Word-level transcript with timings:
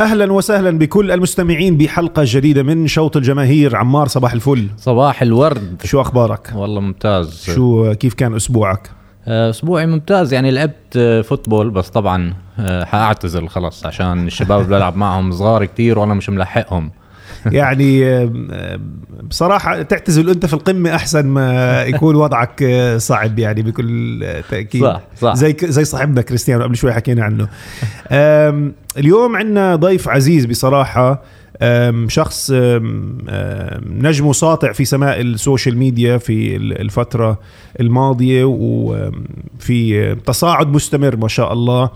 أهلا 0.00 0.32
وسهلا 0.32 0.78
بكل 0.78 1.10
المستمعين 1.10 1.76
بحلقة 1.76 2.22
جديدة 2.26 2.62
من 2.62 2.86
شوط 2.86 3.16
الجماهير. 3.16 3.76
عمار 3.76 4.08
صباح 4.08 4.32
الفل. 4.32 4.68
صباح 4.76 5.22
الورد. 5.22 5.82
شو 5.84 6.00
أخبارك؟ 6.00 6.52
والله 6.54 6.80
ممتاز. 6.80 7.42
شو 7.54 7.94
كيف 7.94 8.14
كان 8.14 8.34
أسبوعك؟ 8.34 8.90
آه، 9.28 9.50
أسبوعي 9.50 9.86
ممتاز. 9.86 10.32
يعني 10.32 10.50
لعبت 10.50 10.96
آه، 10.96 11.22
فوتبول 11.22 11.70
بس 11.70 11.90
طبعا 11.90 12.34
آه، 12.58 12.84
حأعتزل 12.84 13.48
خلص 13.48 13.86
عشان 13.86 14.26
الشباب 14.26 14.60
اللي 14.60 14.76
بلعب 14.76 14.96
معهم 14.96 15.32
صغار 15.32 15.64
كتير 15.64 15.98
وأنا 15.98 16.14
مش 16.14 16.30
ملحقهم. 16.30 16.90
يعني 17.46 18.26
بصراحة 19.22 19.82
تعتزل 19.82 20.30
أنت 20.30 20.46
في 20.46 20.54
القمة 20.54 20.94
أحسن 20.94 21.26
ما 21.26 21.82
يكون 21.82 22.14
وضعك 22.14 22.64
صعب 22.96 23.38
يعني 23.38 23.62
بكل 23.62 24.26
تأكيد. 24.50 24.82
صح 24.82 25.00
صح. 25.20 25.34
زي 25.34 25.56
زي 25.62 25.84
صاحبنا 25.84 26.22
كريستيانو 26.22 26.62
قبل 26.62 26.76
شوي 26.76 26.92
حكينا 26.92 27.24
عنه. 27.24 27.48
اليوم 28.98 29.36
عندنا 29.36 29.76
ضيف 29.76 30.08
عزيز 30.08 30.46
بصراحة 30.46 31.22
شخص 32.08 32.52
نجم 33.86 34.32
ساطع 34.32 34.72
في 34.72 34.84
سماء 34.84 35.20
السوشيال 35.20 35.78
ميديا 35.78 36.18
في 36.18 36.56
الفترة 36.56 37.38
الماضية 37.80 38.44
وفي 38.44 40.14
تصاعد 40.26 40.68
مستمر 40.68 41.16
ما 41.16 41.28
شاء 41.28 41.52
الله. 41.52 41.90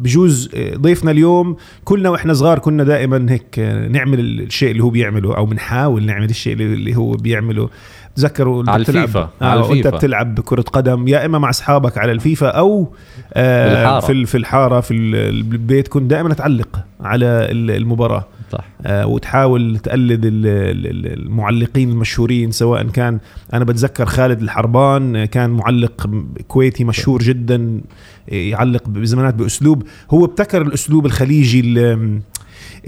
بجوز 0.00 0.50
ضيفنا 0.74 1.10
اليوم 1.10 1.56
كلنا 1.84 2.10
وإحنا 2.10 2.32
صغار 2.32 2.58
كنا 2.58 2.84
دائما 2.84 3.26
هيك 3.28 3.58
نعمل 3.90 4.20
الشيء 4.20 4.70
اللي 4.70 4.82
هو 4.82 4.90
بيعمله 4.90 5.36
أو 5.36 5.46
بنحاول 5.46 6.06
نعمل 6.06 6.30
الشيء 6.30 6.52
اللي 6.52 6.96
هو 6.96 7.10
بيعمله. 7.12 7.70
تذكروا 8.16 8.64
على 8.68 8.80
الفيفا 8.80 9.30
آه 9.42 9.44
على 9.44 9.60
الفيفا. 9.60 9.88
انت 9.88 9.96
بتلعب 9.96 10.40
كرة 10.40 10.62
قدم 10.62 11.08
يا 11.08 11.26
إما 11.26 11.38
مع 11.38 11.50
أصحابك 11.50 11.98
على 11.98 12.12
الفيفا 12.12 12.48
أو 12.48 12.92
آه 13.34 14.00
في 14.00 14.26
في 14.26 14.36
الحارة 14.36 14.80
في 14.80 14.94
البيت 14.94 15.88
كنت 15.88 16.10
دائما 16.10 16.34
تعلق 16.34 16.84
على 17.00 17.26
المباراة. 17.50 18.26
صح. 18.52 18.64
آه 18.82 19.06
وتحاول 19.06 19.78
تقلد 19.78 20.20
المعلقين 20.24 21.90
المشهورين 21.90 22.50
سواء 22.50 22.82
كان 22.86 23.18
أنا 23.52 23.64
بتذكر 23.64 24.06
خالد 24.06 24.42
الحربان 24.42 25.24
كان 25.24 25.50
معلق 25.50 26.10
كويتي 26.48 26.84
مشهور 26.84 27.22
جدا. 27.22 27.80
يعلق 28.28 28.88
بزمانات 28.88 29.34
بأسلوب. 29.34 29.82
هو 30.10 30.24
ابتكر 30.24 30.62
الأسلوب 30.62 31.06
الخليجي 31.06 31.60
اللي 31.60 32.20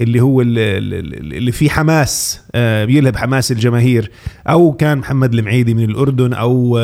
اللي 0.01 0.21
هو 0.21 0.41
اللي 0.41 1.51
فيه 1.51 1.69
حماس 1.69 2.41
آه، 2.55 2.85
بيلهب 2.85 3.15
حماس 3.15 3.51
الجماهير. 3.51 4.11
أو 4.47 4.71
كان 4.71 4.97
محمد 4.97 5.33
المعيدي 5.33 5.73
من 5.73 5.83
الأردن 5.83 6.33
أو 6.33 6.77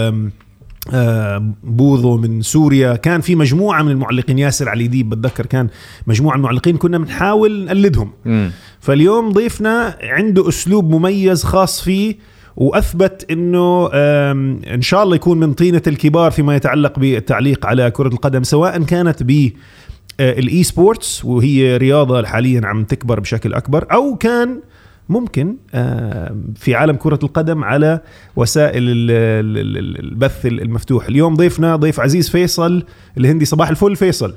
آه، 0.93 1.53
بوظو 1.63 2.17
من 2.17 2.41
سوريا. 2.41 2.95
كان 2.95 3.21
في 3.21 3.35
مجموعة 3.35 3.83
من 3.83 3.91
المعلقين 3.91 4.39
ياسر 4.39 4.69
علي 4.69 4.87
ديب 4.87 5.09
بتذكر 5.09 5.45
كان 5.45 5.67
مجموعة 6.07 6.33
من 6.35 6.39
المعلقين 6.39 6.77
كنا 6.77 6.97
بنحاول 6.97 7.65
نقلدهم. 7.65 8.11
م. 8.25 8.49
فاليوم 8.79 9.29
ضيفنا 9.29 9.97
عنده 10.03 10.49
أسلوب 10.49 10.95
مميز 10.95 11.43
خاص 11.43 11.81
فيه 11.81 12.15
وأثبت 12.55 13.25
إنه 13.31 13.87
إن 14.73 14.81
شاء 14.81 15.03
الله 15.03 15.15
يكون 15.15 15.39
من 15.39 15.53
طينة 15.53 15.81
الكبار 15.87 16.31
فيما 16.31 16.55
يتعلق 16.55 16.99
بالتعليق 16.99 17.65
على 17.65 17.91
كرة 17.91 18.07
القدم 18.07 18.43
سواء 18.43 18.83
كانت 18.83 19.23
بال 19.23 20.63
e-sports 20.63 21.25
وهي 21.25 21.77
رياضة 21.77 22.25
حاليا 22.25 22.61
عم 22.63 22.83
تكبر 22.83 23.19
بشكل 23.19 23.53
أكبر 23.53 23.85
أو 23.91 24.15
كان 24.15 24.59
ممكن 25.09 25.55
في 26.55 26.75
عالم 26.75 26.95
كرة 26.95 27.19
القدم 27.23 27.63
على 27.63 28.01
وسائل 28.35 28.83
البث 28.83 30.45
المفتوح. 30.45 31.05
اليوم 31.07 31.35
ضيفنا 31.35 31.75
ضيف 31.75 31.99
عزيز 31.99 32.29
فيصل 32.29 32.83
الهندي 33.17 33.45
صباح 33.45 33.69
الفل 33.69 33.95
فيصل. 33.95 34.33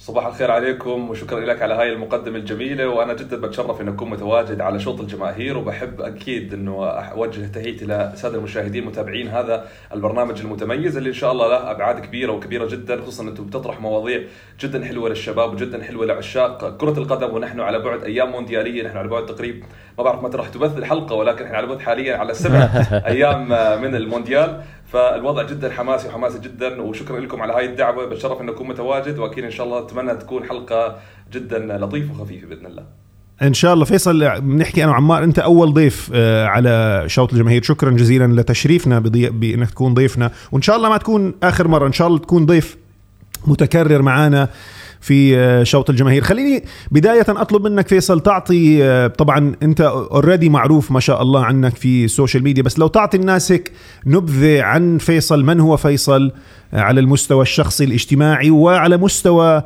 صباح 0.00 0.26
الخير 0.26 0.50
عليكم 0.50 1.10
وشكرا 1.10 1.40
لك 1.40 1.62
على 1.62 1.74
هاي 1.74 1.92
المقدمة 1.92 2.38
الجميلة 2.38 2.88
وأنا 2.88 3.14
جدا 3.14 3.36
بتشرف 3.36 3.80
أن 3.80 3.88
أكون 3.88 4.10
متواجد 4.10 4.60
على 4.60 4.80
شوط 4.80 5.00
الجماهير 5.00 5.58
وبحب 5.58 6.00
أكيد 6.00 6.54
أنه 6.54 6.86
أوجه 6.86 7.46
تحياتي 7.46 7.84
لسادة 7.84 8.38
المشاهدين 8.38 8.84
متابعين 8.84 9.28
هذا 9.28 9.66
البرنامج 9.92 10.40
المتميز 10.40 10.96
اللي 10.96 11.08
إن 11.08 11.14
شاء 11.14 11.32
الله 11.32 11.48
له 11.48 11.70
أبعاد 11.70 12.00
كبيرة 12.00 12.32
وكبيرة 12.32 12.66
جدا 12.66 13.02
خصوصا 13.02 13.22
أنتم 13.22 13.46
بتطرح 13.46 13.80
مواضيع 13.80 14.22
جدا 14.60 14.84
حلوة 14.84 15.08
للشباب 15.08 15.52
وجدا 15.52 15.82
حلوة 15.82 16.06
لعشاق 16.06 16.76
كرة 16.76 16.98
القدم 16.98 17.34
ونحن 17.34 17.60
على 17.60 17.78
بعد 17.78 18.04
أيام 18.04 18.30
مونديالية 18.30 18.82
نحن 18.82 18.96
على 18.96 19.08
بعد 19.08 19.26
تقريب 19.26 19.64
ما 19.98 20.04
بعرف 20.04 20.22
متى 20.22 20.36
راح 20.36 20.48
تبث 20.48 20.78
الحلقة 20.78 21.14
ولكن 21.14 21.44
إحنا 21.44 21.56
على 21.56 21.66
بعد 21.66 21.80
حاليا 21.80 22.16
على 22.16 22.34
سبع 22.34 22.58
أيام 23.12 23.48
من 23.82 23.94
المونديال. 23.94 24.62
فالوضع 24.92 25.42
جدا 25.42 25.70
حماسي 25.70 26.08
وحماسي 26.08 26.38
جدا 26.38 26.82
وشكرا 26.82 27.20
لكم 27.20 27.42
على 27.42 27.52
هاي 27.52 27.66
الدعوة. 27.66 28.06
بتشرف 28.06 28.40
ان 28.40 28.48
اكون 28.48 28.68
متواجد 28.68 29.18
وأكيد 29.18 29.44
إن 29.44 29.50
شاء 29.50 29.66
الله 29.66 29.78
أتمنى 29.78 30.14
تكون 30.14 30.44
حلقة 30.44 30.96
جدا 31.32 31.58
لطيفة 31.58 32.12
وخفيفة 32.12 32.46
بإذن 32.46 32.66
الله. 32.66 32.82
إن 33.42 33.54
شاء 33.54 33.74
الله. 33.74 33.84
فيصل 33.84 34.40
بنحكي 34.40 34.84
أنا 34.84 34.92
وعمار 34.92 35.24
أنت 35.24 35.38
أول 35.38 35.72
ضيف 35.72 36.10
آه، 36.14 36.46
على 36.46 37.04
شوط 37.06 37.32
الجماهير. 37.32 37.62
شكرا 37.62 37.90
جزيلا 37.90 38.40
لتشريفنا 38.40 38.98
بانك 38.98 39.70
تكون 39.70 39.94
ضيفنا. 39.94 40.30
وإن 40.52 40.62
شاء 40.62 40.76
الله 40.76 40.88
ما 40.88 40.96
تكون 40.96 41.34
آخر 41.42 41.68
مرة 41.68 41.86
إن 41.86 41.92
شاء 41.92 42.08
الله 42.08 42.18
تكون 42.18 42.46
ضيف 42.46 42.76
متكرر 43.46 44.02
معنا 44.02 44.48
في 45.00 45.38
آه، 45.38 45.62
شوط 45.62 45.90
الجماهير. 45.90 46.22
خليني 46.22 46.64
بداية 46.90 47.24
أطلب 47.28 47.66
منك 47.66 47.88
فيصل 47.88 48.20
تعطي 48.20 48.84
آه، 48.84 49.06
طبعا 49.06 49.54
أنت 49.62 49.80
already 49.80 50.48
معروف 50.48 50.90
ما 50.92 51.00
شاء 51.00 51.22
الله 51.22 51.44
عنك 51.44 51.76
في 51.76 52.04
السوشيال 52.04 52.42
ميديا 52.42 52.62
بس 52.62 52.78
لو 52.78 52.86
تعطي 52.86 53.16
الناس 53.16 53.52
هيك 53.52 53.72
نبذة 54.06 54.62
عن 54.62 54.98
فيصل 54.98 55.44
من 55.44 55.60
هو 55.60 55.76
فيصل؟ 55.76 56.32
آه، 56.74 56.80
على 56.80 57.00
المستوى 57.00 57.42
الشخصي 57.42 57.84
الاجتماعي 57.84 58.50
وعلى 58.50 58.96
مستوى 58.96 59.62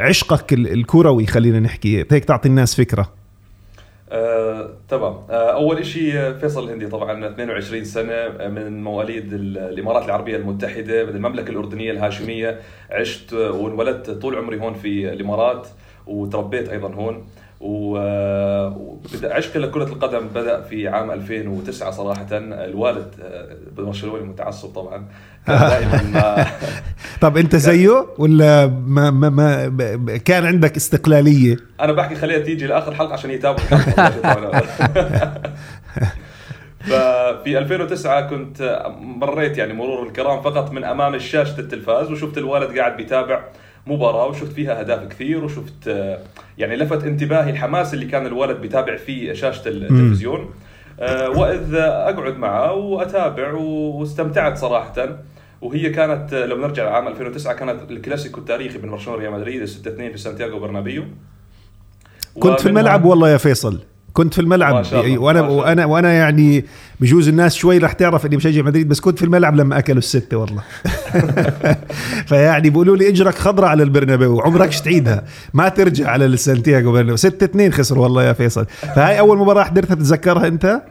عشقك 0.00 0.52
الكروي 0.52 1.26
خلينا 1.26 1.60
نحكي 1.60 2.04
هيك 2.10 2.24
تعطي 2.24 2.48
الناس 2.48 2.74
فكرة. 2.74 3.17
آه، 4.12 4.70
تمام. 4.88 5.14
آه، 5.30 5.52
أول 5.52 5.86
شيء 5.86 6.32
فيصل 6.32 6.64
الهندي 6.64 6.86
طبعا 6.86 7.26
22 7.28 7.84
سنة 7.84 8.12
آه، 8.12 8.48
من 8.48 8.82
مواليد 8.82 9.32
الإمارات 9.32 10.04
العربية 10.04 10.36
المتحدة 10.36 11.04
من 11.04 11.16
المملكة 11.16 11.50
الأردنية 11.50 11.90
الهاشمية. 11.90 12.60
عشت 12.90 13.32
وانولدت 13.32 14.10
طول 14.10 14.36
عمري 14.36 14.60
هون 14.60 14.74
في 14.74 15.12
الإمارات 15.12 15.68
وتربيت 16.06 16.68
أيضا 16.68 16.94
هون. 16.94 17.26
وعشق 17.60 19.56
لكرة 19.56 19.84
القدم 19.84 20.28
بدأ 20.28 20.60
في 20.60 20.88
عام 20.88 21.10
2009 21.10 21.90
صراحة. 21.90 22.26
الوالد 22.32 23.14
برشلوني 23.76 24.24
متعصب 24.24 24.68
طبعا. 24.68 25.04
دائما 25.48 26.02
ما 26.14 26.46
طب 27.20 27.36
أنت 27.36 27.56
زيه 27.56 28.06
ولا 28.18 28.66
ما, 28.66 29.10
ما, 29.10 29.28
ما 29.28 30.16
كان 30.16 30.46
عندك 30.46 30.76
استقلالية؟ 30.76 31.56
أنا 31.80 31.92
بحكي 31.92 32.14
خليها 32.14 32.38
تيجي 32.38 32.66
لآخر 32.66 32.94
حلقة 32.94 33.12
عشان 33.12 33.30
يتابعوا 33.30 33.68
ففي 36.88 37.58
2009 37.58 38.28
كنت 38.28 38.86
مريت 39.00 39.58
يعني 39.58 39.72
مرور 39.72 40.06
الكرام 40.06 40.42
فقط 40.42 40.72
من 40.72 40.84
امام 40.84 41.18
شاشة 41.18 41.60
التلفاز 41.60 42.10
وشفت 42.10 42.38
الوالد 42.38 42.78
قاعد 42.78 42.96
بيتابع. 42.96 43.44
مباراة 43.88 44.26
وشفت 44.26 44.52
فيها 44.52 44.80
أهداف 44.80 45.08
كثير 45.08 45.44
وشفت 45.44 45.88
يعني 46.58 46.76
لفت 46.76 47.04
انتباهي 47.04 47.50
الحماس 47.50 47.94
اللي 47.94 48.04
كان 48.06 48.26
الولد 48.26 48.60
بيتابع 48.60 48.96
فيه 48.96 49.32
شاشة 49.32 49.68
التلفزيون. 49.68 50.50
آه، 51.00 51.30
وإذ 51.30 51.74
أقعد 51.74 52.36
معه 52.36 52.72
وأتابع 52.72 53.52
واستمتعت 53.52 54.58
صراحة. 54.58 55.18
وهي 55.62 55.90
كانت 55.90 56.34
لو 56.34 56.56
نرجع 56.56 56.84
لعام 56.84 57.08
2009 57.08 57.54
كانت 57.54 57.90
الكلاسيكو 57.90 58.40
التاريخي 58.40 58.78
بين 58.78 58.90
برشلونة 58.90 59.18
وريال 59.18 59.32
مدريد 59.32 59.64
6 59.64 59.88
2 59.88 60.12
في 60.12 60.18
سانتياغو 60.18 60.58
برنابيو. 60.58 61.04
كنت 62.40 62.60
في 62.60 62.68
الملعب 62.68 63.04
والله 63.04 63.30
يا 63.30 63.36
فيصل. 63.36 63.80
كنت 64.12 64.34
في 64.34 64.40
الملعب. 64.40 64.84
وأنا 64.94 65.40
وأنا 65.40 65.84
وأنا 65.86 66.12
يعني 66.12 66.64
بجوز 67.00 67.28
الناس 67.28 67.54
شوي 67.54 67.78
رح 67.78 67.92
تعرف 67.92 68.26
إني 68.26 68.36
بشجع 68.36 68.62
مدريد 68.62 68.88
بس 68.88 69.00
كنت 69.00 69.18
في 69.18 69.24
الملعب 69.24 69.56
لما 69.56 69.78
أكلوا 69.78 69.98
الستة 69.98 70.36
والله. 70.36 70.62
فيعني 72.28 72.70
بيقولوا 72.70 72.96
لي 72.96 73.08
إجرك 73.08 73.34
خضراء 73.34 73.70
على 73.70 73.82
البرنابيو 73.82 74.40
عمركش 74.40 74.80
تعيدها 74.80 75.24
ما 75.54 75.68
ترجع 75.68 76.10
على 76.10 76.24
السانتياغو 76.24 76.92
برنابيو. 76.92 77.16
6 77.16 77.44
2 77.44 77.72
خسروا 77.72 78.02
والله 78.02 78.22
يا 78.24 78.32
فيصل. 78.32 78.66
فهاي 78.66 79.18
أول 79.18 79.38
مباراة 79.38 79.64
حضرتها 79.64 79.94
تتذكرها 79.94 80.46
أنت؟ 80.46 80.82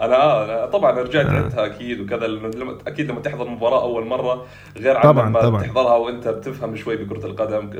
أنا 0.00 0.66
طبعا 0.66 1.00
رجعت. 1.00 1.26
عدتها 1.26 1.66
أكيد 1.66 2.00
وكذا 2.00 2.26
أكيد 2.86 3.10
لما 3.10 3.20
تحضر 3.20 3.48
مباراة 3.48 3.82
أول 3.82 4.06
مرة 4.06 4.46
غير 4.76 4.96
عن 4.96 5.02
طبعا 5.02 5.28
لما 5.28 5.40
طبعا. 5.42 5.62
تحضرها 5.62 5.96
وأنت 5.96 6.28
بتفهم 6.28 6.76
شوي 6.76 6.96
بكرة 6.96 7.26
القدم 7.26 7.70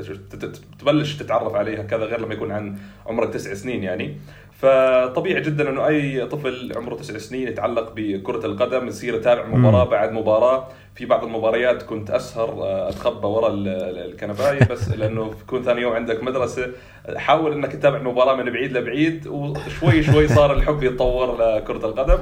تبلش 0.79 1.15
تتعرف 1.15 1.55
عليها 1.55 1.83
كذا 1.83 2.03
غير 2.03 2.19
لما 2.21 2.33
يكون 2.33 2.51
عن 2.51 2.75
عمرك 3.07 3.33
تسع 3.33 3.53
سنين 3.53 3.83
يعني. 3.83 4.17
فطبيعي 4.61 5.41
جدا 5.41 5.69
إنه 5.69 5.87
أي 5.87 6.25
طفل 6.25 6.73
عمره 6.75 6.95
تسع 6.95 7.17
سنين 7.17 7.47
يتعلق 7.47 7.93
بكرة 7.95 8.45
القدم 8.45 8.87
يصير 8.87 9.15
يتابع 9.15 9.45
مباراة 9.45 9.83
بعد 9.83 10.11
مباراة. 10.11 10.67
في 10.95 11.05
بعض 11.05 11.23
المباريات 11.23 11.83
كنت 11.83 12.09
أسهر 12.11 12.49
آه، 12.49 12.89
أتخبى 12.89 13.27
وراء 13.27 13.51
الكنباية 13.55 14.67
بس 14.71 14.89
لأنه 14.89 15.31
يكون 15.41 15.63
ثاني 15.63 15.81
يوم 15.81 15.93
عندك 15.93 16.23
مدرسة. 16.23 16.67
حاول 17.15 17.53
إنك 17.53 17.71
تتابع 17.71 17.97
المباراة 17.97 18.35
من 18.35 18.51
بعيد 18.51 18.77
لبعيد 18.77 19.27
وشوي 19.27 20.03
شوي 20.03 20.27
صار 20.27 20.53
الحب 20.53 20.83
يتطور 20.83 21.35
لكرة 21.35 21.85
القدم. 21.85 22.19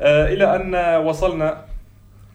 آه، 0.00 0.28
إلى 0.28 0.56
أن 0.56 0.96
وصلنا 1.06 1.64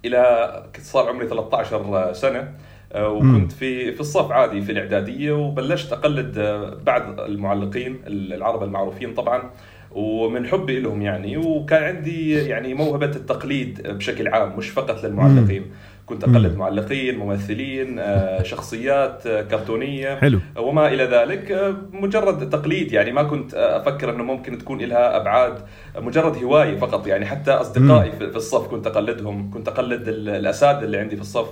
إلى 0.05 0.63
صار 0.81 1.09
عمري 1.09 1.27
13 1.27 2.13
سنة. 2.13 2.51
وكنت 2.95 3.51
في 3.51 3.91
في 3.91 3.99
الصف 3.99 4.31
عادي 4.31 4.61
في 4.61 4.71
الإعدادية 4.71 5.31
وبلشت 5.31 5.93
أقلد 5.93 6.37
آه، 6.37 6.77
بعض 6.85 7.19
المعلقين 7.19 7.97
العرب 8.07 8.63
المعروفين 8.63 9.13
طبعا 9.13 9.49
ومن 9.91 10.47
حبي 10.47 10.79
لهم 10.79 11.01
يعني. 11.01 11.37
وكان 11.37 11.83
عندي 11.83 12.33
يعني 12.33 12.73
موهبة 12.73 13.05
التقليد 13.05 13.87
بشكل 13.87 14.27
عام 14.27 14.57
مش 14.57 14.69
فقط 14.69 15.03
للمعلقين. 15.03 15.65
كنت 16.05 16.23
أقلد 16.23 16.55
معلقين 16.57 17.17
ممثلين 17.17 17.99
آه، 17.99 18.43
شخصيات 18.43 19.23
كرتونية. 19.27 20.15
حلو. 20.15 20.39
وما 20.57 20.87
إلى 20.87 21.03
ذلك 21.03 21.75
مجرد 21.93 22.49
تقليد 22.49 22.91
يعني. 22.91 23.11
ما 23.11 23.23
كنت 23.23 23.53
أفكر 23.53 24.09
إنه 24.09 24.23
ممكن 24.23 24.57
تكون 24.57 24.81
لها 24.81 25.17
أبعاد 25.17 25.59
مجرد 25.97 26.43
هواية 26.43 26.77
فقط 26.77 27.07
يعني. 27.07 27.25
حتى 27.25 27.51
أصدقائي 27.51 28.11
في 28.11 28.35
الصف 28.35 28.67
كنت 28.67 28.87
أقلدهم 28.87 29.51
كنت 29.51 29.67
أقلد 29.67 30.07
الأساتذة 30.07 30.83
اللي 30.85 30.97
عندي 30.97 31.15
في 31.15 31.21
الصف. 31.21 31.47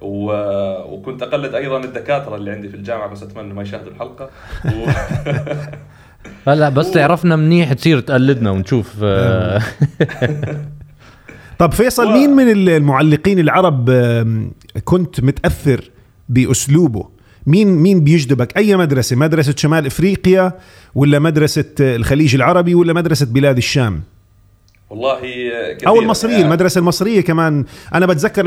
و... 0.00 0.32
وكنت 0.94 1.22
أقلد 1.22 1.54
أيضا 1.54 1.84
الدكاترة 1.84 2.36
اللي 2.36 2.50
عندي 2.50 2.68
في 2.68 2.74
الجامعة 2.74 3.08
بس 3.08 3.22
أتمنى 3.22 3.54
ما 3.54 3.62
يشاهدوا 3.62 3.92
الحلقة 3.92 4.30
و... 4.64 4.90
هلا 6.48 6.68
بس 6.68 6.90
تعرفنا 6.90 7.36
منيح 7.36 7.72
تصير 7.72 8.00
تقلدنا 8.00 8.50
ونشوف 8.50 8.94
آه. 9.02 9.62
طب 11.58 11.72
فيصل. 11.72 12.12
مين 12.12 12.30
من 12.30 12.68
المعلقين 12.68 13.38
العرب 13.38 13.90
كنت 14.84 15.20
متأثر 15.20 15.90
بأسلوبه 16.28 17.08
مين 17.46 17.68
مين 17.68 18.04
بيجذبك 18.04 18.56
أي 18.56 18.76
مدرسة 18.76 19.16
مدرسة 19.16 19.54
شمال 19.56 19.86
إفريقيا 19.86 20.52
ولا 20.94 21.18
مدرسة 21.18 21.74
الخليج 21.80 22.34
العربي 22.34 22.74
ولا 22.74 22.92
مدرسة 22.92 23.26
بلاد 23.26 23.56
الشام 23.56 24.02
والله 24.90 25.20
كثير 25.72 25.88
أو 25.88 26.00
المصرية 26.00 26.32
يعني 26.32 26.44
المدرسة 26.44 26.78
المصرية 26.78 27.20
كمان. 27.20 27.64
أنا 27.94 28.06
بتذكر 28.06 28.40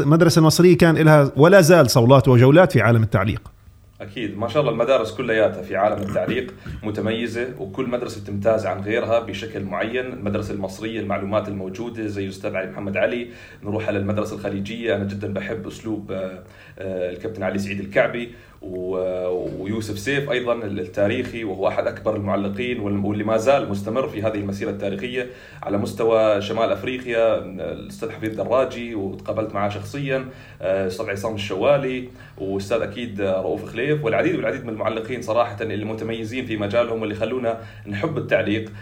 المدرسة 0.00 0.38
المصرية 0.38 0.76
كان 0.76 0.96
لها 0.96 1.32
ولا 1.36 1.60
زال 1.60 1.90
صولات 1.90 2.28
وجولات 2.28 2.72
في 2.72 2.80
عالم 2.80 3.02
التعليق. 3.02 3.52
أكيد. 4.00 4.38
ما 4.38 4.48
شاء 4.48 4.60
الله 4.60 4.72
المدارس 4.72 5.12
كلياتها 5.12 5.62
في 5.62 5.76
عالم 5.76 6.02
التعليق 6.02 6.54
متميزة 6.82 7.48
وكل 7.58 7.86
مدرسة 7.86 8.24
تمتاز 8.24 8.66
عن 8.66 8.80
غيرها 8.80 9.20
بشكل 9.20 9.62
معين، 9.64 10.06
المدرسة 10.06 10.54
المصرية 10.54 11.00
المعلومات 11.00 11.48
الموجودة 11.48 12.06
زي 12.06 12.28
أستاذ 12.28 12.56
علي 12.56 12.70
محمد 12.70 12.96
علي، 12.96 13.28
نروح 13.64 13.88
على 13.88 13.98
المدرسة 13.98 14.36
الخليجية. 14.36 14.96
أنا 14.96 15.04
جدا 15.04 15.32
بحب 15.32 15.66
أسلوب 15.66 16.12
آه، 16.12 16.42
آه، 16.78 17.10
الكابتن 17.10 17.42
علي 17.42 17.58
سعيد 17.58 17.80
الكعبي. 17.80 18.34
ويوسف 18.62 19.98
سيف 19.98 20.30
أيضا 20.30 20.52
التاريخي 20.54 21.44
وهو 21.44 21.68
أحد 21.68 21.86
أكبر 21.86 22.16
المعلقين 22.16 22.80
واللي 22.80 23.24
ما 23.24 23.36
زال 23.36 23.70
مستمر 23.70 24.08
في 24.08 24.22
هذه 24.22 24.34
المسيرة 24.34 24.70
التاريخية 24.70 25.26
على 25.62 25.78
مستوى 25.78 26.42
شمال 26.42 26.72
أفريقيا 26.72 27.38
الأستاذ 27.44 28.10
حفيظ 28.10 28.34
دراجي 28.34 28.94
وتقابلت 28.94 29.54
معه 29.54 29.68
شخصيا 29.68 30.28
الاستاذ 30.62 31.10
عصام 31.10 31.34
الشوالي 31.34 32.08
وأستاذ 32.38 32.82
أكيد 32.82 33.20
رؤوف 33.20 33.64
خليف 33.64 34.04
والعديد 34.04 34.36
والعديد 34.36 34.64
من 34.64 34.72
المعلقين 34.72 35.22
صراحة 35.22 35.56
اللي 35.60 35.84
متميزين 35.84 36.46
في 36.46 36.56
مجالهم 36.56 37.00
واللي 37.00 37.14
خلونا 37.14 37.58
نحب 37.86 38.18
التعليق. 38.18 38.72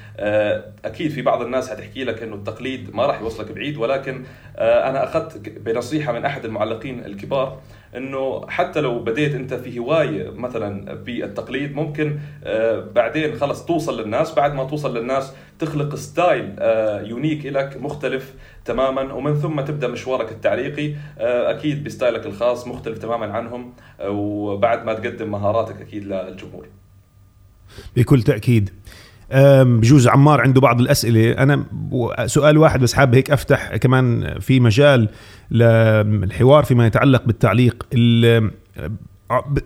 أكيد 0.84 1.10
في 1.10 1.22
بعض 1.22 1.42
الناس 1.42 1.70
حتحكي 1.70 2.04
لك 2.04 2.22
إنه 2.22 2.34
التقليد 2.34 2.94
ما 2.94 3.06
راح 3.06 3.20
يوصلك 3.20 3.52
بعيد 3.52 3.76
ولكن 3.76 4.24
أنا 4.58 5.04
أخذت 5.04 5.48
بنصيحة 5.48 6.12
من 6.12 6.24
أحد 6.24 6.44
المعلقين 6.44 7.04
الكبار 7.04 7.60
إنه 7.96 8.46
حتى 8.48 8.80
لو 8.80 8.98
بديت 8.98 9.34
أنت 9.34 9.54
في 9.54 9.78
هواية 9.78 10.30
مثلا 10.30 10.94
بالتقليد 10.94 11.74
ممكن 11.74 12.18
آه، 12.44 12.80
بعدين 12.80 13.34
خلص 13.34 13.64
توصل 13.64 14.00
للناس 14.00 14.34
بعد 14.34 14.54
ما 14.54 14.64
توصل 14.64 14.96
للناس 14.98 15.32
تخلق 15.58 15.94
style 15.94 16.54
unique 17.08 17.46
لك 17.46 17.76
مختلف 17.76 18.34
تماما 18.64 19.12
ومن 19.12 19.34
ثم 19.34 19.60
تبدأ 19.60 19.88
مشوارك 19.88 20.32
التعليقي 20.32 20.94
آه، 21.18 21.50
أكيد 21.50 21.84
بستايلك 21.84 22.26
الخاص 22.26 22.66
مختلف 22.66 22.98
تماما 22.98 23.26
عنهم 23.26 23.72
آه، 24.00 24.10
وبعد 24.10 24.84
ما 24.84 24.94
تقدم 24.94 25.30
مهاراتك 25.30 25.80
أكيد 25.80 26.04
للجمهور. 26.04 26.66
بكل 27.96 28.22
تأكيد. 28.22 28.70
بجوز 29.34 30.08
عمار 30.08 30.40
عنده 30.40 30.60
بعض 30.60 30.80
الأسئلة. 30.80 31.30
أنا 31.30 31.64
سؤال 32.26 32.58
واحد 32.58 32.80
بس 32.80 32.94
حابب 32.94 33.14
هيك 33.14 33.30
أفتح 33.30 33.76
كمان 33.76 34.34
في 34.40 34.60
مجال 34.60 35.08
للحوار 35.50 36.64
فيما 36.64 36.86
يتعلق 36.86 37.24
بالتعليق. 37.26 37.86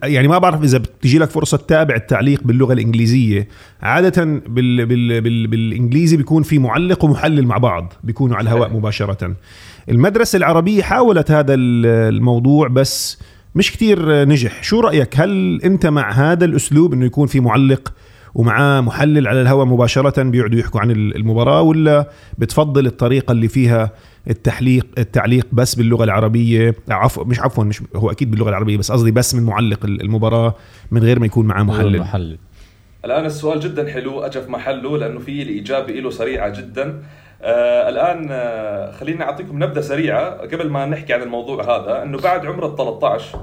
يعني 0.03 0.29
ما 0.29 0.39
بعرف 0.39 0.63
إذا 0.63 0.79
بتجي 0.79 1.19
لك 1.19 1.31
فرصة 1.31 1.57
تتابع 1.57 1.95
التعليق 1.95 2.41
باللغة 2.45 2.73
الإنجليزية. 2.73 3.49
عادة 3.83 4.25
بال 4.25 4.87
بال 4.87 5.21
بال 5.21 5.47
بالإنجليزي 5.47 6.17
بيكون 6.17 6.43
في 6.43 6.59
معلق 6.59 7.05
ومحلل 7.05 7.47
مع 7.47 7.59
بعض 7.59 7.93
بيكونوا 8.05 8.37
على 8.37 8.45
الهواء 8.45 8.73
مباشرة. 8.73 9.35
المدرسة 9.89 10.37
العربية 10.37 10.83
حاولت 10.83 11.31
هذا 11.31 11.55
الموضوع 11.55 12.69
بس 12.69 13.19
مش 13.55 13.73
كتير 13.73 14.25
نجح. 14.25 14.63
شو 14.63 14.81
رأيك؟ 14.81 15.21
هل 15.21 15.61
أنت 15.65 15.87
مع 15.87 16.13
هذا 16.13 16.45
الأسلوب 16.45 16.93
إنه 16.93 17.05
يكون 17.05 17.27
في 17.27 17.41
معلق 17.41 17.93
ومعاه 18.35 18.81
محلل 18.81 19.29
على 19.29 19.43
الهواء 19.43 19.67
مباشرة 19.67 20.23
بيقعدوا 20.23 20.59
يحكوا 20.59 20.81
عن 20.81 20.91
المباراة 20.91 21.63
ولا 21.63 22.09
بتفضل 22.39 22.87
الطريقة 22.87 23.33
اللي 23.33 23.49
فيها 23.49 23.91
التحليق 24.31 24.87
التعليق 24.99 25.47
بس 25.53 25.75
باللغة 25.75 26.05
العربية؟ 26.05 26.75
عفوا 26.91 27.25
مش 27.25 27.41
عفوا 27.41 27.65
مش 27.65 27.83
هو 27.97 28.11
أكيد 28.11 28.31
باللغة 28.31 28.49
العربية 28.49 28.77
بس 28.79 28.93
قصدي 28.93 29.11
بس 29.11 29.35
من 29.35 29.43
معلق 29.43 29.85
المباراة 29.85 30.55
من 30.91 31.03
غير 31.03 31.19
ما 31.19 31.27
يكون 31.27 31.47
معاه 31.47 31.63
محلل. 31.63 31.99
محلل. 31.99 32.39
الآن 33.05 33.25
السؤال 33.25 33.61
جدا 33.61 33.93
حلو 33.93 34.21
أجى 34.21 34.41
في 34.43 34.51
محله 34.51 34.99
لأنه 34.99 35.19
في 35.19 35.43
الإجابة 35.43 35.93
له 35.93 36.11
سريعة 36.11 36.61
جدا. 36.61 37.03
آه 37.43 37.89
الآن 37.89 38.29
آه 38.31 38.93
خليني 38.93 39.23
أعطيكم 39.23 39.65
نبذة 39.65 39.81
سريعة 39.81 40.31
قبل 40.31 40.71
ما 40.71 40.87
نحكي 40.87 41.13
عن 41.13 41.23
الموضوع 41.23 41.65
هذا 41.65 42.03
أنه 42.03 42.19
بعد 42.19 42.47
عمر 42.47 42.67
ال 42.67 42.77
13 42.77 43.39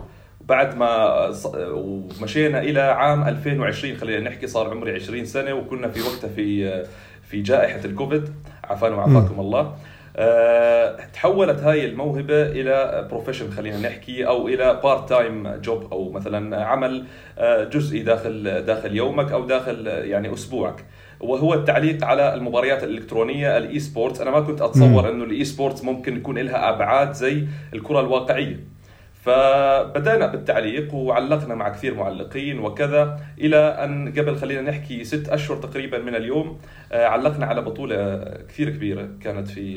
بعد 0.49 0.77
ما 0.77 1.31
ومشينا 1.57 2.61
إلى 2.61 2.79
عام 2.81 3.27
2020 3.27 3.97
خلينا 3.97 4.29
نحكي 4.29 4.47
صار 4.47 4.69
عمري 4.69 4.95
20 4.95 5.25
سنة 5.25 5.53
وكنا 5.53 5.87
في 5.87 6.01
وقتها 6.01 6.27
في 6.27 6.83
في 7.29 7.41
جائحة 7.41 7.85
الكوفيد. 7.85 8.29
عافانا 8.63 8.95
وعافاكم 8.95 9.39
الله. 9.39 9.75
أه 10.17 10.97
تحولت 11.13 11.59
هاي 11.59 11.85
الموهبة 11.85 12.41
إلى 12.43 13.07
profession 13.11 13.51
خلينا 13.51 13.79
نحكي 13.79 14.27
أو 14.27 14.47
إلى 14.47 14.79
part 14.83 15.09
time 15.09 15.47
job 15.55 15.91
أو 15.91 16.11
مثلا 16.11 16.63
عمل 16.65 17.05
آه، 17.37 17.63
جزئي 17.63 17.99
داخل 17.99 18.63
داخل 18.65 18.95
يومك 18.95 19.31
أو 19.31 19.45
داخل 19.45 19.87
يعني 19.87 20.33
أسبوعك. 20.33 20.85
وهو 21.19 21.53
التعليق 21.53 22.05
على 22.05 22.33
المباريات 22.33 22.83
الإلكترونية 22.83 23.57
ال 23.57 23.79
e-sports 23.79 24.21
أنا 24.21 24.31
ما 24.31 24.39
كنت 24.39 24.61
أتصور 24.61 25.09
إنه 25.09 25.23
ال 25.23 25.43
e-sports 25.43 25.83
ممكن 25.83 26.17
يكون 26.17 26.37
لها 26.37 26.69
أبعاد 26.69 27.13
زي 27.13 27.43
الكرة 27.73 27.99
الواقعية. 27.99 28.76
فبدأنا 29.27 30.27
بالتعليق 30.27 30.93
وعلقنا 30.93 31.55
مع 31.55 31.69
كثير 31.69 31.93
معلقين 31.93 32.59
وكذا 32.59 33.19
إلى 33.39 33.57
أن 33.57 34.09
قبل 34.09 34.35
خلينا 34.37 34.61
نحكي 34.61 35.03
ست 35.03 35.29
أشهر 35.29 35.57
تقريبا 35.57 35.99
من 35.99 36.15
اليوم 36.15 36.57
آه، 36.91 37.05
علقنا 37.05 37.45
على 37.45 37.61
بطولة 37.61 38.23
كثير 38.49 38.69
كبيرة 38.69 39.07
كانت 39.21 39.47
في 39.47 39.75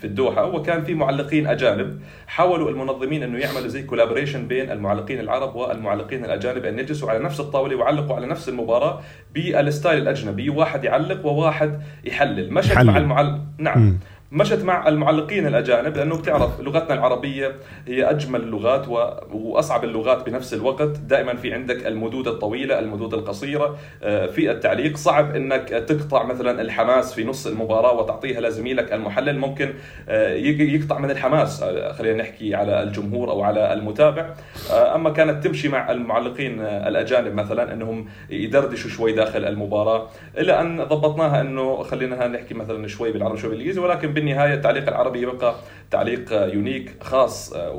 في 0.00 0.04
الدوحة. 0.06 0.46
وكان 0.46 0.84
في 0.84 0.94
معلقين 0.94 1.46
أجانب 1.46 2.00
حاولوا 2.26 2.70
المنظمين 2.70 3.22
أنه 3.22 3.38
يعملوا 3.38 3.68
زي 3.68 3.82
collaboration 3.82 4.48
بين 4.48 4.70
المعلقين 4.70 5.20
العرب 5.20 5.56
والمعلقين 5.56 6.24
الأجانب 6.24 6.64
أن 6.64 6.78
يجلسوا 6.78 7.10
على 7.10 7.18
نفس 7.18 7.40
الطاولة 7.40 7.76
ويعلقوا 7.76 8.16
على 8.16 8.26
نفس 8.26 8.48
المباراة 8.48 9.00
بالستايل 9.34 10.02
الأجنبي 10.02 10.50
واحد 10.50 10.84
يعلق 10.84 11.26
وواحد 11.26 11.80
يحلل. 12.04 12.52
مشت 12.54 12.78
مع 12.78 12.96
المعلق 12.96 13.40
نعم. 13.58 13.78
م. 13.78 13.98
مشت 14.32 14.62
مع 14.62 14.88
المعلقين 14.88 15.46
الأجانب 15.46 15.96
لأنه 15.96 16.16
بتعرف 16.18 16.60
لغتنا 16.60 16.94
العربية 16.94 17.56
هي 17.86 18.10
أجمل 18.10 18.40
اللغات 18.40 18.88
وأصعب 19.32 19.84
اللغات 19.84 20.26
بنفس 20.26 20.54
الوقت، 20.54 20.98
دائما 20.98 21.36
في 21.36 21.54
عندك 21.54 21.86
المدود 21.86 22.28
الطويلة، 22.28 22.78
المدود 22.78 23.14
القصيرة 23.14 23.78
آه، 24.02 24.26
في 24.26 24.50
التعليق، 24.50 24.96
صعب 24.96 25.34
إنك 25.36 25.68
تقطع 25.68 26.22
مثلا 26.22 26.60
الحماس 26.60 27.14
في 27.14 27.24
نص 27.24 27.46
المباراة 27.46 27.92
وتعطيها 27.92 28.40
لزميلك 28.40 28.92
المحلل. 28.92 29.38
ممكن 29.38 29.72
آه، 30.08 30.34
يقطع 30.34 30.98
من 30.98 31.10
الحماس 31.10 31.62
آه، 31.62 31.92
خلينا 31.92 32.22
نحكي 32.22 32.54
على 32.54 32.82
الجمهور 32.82 33.30
أو 33.30 33.42
على 33.42 33.72
المتابع، 33.72 34.34
أما 34.70 35.10
كانت 35.10 35.44
تمشي 35.44 35.68
مع 35.68 35.90
المعلقين 35.92 36.60
الأجانب 36.60 37.34
مثلا 37.34 37.72
إنهم 37.72 38.06
يدردشوا 38.30 38.90
شوي 38.90 39.12
داخل 39.12 39.44
المباراة، 39.44 40.08
إلى 40.38 40.60
أن 40.60 40.84
ضبطناها 40.84 41.40
إنه 41.40 41.82
خلينا 41.82 42.28
نحكي 42.28 42.54
مثلا 42.54 42.88
شوي 42.88 43.12
بالعربي 43.12 43.38
شوي 43.38 43.50
بالإنجليزي 43.50 43.80
ولكن 43.80 44.19
بالنهاية 44.20 44.54
التعليق 44.54 44.88
العربي 44.88 45.22
يبقى 45.22 45.54
تعليق 45.90 46.32
يونيك 46.32 46.92
خاص 47.00 47.52
آه، 47.52 47.72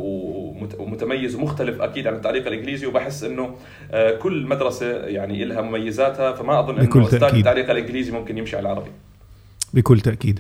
ومتميز 0.80 1.36
ومختلف 1.36 1.82
أكيد 1.82 2.08
عن 2.08 2.14
التعليق 2.14 2.48
الإنجليزي. 2.48 2.86
وبحس 2.86 3.24
إنه 3.24 3.56
آه، 3.92 4.12
كل 4.18 4.46
مدرسة 4.46 4.86
يعني 4.88 5.46
لها 5.46 5.62
مميزاتها 5.62 6.34
فما 6.34 6.60
أظن 6.60 6.80
إنه 6.80 7.08
التعليق 7.14 7.70
الإنجليزي 7.70 8.12
ممكن 8.12 8.38
يمشي 8.38 8.56
على 8.58 8.66
العربي. 8.66 8.92
بكل 9.74 10.00
تأكيد. 10.00 10.40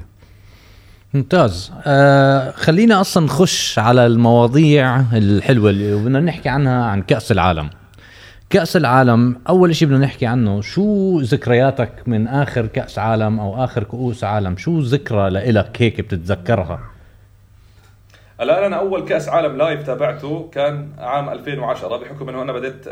ممتاز. 1.13 1.72
آه 1.86 2.51
خلينا 2.51 3.01
أصلا 3.01 3.25
نخش 3.25 3.79
على 3.79 4.05
المواضيع 4.05 5.00
الحلوة 5.13 5.70
اللي 5.70 5.96
بدنا 5.96 6.20
نحكي 6.20 6.50
عنها 6.50 6.86
عن 6.86 7.01
كأس 7.01 7.31
العالم. 7.31 7.70
كأس 8.51 8.77
العالم 8.77 9.36
أول 9.50 9.75
شيء 9.75 9.88
بدنا 9.88 10.00
نحكي 10.00 10.25
عنه 10.25 10.62
شو 10.62 11.20
ذكرياتك 11.20 11.91
من 12.08 12.27
آخر 12.27 12.65
كأس 12.65 13.00
عالم 13.00 13.39
أو 13.39 13.63
آخر 13.63 13.84
كؤوس 13.84 14.24
عالم؟ 14.24 14.58
شو 14.58 14.79
ذكرى 14.79 15.29
لإلك 15.29 15.81
هيك 15.81 16.01
بتتذكرها؟ 16.01 16.90
الآن 18.41 18.63
أنا 18.63 18.75
أول 18.75 19.05
كأس 19.05 19.29
عالم 19.29 19.57
لايف 19.57 19.83
تابعته 19.83 20.50
كان 20.51 20.89
عام 21.00 21.29
2010 21.29 21.98
بحكم 21.98 22.29
إنه 22.29 22.41
أنا 22.41 22.53
بديت 22.53 22.86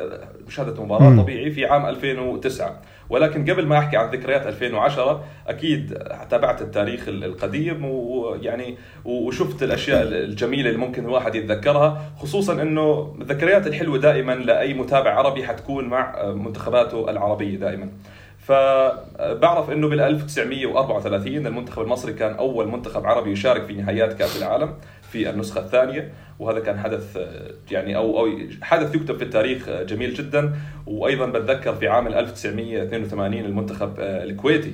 مشاهدة 0.48 0.84
مباراه. 0.84 1.22
طبيعي 1.22 1.52
في 1.52 1.66
عام 1.66 1.86
2009 1.86 2.82
ولكن 3.10 3.52
قبل 3.52 3.66
ما 3.66 3.78
أحكي 3.78 3.98
عن 3.98 4.10
ذكريات 4.10 4.48
2010 4.48 5.24
أكيد 5.48 5.98
تابعت 6.30 6.62
التاريخ 6.62 7.08
القديم 7.08 7.86
ويعني 7.86 8.78
وشفت 9.06 9.64
الأشياء 9.64 10.02
الجميلة 10.04 10.70
اللي 10.70 10.80
ممكن 10.80 11.06
الواحد 11.06 11.36
يتذكرها 11.36 12.02
خصوصا 12.18 12.62
إنه 12.62 13.16
الذكريات 13.22 13.68
الحلوة 13.68 13.98
دائما 13.98 14.32
لأي 14.32 14.74
متابع 14.74 15.14
عربي 15.14 15.48
حتكون 15.48 15.86
مع 15.86 16.24
منتخباته 16.26 17.10
العربية 17.10 17.58
دائما. 17.58 17.90
فبعرف 18.38 19.72
إنه 19.72 19.90
بال 19.90 20.02
1934 20.02 21.48
المنتخب 21.48 21.82
المصري 21.82 22.14
كان 22.14 22.36
أول 22.36 22.68
منتخب 22.68 23.06
عربي 23.06 23.32
يشارك 23.32 23.64
في 23.66 23.74
نهائيات 23.74 24.14
كأس 24.14 24.38
العالم. 24.38 24.74
في 25.12 25.30
النسخة 25.30 25.62
الثانية 25.62 26.12
وهذا 26.40 26.60
كان 26.60 26.80
حدث 26.80 27.18
يعني 27.72 27.96
أو 27.96 28.20
أو 28.20 28.32
حدث 28.62 28.96
يكتب 28.96 29.18
في 29.18 29.24
التاريخ 29.24 29.70
جميل 29.70 30.14
جدا. 30.14 30.54
وأيضا 30.88 31.26
بتذكر 31.26 31.76
في 31.76 31.88
عام 31.88 32.08
1982 32.08 33.46
المنتخب 33.46 33.94
الكويتي 34.00 34.74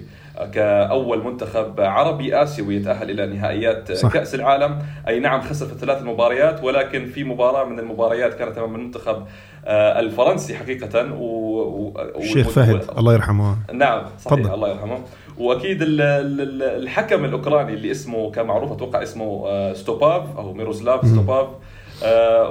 كأول 0.53 1.23
منتخب 1.23 1.81
عربي 1.81 2.43
آسيوي 2.43 2.75
يتأهل 2.75 3.11
إلى 3.11 3.25
نهائيات 3.25 3.91
صح. 3.91 4.13
كأس 4.13 4.35
العالم. 4.35 4.79
أي 5.07 5.19
نعم 5.19 5.41
خسر 5.41 5.65
في 5.65 5.75
ثلاث 5.75 6.03
مباريات 6.03 6.63
ولكن 6.63 7.05
في 7.05 7.23
مباراة 7.23 7.65
من 7.65 7.79
المباريات 7.79 8.33
كانت 8.33 8.57
أمام 8.57 8.75
المنتخب 8.75 9.25
الفرنسي 9.67 10.55
حقيقه. 10.55 11.13
و... 11.13 11.75
الشيخ 12.17 12.49
فهد 12.49 12.81
الله 12.97 13.13
يرحمه. 13.13 13.57
نعم 13.73 14.03
صحيح 14.19 14.39
فضل. 14.39 14.53
الله 14.53 14.69
يرحمه. 14.69 14.99
وأكيد 15.37 15.77
الحكم 15.81 17.25
الأوكراني 17.25 17.73
اللي 17.73 17.91
اسمه 17.91 18.31
كان 18.31 18.45
معروف 18.45 18.71
أتوقع 18.71 19.03
اسمه 19.03 19.73
ستوباف 19.73 20.37
أو 20.37 20.53
ميروسلاف 20.53 21.07
ستوباف 21.07 21.47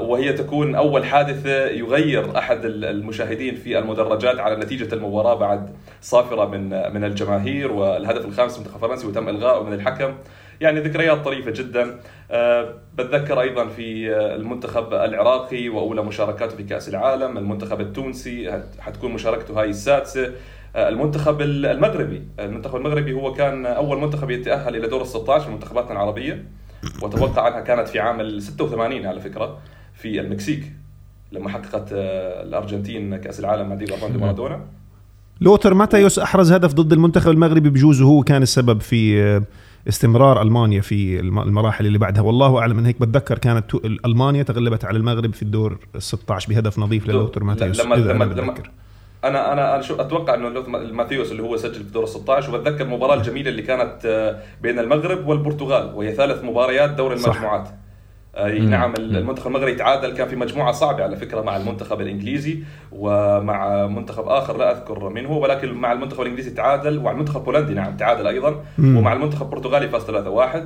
وهي 0.01 0.33
تكون 0.33 0.75
أول 0.75 1.05
حادثة 1.05 1.67
يغير 1.67 2.39
أحد 2.39 2.61
المشاهدين 2.65 3.55
في 3.55 3.79
المدرجات 3.79 4.39
على 4.39 4.57
نتيجة 4.57 4.95
المباراة 4.95 5.35
بعد 5.35 5.71
صافرة 6.01 6.45
من 6.45 6.69
من 6.95 7.05
الجماهير 7.05 7.73
والهدف 7.73 8.25
الخامس 8.25 8.59
منتخب 8.59 8.81
فرنسي 8.81 9.07
وتم 9.07 9.29
الغائه 9.29 9.63
من 9.63 9.73
الحكم. 9.73 10.15
يعني 10.61 10.81
ذكريات 10.81 11.25
طريفة 11.25 11.51
جدا. 11.51 12.01
بتذكر 12.95 13.41
أيضا 13.41 13.67
في 13.67 14.17
المنتخب 14.17 14.95
العراقي 14.95 15.69
وأولى 15.69 16.03
مشاركاته 16.03 16.57
في 16.57 16.63
كأس 16.63 16.89
العالم 16.89 17.39
المنتخب 17.39 17.81
التونسي 17.81 18.63
حتكون 18.81 19.13
مشاركته 19.13 19.61
هاي 19.61 19.71
السادسة. 19.71 20.33
المنتخب 20.77 21.41
المغربي. 21.41 22.23
المنتخب 22.41 22.77
المغربي 22.77 23.13
هو 23.13 23.33
كان 23.33 23.67
أول 23.67 24.01
منتخب 24.01 24.31
يتأهل 24.31 24.77
إلى 24.77 24.89
دور 24.89 25.03
ال 25.03 25.07
16 25.07 25.49
من 25.49 25.55
منتخباتنا 25.55 25.93
العربية. 25.93 26.45
وأتوقع 27.03 27.49
أنها 27.49 27.61
كانت 27.61 27.89
في 27.89 28.01
عام 28.01 28.21
ال 28.21 28.43
86 28.43 29.07
على 29.07 29.21
فكرة 29.21 29.59
في 29.95 30.21
المكسيك 30.21 30.73
لما 31.33 31.49
حققت 31.49 31.89
الأرجنتين 31.93 33.17
كأس 33.17 33.41
العالم 33.41 33.69
مع 33.69 33.75
دييغو 33.75 33.97
ارماندو 33.97 34.19
مارادونا. 34.19 34.61
لوثر 35.41 35.75
ماتيوس 35.75 36.19
أحرز 36.19 36.53
هدف 36.53 36.75
ضد 36.75 36.93
المنتخب 36.93 37.31
المغربي 37.31 37.71
بجوز 37.71 38.03
وهو 38.03 38.23
كان 38.23 38.43
السبب 38.43 38.81
في 38.81 39.43
استمرار 39.89 40.43
ألمانيا 40.43 40.81
في 40.81 41.21
المراحل 41.21 41.87
اللي 41.87 41.99
بعدها. 41.99 42.23
والله 42.23 42.59
أعلم 42.59 42.79
أن 42.79 42.87
هيك 42.87 43.01
بتذكر 43.01 43.39
كانت 43.39 43.75
ألمانيا 44.05 44.43
تغلبت 44.43 44.85
على 44.85 44.99
المغرب 44.99 45.35
في 45.35 45.43
الدور 45.43 45.79
ال 45.95 46.03
16 46.03 46.49
بهدف 46.49 46.79
نظيف 46.79 47.09
للوتر 47.09 47.45
ماتايوس 47.45 47.81
لما 47.81 47.95
لما, 47.95 48.25
لما 48.25 48.55
أنا 49.29 49.53
أنا 49.53 49.75
أنا 49.75 49.83
شو 49.83 49.95
أتوقع 49.95 50.35
إنه 50.35 50.49
ماثيوس 50.69 51.33
اللي 51.33 51.43
هو 51.43 51.57
سجل 51.57 51.85
في 51.85 51.93
دور 51.93 52.03
ال 52.03 52.09
16 52.09 52.55
وبتذكر 52.55 52.85
المباراه 52.85 53.15
الجميلة 53.15 53.51
اللي 53.51 53.63
كانت 53.63 54.35
بين 54.63 54.79
المغرب 54.79 55.29
والبرتغال 55.29 55.95
وهي 55.95 56.13
ثالث 56.13 56.45
مباريات 56.45 56.91
دور 56.91 57.13
المجموعات. 57.13 57.67
صح. 57.67 57.73
أي 58.37 58.59
نعم 58.59 58.95
المنتخب 58.99 59.47
المغربي 59.47 59.75
تعادل 59.75 60.17
كان 60.17 60.29
في 60.29 60.37
مجموعة 60.37 60.73
صعبة 60.73 61.03
على 61.03 61.17
فكرة 61.17 61.41
مع 61.41 61.57
المنتخب 61.57 62.01
الإنجليزي 62.01 62.59
ومع 62.93 63.87
منتخب 63.87 64.29
آخر 64.29 64.57
لا 64.57 64.73
أذكر 64.73 65.09
من 65.09 65.27
هو 65.27 65.43
ولكن 65.43 65.73
مع 65.73 65.93
المنتخب 65.93 66.21
الإنجليزي 66.21 66.51
تعادل 66.51 66.99
ومع 66.99 67.11
المنتخب 67.11 67.37
البولندي 67.37 67.75
نعم 67.75 67.97
تعادل 67.97 68.27
أيضا. 68.27 68.65
ومع 68.79 69.13
المنتخب 69.13 69.47
البرتغالي 69.47 69.89
فاز 69.89 70.03
3-1 70.03 70.59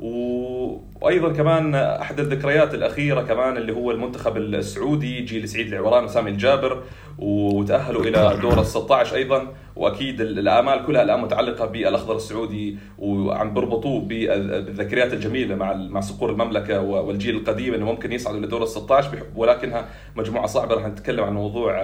وأيضا 0.00 1.32
كمان 1.32 1.74
أحد 1.74 2.20
الذكريات 2.20 2.74
الأخيرة 2.74 3.22
كمان 3.22 3.56
اللي 3.56 3.72
هو 3.72 3.90
المنتخب 3.90 4.36
السعودي 4.36 5.20
جيل 5.20 5.48
سعيد 5.48 5.66
العوران 5.66 6.04
وسامي 6.04 6.30
الجابر 6.30 6.82
وتأهلوا 7.18 8.02
إلى 8.02 8.38
دور 8.42 8.60
ال 8.60 8.66
16 8.66 9.16
أيضا. 9.16 9.46
وأكيد 9.76 10.20
الامال 10.20 10.86
كلها 10.86 11.02
الآن 11.02 11.20
متعلقة 11.20 11.66
بالأخضر 11.66 12.16
السعودي 12.16 12.78
وعم 12.98 13.54
بربطوه 13.54 14.00
بالذكريات 14.00 15.12
الجميلة 15.12 15.54
مع 15.54 15.72
مع 15.72 16.00
صقور 16.00 16.30
المملكة 16.30 16.80
والجيل 16.80 17.36
القديم 17.36 17.74
إنه 17.74 17.84
ممكن 17.84 18.12
يصعدوا 18.12 18.38
إلى 18.38 18.46
دور 18.46 18.62
ال 18.62 18.68
16 18.68 19.18
ولكنها 19.36 19.88
مجموعة 20.16 20.46
صعبة. 20.46 20.74
رح 20.74 20.86
نتكلم 20.86 21.24
عن 21.24 21.34
موضوع 21.34 21.82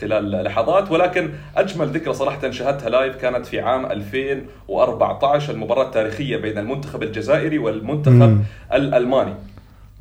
خلال 0.00 0.30
لحظات 0.44 0.90
ولكن 0.90 1.30
أجمل 1.56 1.86
ذكرى 1.88 2.14
صراحة 2.14 2.50
شاهدتها 2.50 2.90
لايف 2.90 3.16
كانت 3.16 3.46
في 3.46 3.60
عام 3.60 3.86
2014 3.86 5.52
المباراة 5.52 5.86
التاريخية 5.86 6.36
بين 6.36 6.58
المنتخب 6.58 7.02
الجزائري 7.02 7.58
والمنتخب 7.58 8.12
مم. 8.14 8.40
الألماني. 8.72 9.34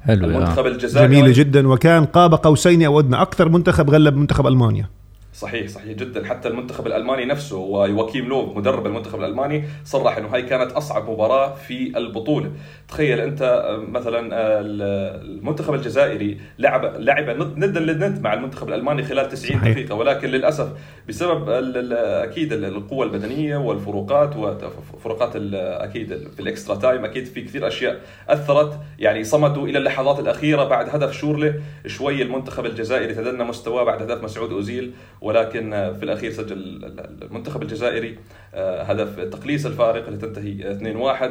حلو 0.08 0.26
المنتخب 0.26 0.66
الجزائري 0.66 1.16
جميلة 1.16 1.34
جدا 1.34 1.68
وكان 1.68 2.06
قاب 2.06 2.34
قوسين 2.36 2.84
أو 2.84 3.00
أدنى 3.00 3.22
أكثر 3.22 3.50
منتخب 3.50 3.90
غلب 3.90 4.16
منتخب 4.16 4.48
ألمانيا. 4.48 4.90
صحيح 5.36 5.68
صحيح 5.68 5.92
جدا. 5.98 6.26
حتى 6.26 6.48
المنتخب 6.48 6.88
الألماني 6.88 7.26
نفسه 7.26 7.58
ويواكيم 7.58 8.26
لوف 8.26 8.58
مدرب 8.58 8.86
المنتخب 8.86 9.20
الألماني 9.20 9.64
صرح 9.84 10.18
إنه 10.18 10.28
هاي 10.28 10.42
كانت 10.42 10.72
أصعب 10.72 11.10
مباراة 11.10 11.54
في 11.54 11.98
البطولة. 11.98 12.52
تخيل 12.88 13.20
أنت 13.20 13.66
مثلا 13.90 14.30
المنتخب 14.62 15.74
الجزائري 15.74 16.38
لعب 16.60 16.96
لعب 17.00 17.30
ندا 17.58 17.80
لند 17.80 18.22
مع 18.22 18.34
المنتخب 18.34 18.70
الألماني 18.70 19.04
خلال 19.04 19.30
90 19.30 19.60
صحيح. 19.60 19.74
دقيقة. 19.74 19.96
ولكن 19.96 20.28
للأسف 20.28 20.70
بسبب 21.10 21.50
أكيد 21.94 22.54
القوة 22.54 23.06
البدنية 23.06 23.58
والفروقات 23.58 24.36
وفروقات 24.36 25.32
أكيد 25.56 26.28
في 26.36 26.40
الإكسترا 26.40 26.76
تايم 26.76 27.06
أكيد 27.06 27.26
في 27.26 27.42
كثير 27.42 27.68
أشياء 27.68 28.02
أثرت. 28.30 28.80
يعني 29.00 29.24
صمدوا 29.24 29.68
إلى 29.68 29.78
اللحظات 29.78 30.20
الأخيرة 30.20 30.64
بعد 30.64 30.90
هدف 30.90 31.12
شورله 31.12 31.54
شوي 31.88 32.22
المنتخب 32.22 32.66
الجزائري 32.66 33.14
تدنى 33.14 33.44
مستواه 33.44 33.84
بعد 33.84 34.02
هدف 34.02 34.24
مسعود 34.24 34.52
أوزيل. 34.52 34.92
ولكن 35.26 35.70
في 36.00 36.04
الأخير 36.04 36.32
سجل 36.32 36.94
المنتخب 37.22 37.62
الجزائري 37.62 38.18
هدف 38.56 39.20
تقليص 39.20 39.66
الفارق 39.66 40.08
اللي 40.08 40.18
تنتهي 40.18 40.80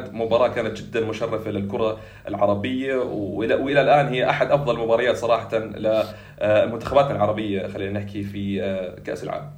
2-1 0.09 0.13
مباراة 0.13 0.47
كانت 0.47 0.77
جدا 0.81 1.05
مشرفة 1.05 1.51
للكرة 1.51 1.97
العربية 2.27 2.95
والى 2.95 3.55
وإلى 3.55 3.81
الآن 3.81 4.07
هي 4.07 4.29
أحد 4.29 4.51
أفضل 4.51 4.75
المباريات 4.75 5.17
صراحة 5.17 5.57
لمنتخباتنا 5.57 7.15
العربية. 7.15 7.67
خلينا 7.67 7.99
نحكي 7.99 8.23
في 8.23 8.59
كأس 9.05 9.23
العالم. 9.23 9.49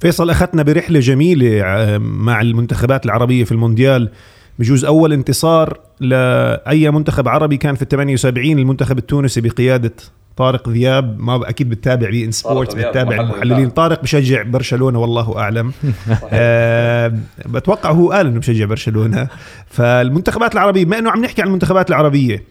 فيصل 0.00 0.30
أخذنا 0.30 0.62
برحلة 0.62 1.00
جميلة 1.00 1.62
مع 1.98 2.40
المنتخبات 2.40 3.04
العربية 3.04 3.44
في 3.44 3.52
المونديال. 3.52 4.10
بجوز 4.58 4.84
أول 4.84 5.12
انتصار 5.12 5.80
لأي 6.00 6.90
منتخب 6.90 7.28
عربي 7.28 7.56
كان 7.56 7.74
في 7.74 7.82
ال 7.82 7.88
78 7.88 8.58
المنتخب 8.58 8.98
التونسي 8.98 9.40
بقيادة 9.40 9.94
طارق 10.38 10.68
ذياب 10.68 11.20
ما 11.20 11.48
أكيد 11.48 11.68
بتتابع 11.68 12.10
بي 12.10 12.24
ان 12.24 12.32
سبورتس 12.32 12.74
بتتابع 12.74 13.20
المحللين. 13.20 13.70
طارق 13.70 14.02
بشجع 14.02 14.42
برشلونة 14.42 14.98
والله 14.98 15.38
أعلم. 15.38 15.72
آه 16.32 17.12
بتوقع 17.46 17.90
هو 17.90 18.12
قال 18.12 18.26
إنه 18.26 18.38
بشجع 18.38 18.64
برشلونة. 18.64 19.28
فالمنتخبات 19.66 20.54
العربية 20.54 20.84
بما 20.84 20.98
إنه 20.98 21.10
عم 21.10 21.24
نحكي 21.24 21.42
عن 21.42 21.48
المنتخبات 21.48 21.90
العربية 21.90 22.44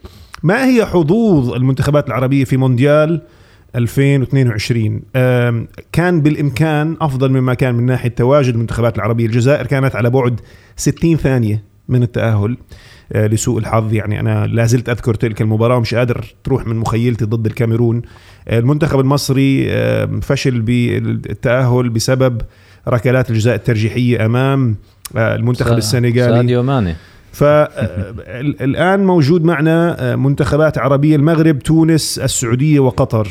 ما 0.44 0.66
هي 0.66 0.86
حظوظ 0.86 1.54
المنتخبات 1.54 2.08
العربية 2.08 2.44
في 2.44 2.58
مونديال 2.58 3.22
2022 3.76 5.02
كان 5.92 6.22
بالإمكان 6.22 6.98
أفضل 7.02 7.32
مما 7.32 7.54
كان 7.54 7.76
من 7.76 7.86
ناحية 7.86 8.10
تواجد 8.10 8.54
المنتخبات 8.54 8.96
العربية. 8.96 9.26
الجزائر 9.26 9.66
كانت 9.66 9.96
على 9.96 10.10
بعد 10.10 10.40
60 10.76 11.18
ثانية 11.18 11.64
من 11.90 12.04
التأهل. 12.04 12.58
لسوء 13.16 13.60
الحظ. 13.60 13.94
يعني 13.94 14.20
أنا 14.20 14.48
لا 14.48 14.66
زلت 14.66 14.90
أذكر 14.90 15.14
تلك 15.14 15.42
المباراة 15.42 15.78
ومش 15.78 15.96
قادر 15.96 16.26
تروح 16.44 16.68
من 16.68 16.76
مخيلتي 16.76 17.26
ضد 17.26 17.46
الكاميرون. 17.46 18.02
المنتخب 18.52 19.00
المصري 19.00 19.70
فشل 20.22 20.62
بالتأهل 20.62 21.90
بسبب 21.90 22.42
ركلات 22.88 23.30
الجزاء 23.30 23.56
الترجيحية 23.56 24.26
أمام 24.26 24.76
المنتخب 25.16 25.78
السنغالي. 25.78 26.36
ساديو 26.36 26.64
ماني. 26.64 26.96
فالآن 27.32 29.06
موجود 29.06 29.44
معنا 29.44 30.16
منتخبات 30.16 30.78
عربية 30.78 31.16
المغرب 31.16 31.60
تونس 31.60 32.20
السعودية 32.20 32.80
وقطر. 32.80 33.28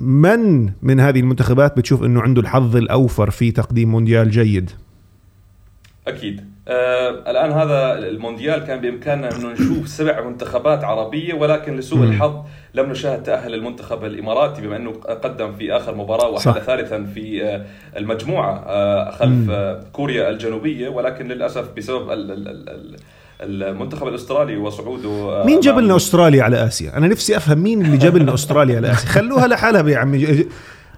من 0.00 0.70
من 0.82 1.00
هذه 1.00 1.20
المنتخبات 1.20 1.76
بتشوف 1.76 2.02
أنه 2.02 2.20
عنده 2.20 2.40
الحظ 2.40 2.76
الأوفر 2.76 3.30
في 3.30 3.50
تقديم 3.50 3.90
مونديال 3.90 4.30
جيد؟ 4.30 4.70
أكيد. 6.08 6.40
آه 6.68 7.10
الآن 7.30 7.52
هذا 7.52 7.98
المونديال 7.98 8.64
كان 8.64 8.80
بإمكاننا 8.80 9.36
انه 9.36 9.48
نشوف 9.52 9.88
سبع 9.88 10.20
منتخبات 10.20 10.84
عربية 10.84 11.34
ولكن 11.34 11.76
لسوء. 11.76 12.02
الحظ 12.04 12.34
لم 12.74 12.90
نشاهد 12.90 13.22
تأهل 13.22 13.54
المنتخب 13.54 14.04
الإماراتي 14.04 14.62
بما 14.62 14.76
أنه 14.76 14.90
قدم 15.22 15.52
في 15.52 15.72
آخر 15.76 15.94
مباراة 15.94 16.30
وحل 16.30 16.60
ثالثا 16.60 17.04
في 17.14 17.44
آه 17.44 17.64
المجموعة 17.96 18.64
آه 18.66 19.10
خلف 19.10 19.50
آه 19.50 19.80
كوريا 19.92 20.30
الجنوبية 20.30 20.88
ولكن 20.88 21.28
للأسف 21.28 21.64
بسبب 21.76 22.10
ال 22.10 22.30
ال 22.30 22.48
ال 22.68 22.96
المنتخب 23.42 24.08
الأسترالي 24.08 24.56
وصعوده 24.56 25.08
آه، 25.10 25.46
مين 25.46 25.60
جاب 25.60 25.78
لنا 25.78 25.96
أستراليا 25.96 26.42
على 26.42 26.64
آسيا؟ 26.66 26.96
أنا 26.96 27.06
نفسي 27.08 27.36
أفهم 27.36 27.58
مين 27.58 27.84
اللي 27.86 27.96
جاب 27.96 28.16
لنا 28.16 28.34
أستراليا 28.34 28.76
على 28.76 28.92
آسيا. 28.92 29.08
خلوها 29.08 29.46
لحالها 29.46 29.90
يا 29.90 29.98
عمي. 29.98 30.46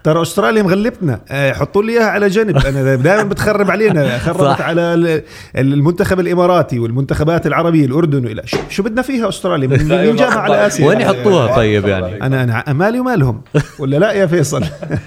ترى 0.05 0.21
أستراليا 0.21 0.63
مغلبتنا. 0.63 1.19
آه، 1.31 1.53
حطوا 1.53 1.83
لي 1.83 1.91
إياها 1.93 2.03
على 2.05 2.27
جنب. 2.27 2.57
أنا 2.57 2.95
دائما 2.95 3.23
بتخرب 3.23 3.71
علينا. 3.71 4.17
خربت. 4.25 4.61
على 4.61 4.81
ال- 4.81 5.23
المنتخب 5.57 6.19
الإماراتي 6.19 6.79
والمنتخبات 6.79 7.47
العربية 7.47 7.85
الأردن 7.85 8.25
وإلى. 8.25 8.41
شو, 8.45 8.57
شو 8.69 8.83
بدنا 8.83 9.01
فيها 9.01 9.29
أستراليا؟ 9.29 9.67
جابها 9.77 10.29
ما- 10.35 10.41
على 10.41 10.67
آسيا. 10.67 10.87
وين 10.87 11.01
يحطوها؟ 11.01 11.55
طيب 11.55 11.87
يعني؟ 11.87 12.21
أنا 12.21 12.43
أنا 12.43 12.73
مالي 12.73 12.99
ومالهم. 12.99 13.41
ولا 13.79 13.97
لا 13.97 14.11
يا 14.11 14.25
فيصل؟ 14.25 14.63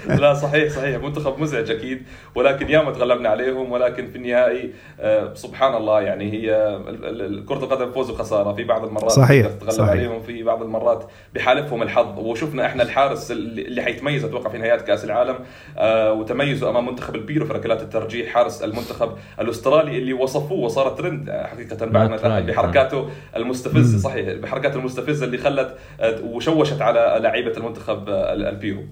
لا 0.09 0.33
صحيح 0.33 0.73
صحيح. 0.73 1.03
منتخب 1.03 1.39
مزعج 1.39 1.71
أكيد. 1.71 2.01
ولكن 2.35 2.69
ياما 2.69 2.91
تغلبنا 2.91 3.29
عليهم. 3.29 3.71
ولكن 3.71 4.07
في 4.07 4.15
النهائي 4.15 4.73
آه، 4.99 5.33
سبحان 5.33 5.75
الله 5.75 6.01
يعني 6.01 6.31
هي 6.33 6.55
ال- 6.89 7.05
ال- 7.05 7.21
ال- 7.21 7.45
كرة 7.45 7.57
القدم 7.57 7.91
فوز 7.91 8.09
وخسارة. 8.09 8.53
في 8.53 8.63
بعض 8.63 8.85
المرات 8.85 9.11
صحيح، 9.11 9.47
تتغلب 9.47 9.71
صحيح. 9.71 9.89
عليهم. 9.89 10.21
في 10.21 10.43
بعض 10.43 10.61
المرات 10.61 11.03
بحالفهم 11.35 11.81
الحظ. 11.81 12.19
وشفنا 12.19 12.65
إحنا 12.65 12.83
الحارس 12.83 13.31
اللي 13.31 13.61
اللي 13.61 13.81
حيتميز 13.81 14.23
أتوقع 14.25 14.49
في 14.49 14.57
نهايات 14.57 14.81
كاس 14.89 15.05
العالم 15.05 15.35
آه، 15.77 16.13
وتميزه 16.13 16.69
أمام 16.69 16.85
منتخب 16.85 17.15
البيرو 17.15 17.45
في 17.45 17.53
ركلات 17.53 17.81
الترجيح 17.81 18.33
حارس 18.33 18.61
المنتخب 18.63 19.11
الأسترالي 19.39 19.97
اللي 19.97 20.13
وصفوه 20.13 20.59
وصار 20.59 20.89
ترند 20.89 21.29
آه، 21.29 21.47
حقيقة 21.47 21.85
بعد 21.85 22.09
ما. 22.09 22.17
تأهل 22.17 22.43
بحركاته 22.43 23.09
المستفزة 23.35 23.97
صحيح 23.97 24.33
بحركاته 24.33 24.79
المستفزة 24.79 25.25
اللي 25.25 25.37
خلت 25.37 25.75
آه، 25.99 26.19
وشوشت 26.23 26.81
على 26.81 27.19
لعيبة 27.23 27.57
المنتخب 27.57 28.03
البيرو 28.09 28.83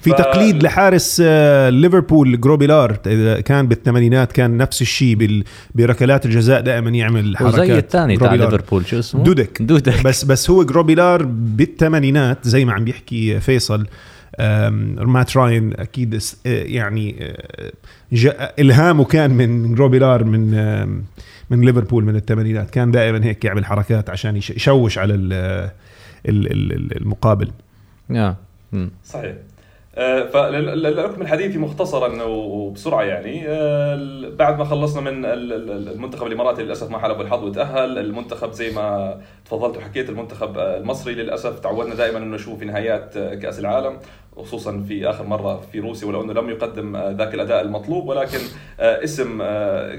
في 0.00 0.10
ف- 0.10 0.14
تقليد 0.14 0.62
لحارس 0.62 1.20
ليفربول 1.70 2.40
جروبيلار 2.40 2.96
إذا 3.06 3.40
كان 3.40 3.68
بالثمانينات 3.68 4.32
كان 4.32 4.56
نفس 4.56 4.82
الشيء 4.82 5.14
بال- 5.14 5.44
بركلات 5.74 6.26
الجزاء 6.26 6.60
دائما 6.60 6.90
يعمل 6.90 7.36
حركات 7.36 7.54
وزي 7.60 7.78
الثاني 7.78 8.16
تاع. 8.16 8.34
ليفربول 8.34 8.86
شو 8.86 8.98
اسمه؟ 8.98 9.24
دودك 9.24 9.62
دودك 9.62 10.04
بس 10.04 10.24
بس 10.24 10.50
هو 10.50 10.64
جروبيلار 10.64 11.22
بالثمانينات 11.22 12.38
زي 12.42 12.64
ما 12.64 12.72
عم 12.72 12.84
بيحكي 12.84 13.40
فيصل 13.40 13.86
مات 15.06 15.36
راين 15.36 15.72
أكيد 15.80 16.14
آه، 16.14 16.18
يعني 16.46 17.34
جاء 18.12 18.54
إلهامه 18.58 19.04
كان 19.04 19.30
من 19.30 19.74
جروبيلار 19.74 20.24
من 20.24 20.50
من 21.50 21.60
ليفربول 21.60 22.04
من 22.04 22.16
الثمانينات. 22.16 22.70
كان 22.70 22.90
دائما 22.90 23.24
هيك 23.24 23.44
يعمل 23.44 23.64
حركات 23.64 24.10
عشان 24.10 24.36
يش- 24.36 24.50
يشوش 24.50 24.98
على 24.98 25.14
ال- 25.14 25.32
ال- 26.28 26.52
ال- 26.52 26.96
المقابل. 26.96 27.50
مم. 28.72 28.90
صحيح. 29.04 29.34
آه، 29.96 30.26
فلأكمل 30.28 31.28
حديثي 31.28 31.58
مختصرا 31.58 32.22
وبسرعة 32.22 33.02
يعني 33.02 33.40
بعد 34.36 34.58
ما 34.58 34.64
خلصنا 34.64 35.10
من 35.10 35.24
ال- 35.24 35.52
ال- 35.52 35.88
المنتخب 35.88 36.26
الإماراتي 36.26 36.62
للأسف 36.62 36.90
ما 36.90 36.98
حلف 36.98 37.20
الحظ 37.20 37.44
وتأهل. 37.44 37.98
المنتخب 37.98 38.52
زي 38.52 38.70
ما 38.72 39.16
تفضلت 39.44 39.76
وحكيت 39.76 40.08
المنتخب 40.08 40.58
المصري 40.58 41.14
للأسف 41.14 41.58
تعودنا 41.58 41.94
دائما 41.94 42.18
إنه 42.18 42.34
نشوف 42.34 42.58
في 42.58 42.64
نهايات 42.64 43.14
كأس 43.42 43.58
العالم. 43.58 43.96
خصوصا 44.36 44.84
في 44.88 45.10
آخر 45.10 45.24
مرة 45.26 45.60
في 45.72 45.80
روسيا 45.80 46.08
ولو 46.08 46.22
أنه 46.24 46.32
لم 46.32 46.50
يقدم 46.50 46.96
آه، 46.96 47.10
ذاك 47.10 47.34
الأداء 47.34 47.60
المطلوب 47.62 48.08
ولكن 48.08 48.38
آه، 48.80 49.04
اسم 49.04 49.38
آه، 49.42 49.94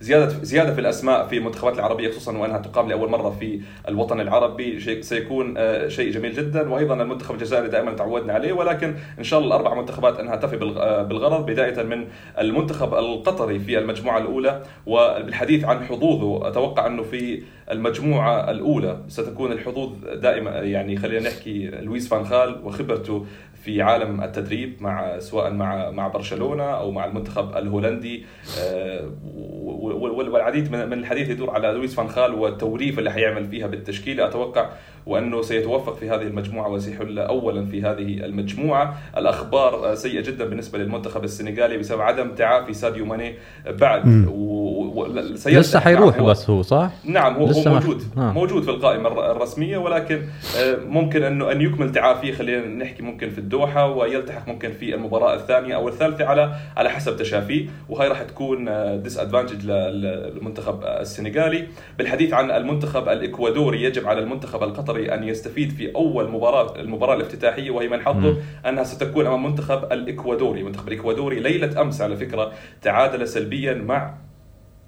كزيادة 0.00 0.28
زيادة 0.42 0.74
في 0.74 0.80
الأسماء 0.80 1.26
في 1.26 1.38
المنتخبات 1.38 1.74
العربية 1.74 2.10
خصوصا 2.10 2.38
وأنها 2.38 2.58
تقام 2.58 2.88
لأول 2.88 3.10
مرة 3.10 3.30
في 3.40 3.60
الوطن 3.88 4.20
العربي 4.20 4.80
سيكون 5.02 5.54
شيء 5.88 6.10
جميل 6.12 6.32
جدا. 6.34 6.70
وأيضا 6.72 6.94
المنتخب 7.02 7.34
الجزائري 7.34 7.68
دائما 7.68 7.92
تعودنا 7.92 8.32
عليه 8.32 8.52
ولكن 8.52 8.94
إن 9.18 9.24
شاء 9.24 9.40
الله 9.40 9.56
الأربع 9.56 9.80
منتخبات 9.80 10.18
أنها 10.20 10.36
تفي 10.36 10.56
بالغ- 10.56 11.02
بالغرض 11.02 11.46
بداية 11.46 11.82
من 11.82 12.04
المنتخب 12.38 12.94
القطري 12.94 13.58
في 13.58 13.78
المجموعة 13.78 14.18
الأولى. 14.18 14.62
وبالحديث 14.86 15.64
عن 15.64 15.84
حظوظه 15.84 16.48
أتوقع 16.48 16.86
أنه 16.86 17.02
في 17.02 17.42
المجموعة 17.70 18.50
الأولى 18.50 19.00
ستكون 19.08 19.52
الحظوظ 19.52 19.92
دائما 20.14 20.50
يعني 20.50 20.96
خلينا 20.96 21.28
نحكي 21.28 21.66
لويس 21.66 22.08
فان 22.08 22.24
خال 22.24 22.60
وخبرته 22.64 23.26
في 23.64 23.82
عالم 23.82 24.22
التدريب 24.22 24.76
مع 24.80 25.18
سواء 25.18 25.50
مع 25.52 25.90
مع 25.90 26.08
برشلونة 26.08 26.64
أو 26.64 26.90
مع 26.90 27.04
المنتخب 27.04 27.56
الهولندي. 27.56 28.24
آه، 28.60 29.10
والعديد 29.22 30.72
من 30.72 30.92
الحديث 30.92 31.28
يدور 31.28 31.50
على 31.50 31.68
لويس 31.68 31.94
فان 31.94 32.08
خال 32.08 32.34
والتوليفة 32.34 32.98
اللي 32.98 33.10
حيعمل 33.10 33.44
فيها 33.44 33.66
بالتشكيله 33.66 34.26
أتوقع 34.26 34.70
وأنه 35.06 35.42
سيتوفق 35.42 35.96
في 35.96 36.10
هذه 36.10 36.22
المجموعة 36.22 36.68
وسيحل 36.68 37.18
اولا 37.18 37.66
في 37.66 37.82
هذه 37.82 38.24
المجموعة، 38.24 38.98
الأخبار 39.16 39.94
سيئة 39.94 40.20
جدا 40.20 40.44
بالنسبة 40.44 40.78
للمنتخب 40.78 41.24
السنغالي 41.24 41.78
بسبب 41.78 42.00
عدم 42.00 42.30
تعافي 42.34 42.72
ساديو 42.74 43.04
ماني 43.04 43.34
بعد 43.66 44.06
مم. 44.06 44.28
و... 44.28 45.06
لسه 45.46 45.80
حيروح 45.80 46.14
نعم، 46.16 46.24
هو- 46.24 46.30
بس 46.30 46.50
هو 46.50 46.62
صح؟ 46.62 46.90
نعم 47.04 47.34
هو, 47.34 47.46
هو 47.46 47.62
موجود 47.72 48.02
آه. 48.18 48.32
موجود 48.32 48.62
في 48.62 48.70
القائمة 48.70 49.08
الر- 49.08 49.30
الرسمية 49.32 49.78
ولكن 49.78 50.22
آه، 50.60 50.76
ممكن 50.76 51.22
أنه 51.22 51.52
أن 51.52 51.60
يكمل 51.60 51.92
تعافيه 51.92 52.32
خلينا 52.32 52.66
نحكي 52.66 53.02
ممكن 53.02 53.30
في 53.30 53.38
الدوحة 53.38 53.86
ويلتحق 53.88 54.48
ممكن 54.48 54.72
في 54.72 54.94
المباراة 54.94 55.34
الثانية 55.34 55.74
أو 55.74 55.88
الثالثة 55.88 56.24
على 56.24 56.54
على 56.76 56.90
حسب 56.90 57.16
تشافيه 57.16 57.66
وهي 57.88 58.08
راح 58.08 58.22
تكون 58.22 58.64
ديس 59.02 59.18
ادفانتج 59.18 59.66
للمنتخب 59.66 60.84
السنغالي 60.84 61.66
بالحديث 61.98 62.32
عن 62.32 62.50
المنتخب 62.50 63.08
الإكوادوري 63.08 63.82
يجب 63.82 64.06
على 64.08 64.20
المنتخب 64.20 64.62
القطري 64.62 64.91
أن 64.98 65.24
يستفيد 65.24 65.72
في 65.72 65.94
أول 65.94 66.30
مباراه 66.30 66.80
المباراة 66.80 67.14
الافتتاحية 67.14 67.70
وهي 67.70 67.88
من 67.88 68.00
حظه 68.00 68.30
مم. 68.30 68.36
أنها 68.66 68.84
ستكون 68.84 69.26
أمام 69.26 69.44
المنتخب 69.44 69.92
الإكوادوري 69.92 70.60
المنتخب 70.60 70.88
الإكوادوري 70.88 71.40
ليلة 71.40 71.80
أمس 71.80 72.00
على 72.00 72.16
فكرة 72.16 72.52
تعادل 72.82 73.28
سلبيا 73.28 73.74
مع 73.74 74.14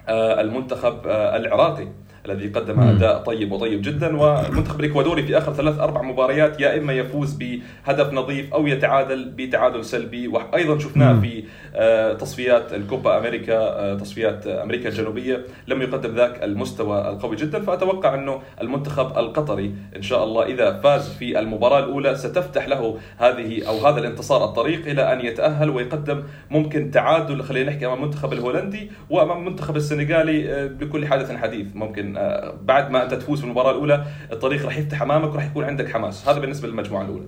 آه، 0.08 0.40
المنتخب 0.40 1.06
آه، 1.06 1.36
العراقي 1.36 1.88
الذي 2.26 2.48
قدم. 2.48 2.80
أداء 2.80 3.18
طيب 3.22 3.52
وطيب 3.52 3.82
جدا 3.82 4.16
والمنتخب 4.16 4.80
الاكوادوري 4.80 5.22
في 5.22 5.38
آخر 5.38 5.52
ثلاث 5.52 5.78
أربع 5.78 6.02
مباريات 6.02 6.60
يا 6.60 6.78
إما 6.78 6.92
يفوز 6.92 7.32
بهدف 7.32 8.12
نظيف 8.12 8.54
أو 8.54 8.66
يتعادل 8.66 9.24
بتعادل 9.36 9.84
سلبي 9.84 10.28
وأيضا 10.28 10.78
شفناه. 10.78 11.20
في 11.20 11.44
آه، 11.74 12.12
تصفيات 12.12 12.72
الكوبا 12.72 13.18
أمريكا 13.18 13.58
آه، 13.58 13.94
تصفيات 13.94 14.46
أمريكا 14.46 14.88
الجنوبية 14.88 15.44
لم 15.68 15.82
يقدم 15.82 16.14
ذاك 16.14 16.44
المستوى 16.44 17.08
القوي 17.08 17.36
جدا 17.36 17.60
فأتوقع 17.60 18.14
أنه 18.14 18.42
المنتخب 18.60 19.18
القطري 19.18 19.74
إن 19.96 20.02
شاء 20.02 20.24
الله 20.24 20.46
إذا 20.46 20.80
فاز 20.80 21.08
في 21.08 21.38
المباراة 21.38 21.78
الأولى 21.78 22.16
ستفتح 22.16 22.68
له 22.68 22.98
هذه 23.18 23.68
أو 23.68 23.86
هذا 23.86 24.00
الانتصار 24.00 24.44
الطريق 24.44 24.86
إلى 24.86 25.12
أن 25.12 25.20
يتأهل 25.20 25.70
ويقدم 25.70 26.22
ممكن 26.50 26.90
تعادل 26.90 27.42
خلينا 27.42 27.70
نحكي 27.70 27.86
أمام 27.86 27.98
المنتخب 27.98 28.32
الهولندي 28.32 28.90
وأمام 29.10 29.38
المنتخب 29.38 29.76
السنغالي 29.76 30.52
آه، 30.52 30.66
بكل 30.66 31.06
حادث 31.06 31.32
حديث 31.32 31.66
ممكن 31.74 32.13
آه، 32.16 32.54
بعد 32.64 32.90
ما 32.90 33.04
انت 33.04 33.14
تفوز 33.14 33.38
في 33.38 33.44
المباراة 33.44 33.70
الأولى 33.70 34.04
الطريق 34.32 34.64
راح 34.64 34.78
يفتح 34.78 35.02
أمامك 35.02 35.32
وراح 35.32 35.44
يكون 35.44 35.64
عندك 35.64 35.92
حماس. 35.92 36.28
هذا 36.28 36.38
بالنسبة 36.38 36.68
للمجموعة 36.68 37.02
الأولى. 37.02 37.26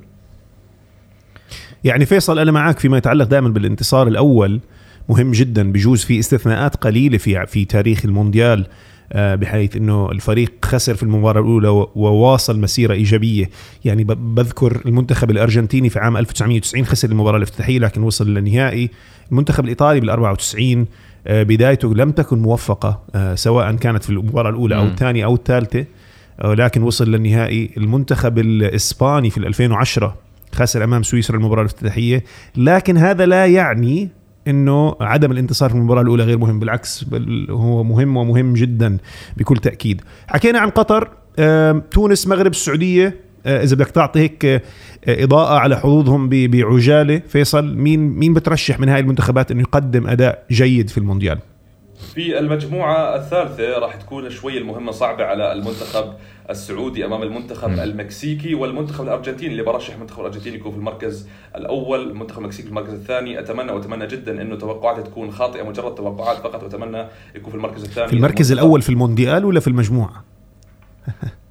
يعني 1.84 2.06
فيصل 2.06 2.38
أنا 2.38 2.52
معك 2.52 2.78
فيما 2.78 2.98
يتعلق 2.98 3.24
دائما 3.24 3.48
بالانتصار 3.48 4.08
الأول. 4.08 4.60
مهم 5.08 5.32
جدا 5.32 5.72
بجوز 5.72 6.04
في 6.04 6.18
استثناءات 6.18 6.76
قليلة 6.76 7.18
في 7.18 7.46
في 7.46 7.64
تاريخ 7.64 8.04
المونديال 8.04 8.66
آه، 9.12 9.34
بحيث 9.34 9.76
إنه 9.76 10.10
الفريق 10.10 10.52
خسر 10.64 10.94
في 10.94 11.02
المباراة 11.02 11.40
الأولى 11.40 11.68
وواصل 11.94 12.60
مسيرة 12.60 12.92
إيجابية. 12.92 13.50
يعني 13.84 14.04
بذكر 14.04 14.82
المنتخب 14.86 15.30
الأرجنتيني 15.30 15.88
في 15.88 15.98
عام 15.98 16.16
1990 16.16 16.86
خسر 16.86 17.08
المباراة 17.08 17.36
الافتتاحية 17.36 17.78
لكن 17.78 18.02
وصل 18.02 18.34
للنهائي. 18.34 18.90
المنتخب 19.30 19.64
الإيطالي 19.64 20.00
بال 20.00 20.10
94 20.10 20.80
آه، 20.80 20.86
بدايته 21.28 21.94
لم 21.94 22.10
تكن 22.10 22.38
موفقة 22.38 23.02
آه، 23.14 23.34
سواء 23.34 23.72
كانت 23.72 24.04
في 24.04 24.10
المباراة 24.10 24.50
الأولى 24.50 24.76
أو 24.76 24.84
مم. 24.84 24.90
الثانية 24.90 25.24
أو 25.24 25.34
الثالثة 25.34 25.84
آه، 26.40 26.54
لكن 26.54 26.82
وصل 26.82 27.10
للنهائي. 27.10 27.70
المنتخب 27.76 28.38
الإسباني 28.38 29.30
في 29.30 29.38
2010 29.38 30.16
خسر 30.52 30.84
أمام 30.84 31.02
سويسرا 31.02 31.36
المباراة 31.36 31.60
الافتتاحية. 31.60 32.24
لكن 32.56 32.96
هذا 32.96 33.26
لا 33.26 33.46
يعني 33.46 34.08
إنه 34.48 34.96
عدم 35.00 35.32
الانتصار 35.32 35.70
في 35.70 35.76
المباراة 35.76 36.02
الأولى 36.02 36.24
غير 36.24 36.38
مهم 36.38 36.58
بالعكس 36.58 37.04
بل 37.04 37.46
هو 37.50 37.84
مهم 37.84 38.16
ومهم 38.16 38.52
جدا 38.52 38.98
بكل 39.36 39.56
تأكيد. 39.56 40.02
حكينا 40.26 40.58
عن 40.58 40.70
قطر 40.70 41.08
تونس 41.90 42.26
مغرب 42.26 42.50
السعودية. 42.50 43.06
آه، 43.06 43.25
إذا 43.46 43.76
بدك 43.76 43.86
تعطي 43.90 44.20
هيك 44.20 44.44
آه، 44.44 44.60
إضاءة 45.08 45.58
على 45.58 45.76
حظوظهم 45.76 46.28
بعجالة 46.28 47.22
فيصل 47.28 47.76
مين 47.76 48.00
مين 48.00 48.34
بترشح 48.34 48.80
من 48.80 48.88
هاي 48.88 49.00
المنتخبات 49.00 49.50
إنه 49.50 49.60
يقدم 49.60 50.06
أداء 50.06 50.44
جيد 50.50 50.88
في 50.90 50.98
المونديال؟ 50.98 51.38
في 52.14 52.38
المجموعة 52.38 53.16
الثالثة 53.16 53.78
راح 53.78 53.94
تكون 53.96 54.30
شوي 54.30 54.58
المهمة 54.58 54.92
صعبة 54.92 55.24
على 55.24 55.52
المنتخب 55.52 56.04
السعودي 56.50 57.04
أمام 57.04 57.22
المنتخب. 57.22 57.70
المكسيكي 57.70 58.54
والمنتخب 58.54 59.04
الأرجنتيني 59.04 59.52
اللي 59.52 59.62
برشح 59.62 59.94
المنتخب 59.94 60.20
الأرجنتيني 60.20 60.56
يكون 60.56 60.72
في 60.72 60.78
المركز 60.78 61.28
الأول 61.56 62.10
المنتخب 62.10 62.38
المكسيكي 62.38 62.62
في 62.62 62.68
المركز 62.68 62.92
الثاني. 62.92 63.38
أتمنى 63.40 63.72
وأتمنى 63.72 64.06
جدا 64.06 64.42
أنه 64.42 64.56
توقعاتي 64.56 65.02
تكون 65.02 65.30
خاطئة 65.30 65.62
مجرد 65.62 65.94
توقعات 65.94 66.36
فقط. 66.36 66.62
وأتمنى 66.62 67.04
يكون 67.36 67.50
في 67.50 67.56
المركز 67.56 67.84
الثاني. 67.84 68.08
في 68.08 68.14
المركز 68.14 68.52
المنتخب- 68.52 68.64
الأول 68.64 68.82
في 68.82 68.88
المونديال 68.90 69.44
ولا 69.44 69.60
في 69.60 69.68
المجموعة؟ 69.68 70.24
خل- 71.06 71.28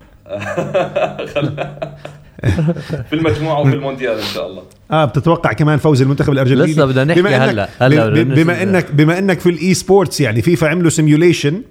في 3.10 3.14
المجموعة 3.14 3.60
وفي 3.62 3.74
المونديال 3.76 4.18
إن 4.18 4.24
شاء 4.34 4.48
الله 4.48 4.64
آه 4.92 5.06
بتتوقع 5.06 5.54
كمان 5.54 5.78
فوز 5.78 6.02
المنتخب 6.02 6.34
الأرجنتيني 6.34 6.72
لسه 6.72 6.86
بدنا 6.86 7.04
نحكي 7.04 7.22
بما 7.22 7.30
إنك- 7.30 7.42
هلأ 7.50 7.70
هلأ 7.80 8.10
بما. 8.24 8.64
انك 8.64 8.92
بما 8.92 9.18
إنك 9.20 9.40
في 9.40 9.50
ال 9.50 9.74
EA 9.74 9.86
Sports 9.86 10.22
يعني 10.22 10.42
فيفا 10.42 10.68
عملوا 10.70 10.90
simulation 10.90 11.62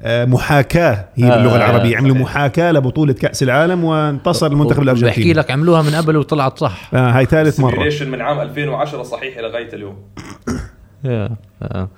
آه، 0.00 0.24
محاكاة 0.24 1.04
هي 1.14 1.24
آه، 1.32 1.36
باللغة 1.36 1.56
العربية 1.56 1.94
آه، 1.94 1.98
عملوا 1.98 2.14
صحيح. 2.14 2.26
محاكاة 2.26 2.72
لبطولة 2.72 3.12
كأس 3.12 3.42
العالم 3.42 3.84
وانتصر 3.84 4.46
المنتخب 4.46 4.76
بحكي 4.76 4.82
الأرجنتيني 4.82 5.32
لك 5.32 5.50
عملوها 5.50 5.82
من 5.82 5.94
قبل 5.94 6.16
وطلعت 6.16 6.58
صح 6.58 6.90
آه 6.94 7.10
هاي 7.10 7.24
ثالث 7.24 7.60
مرة 7.60 7.90
من 8.02 8.20
عام 8.20 8.40
2010 8.40 9.02
صحيح 9.02 9.38
لغاية 9.38 9.72
اليوم 9.74 9.96
آه. 11.06 11.30
آه. 11.62 11.88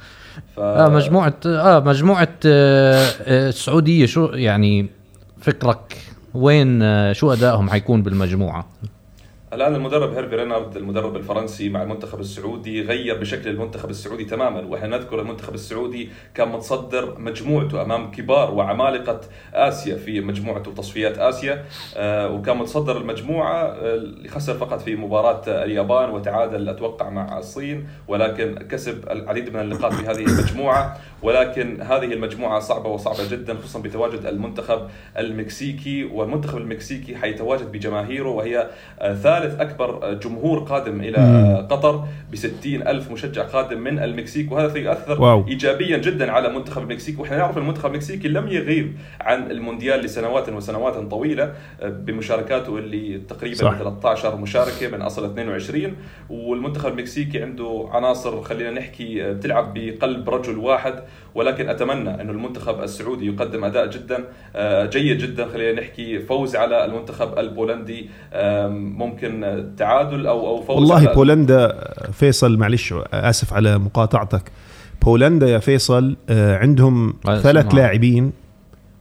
ف... 0.56 0.60
آه 0.60 0.88
مجموعة 0.88 1.34
آه 1.46 1.80
مجموعة 1.80 2.28
آه 2.46 3.06
آه 3.22 3.48
السعودية 3.48 4.06
شو 4.06 4.24
يعني 4.34 4.86
فكرك 5.40 5.96
وين 6.34 6.82
آه 6.82 7.12
شو 7.12 7.32
أدائهم 7.32 7.70
حيكون 7.70 8.02
بالمجموعة؟ 8.02 8.66
الآن 9.52 9.74
المدرب 9.74 10.14
هيرفي 10.14 10.36
رينارد 10.36 10.76
المدرب 10.76 11.16
الفرنسي 11.16 11.68
مع 11.68 11.82
المنتخب 11.82 12.20
السعودي 12.20 12.82
غير 12.82 13.20
بشكل 13.20 13.50
المنتخب 13.50 13.90
السعودي 13.90 14.24
تماما. 14.24 14.60
وإحنا 14.60 14.96
نذكر 14.96 15.20
المنتخب 15.20 15.54
السعودي 15.54 16.08
كان 16.34 16.48
متصدر 16.48 17.18
مجموعته 17.18 17.82
أمام 17.82 18.10
كبار 18.10 18.54
وعمالقة 18.54 19.20
آسيا 19.54 19.96
في 19.96 20.20
مجموعته 20.20 20.72
تصفيات 20.74 21.18
آسيا. 21.18 21.64
آه، 21.96 22.32
وكان 22.32 22.56
متصدر 22.56 22.96
المجموعة 22.96 23.64
آه، 23.64 24.12
خسر 24.28 24.54
فقط 24.54 24.80
في 24.80 24.96
مباراة 24.96 25.42
اليابان 25.46 26.10
وتعادل 26.10 26.68
أتوقع 26.68 27.10
مع 27.10 27.38
الصين 27.38 27.88
ولكن 28.08 28.54
كسب 28.54 29.10
العديد 29.10 29.54
من 29.54 29.60
اللقاءات 29.60 29.94
في 29.94 30.06
هذه 30.06 30.24
المجموعة. 30.26 30.98
ولكن 31.22 31.82
هذه 31.82 32.12
المجموعة 32.12 32.60
صعبة 32.60 32.88
وصعبة 32.88 33.28
جدا 33.30 33.54
خصوصا 33.54 33.78
بتواجد 33.78 34.26
المنتخب 34.26 34.88
المكسيكي. 35.18 36.04
والمنتخب 36.04 36.58
المكسيكي 36.58 37.16
حيتواجد 37.16 37.72
بجماهيره 37.72 38.28
وهي 38.28 38.70
آه، 39.00 39.14
ثالث 39.40 39.60
أكبر 39.60 40.14
جمهور 40.14 40.58
قادم 40.58 41.00
إلى 41.00 41.18
مم. 41.18 41.66
قطر 41.66 42.04
بستين 42.32 42.88
ألف 42.88 43.10
مشجع 43.10 43.42
قادم 43.42 43.80
من 43.80 43.98
المكسيك 43.98 44.52
وهذا 44.52 44.72
سيؤثر 44.72 45.22
واو. 45.22 45.48
إيجابيا 45.48 45.98
جدا 45.98 46.32
على 46.32 46.48
منتخب 46.52 46.82
المكسيك 46.82 47.20
وإحنا 47.20 47.36
نعرف 47.38 47.58
المنتخب 47.58 47.90
المكسيكي 47.90 48.28
لم 48.28 48.48
يغيب 48.48 48.96
عن 49.20 49.50
المونديال 49.50 50.00
لسنوات 50.00 50.48
وسنوات 50.48 50.94
طويلة 50.96 51.52
آه، 51.80 51.88
بمشاركاته 51.88 52.78
اللي 52.78 53.18
تقريبا 53.28 53.56
صح. 53.56 53.78
13 53.78 54.36
مشاركة 54.36 54.88
من 54.88 55.02
أصل 55.02 55.24
22 55.24 55.96
والمنتخب 56.30 56.92
المكسيكي 56.92 57.42
عنده 57.42 57.88
عناصر 57.92 58.42
خلينا 58.42 58.70
نحكي 58.70 59.24
آه، 59.24 59.32
بتلعب 59.32 59.74
بقلب 59.74 60.30
رجل 60.30 60.58
واحد 60.58 60.94
ولكن 61.34 61.68
أتمنى 61.68 62.20
أنه 62.20 62.32
المنتخب 62.32 62.82
السعودي 62.82 63.26
يقدم 63.26 63.64
أداء 63.64 63.86
جدا 63.86 64.24
آه، 64.56 64.86
جيد 64.86 65.18
جدا 65.18 65.46
خلينا 65.48 65.80
نحكي 65.80 66.18
فوز 66.18 66.56
على 66.56 66.84
المنتخب 66.84 67.38
البولندي 67.38 68.10
آم، 68.34 68.98
ممكن 69.30 69.44
آه، 69.44 69.64
تعادل 69.76 70.26
أو 70.26 70.46
أو 70.46 70.62
فوز 70.62 70.76
والله 70.76 70.96
على 70.96 71.14
بولندا 71.14 71.84
فيصل 72.12 72.58
معلش 72.58 72.94
آسف 73.12 73.52
على 73.52 73.78
مقاطعتك 73.78 74.42
بولندا 75.04 75.48
يا 75.48 75.58
فيصل 75.58 76.16
آه، 76.28 76.56
عندهم 76.58 77.14
آه، 77.28 77.40
ثلاث. 77.40 77.74
لاعبين 77.74 78.32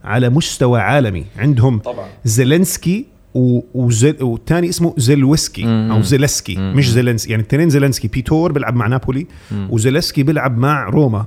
على 0.04 0.28
مستوى 0.28 0.80
عالمي 0.80 1.24
عندهم 1.38 1.78
طبعا 1.78 2.06
زيلينسكي 2.24 3.06
و- 3.34 3.60
وزل 3.74 4.16
والثاني 4.24 4.68
اسمه 4.68 4.94
زيلويسكي 4.96 5.64
مم. 5.64 5.92
أو 5.92 6.02
زيلسكي 6.02 6.56
مم. 6.56 6.72
مش 6.76 6.90
زيلنسكي 6.90 7.30
يعني 7.30 7.42
الاثنين 7.42 7.70
زيلنسكي 7.70 8.08
بيتور 8.08 8.52
بيلعب 8.52 8.76
مع 8.76 8.86
نابولي 8.86 9.26
مم. 9.50 9.68
وزيلسكي 9.70 10.22
بيلعب 10.22 10.58
مع 10.58 10.88
روما 10.88 11.26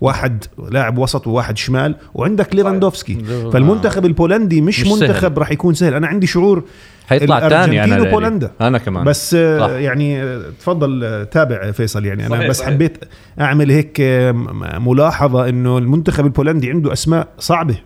واحد 0.00 0.44
لاعب 0.70 0.98
وسط 0.98 1.26
وواحد 1.26 1.58
شمال 1.58 1.96
وعندك 2.14 2.54
ليفاندوفسكي 2.54 3.14
صحيح. 3.24 3.48
فالمنتخب 3.52 4.06
البولندي 4.06 4.60
مش, 4.60 4.80
مش. 4.80 4.86
منتخب 4.92 5.38
راح 5.38 5.50
يكون 5.50 5.74
سهل 5.74 5.94
أنا 5.94 6.06
عندي 6.06 6.26
شعور 6.26 6.64
حيطلع 7.06 7.38
تاني 7.38 7.54
الأرجنتين 7.54 7.82
أنا 7.82 7.94
لإلي. 7.94 8.08
وبولندا. 8.08 8.50
أنا 8.60 8.78
كمان 8.78 9.04
بس 9.04 9.34
آه، 9.34 9.58
صح. 9.58 9.70
يعني 9.70 10.22
آه، 10.22 10.42
تفضل 10.60 11.04
آه، 11.04 11.24
تابع 11.24 11.70
فيصل 11.70 12.04
يعني 12.04 12.26
أنا 12.26 12.36
صحيح، 12.36 12.48
بس 12.48 12.58
صحيح. 12.58 12.70
حبيت 12.70 12.98
أعمل 13.40 13.70
هيك 13.70 14.00
ملاحظة 14.78 15.48
إنه 15.48 15.78
المنتخب 15.78 16.26
البولندي 16.26 16.70
عنده 16.70 16.92
أسماء 16.92 17.28
صعبة 17.38 17.76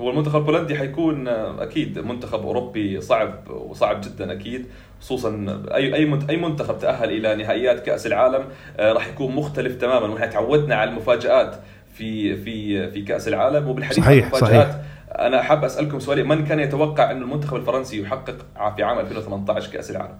هو 0.00 0.10
المنتخب 0.10 0.36
البولندي 0.36 0.78
حيكون 0.78 1.28
أكيد 1.28 1.98
منتخب 1.98 2.40
أوروبي 2.40 3.00
صعب 3.00 3.34
وصعب 3.50 4.00
جدا 4.00 4.32
أكيد 4.32 4.66
خصوصا 5.00 5.62
اي 5.74 5.94
أي 5.94 6.18
أي 6.30 6.36
منتخب 6.36 6.78
تأهل 6.78 7.10
إلى 7.10 7.42
نهائيات 7.42 7.86
كأس 7.86 8.06
العالم 8.06 8.44
آه، 8.76 8.92
راح 8.92 9.08
يكون 9.08 9.34
مختلف 9.34 9.76
تماما. 9.76 10.06
ونحن 10.06 10.30
تعودنا 10.30 10.74
على 10.74 10.90
المفاجآت 10.90 11.54
في 11.94 12.36
في 12.36 12.90
في 12.90 13.02
كأس 13.02 13.28
العالم 13.28 13.68
وبالحديث 13.68 14.04
صحيح، 14.04 14.24
عن 14.24 14.30
المفاجآت 14.32 14.82
أنا 15.18 15.42
حاب 15.42 15.64
أسألكم 15.64 16.00
سؤال 16.00 16.28
من 16.28 16.44
كان 16.44 16.60
يتوقع 16.60 17.10
انه 17.10 17.24
المنتخب 17.24 17.56
الفرنسي 17.56 18.02
يحقق 18.02 18.36
في 18.76 18.82
عام 18.82 18.98
2018 18.98 19.70
كأس 19.70 19.90
العالم؟ 19.90 20.18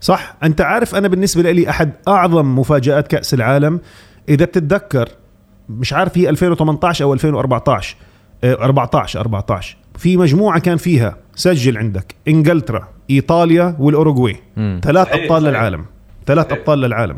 صح. 0.00 0.36
أنت 0.42 0.60
عارف 0.60 0.94
أنا 0.94 1.08
بالنسبة 1.08 1.50
لي 1.50 1.70
أحد 1.70 1.92
أعظم 2.08 2.58
مفاجآت 2.58 3.08
كأس 3.08 3.34
العالم. 3.34 3.80
إذا 4.28 4.44
بتتذكر 4.44 5.08
مش 5.68 5.92
عارف 5.92 6.18
هي 6.18 6.28
2018 6.28 7.04
أو 7.04 7.14
2014 7.14 7.96
آه، 8.44 8.54
14 8.54 9.20
14 9.20 9.76
في 9.98 10.16
مجموعة 10.16 10.60
كان 10.60 10.76
فيها 10.76 11.16
سجل 11.36 11.78
عندك 11.78 12.14
إنجلترا 12.28 12.88
إيطاليا 13.10 13.76
والأوروغواي. 13.78 14.36
ثلاث 14.82 15.06
صحيح، 15.08 15.22
أبطال 15.22 15.42
صحيح. 15.42 15.48
للعالم 15.50 15.84
ثلاث 16.26 16.46
صحيح. 16.46 16.58
أبطال 16.58 16.80
للعالم. 16.80 17.16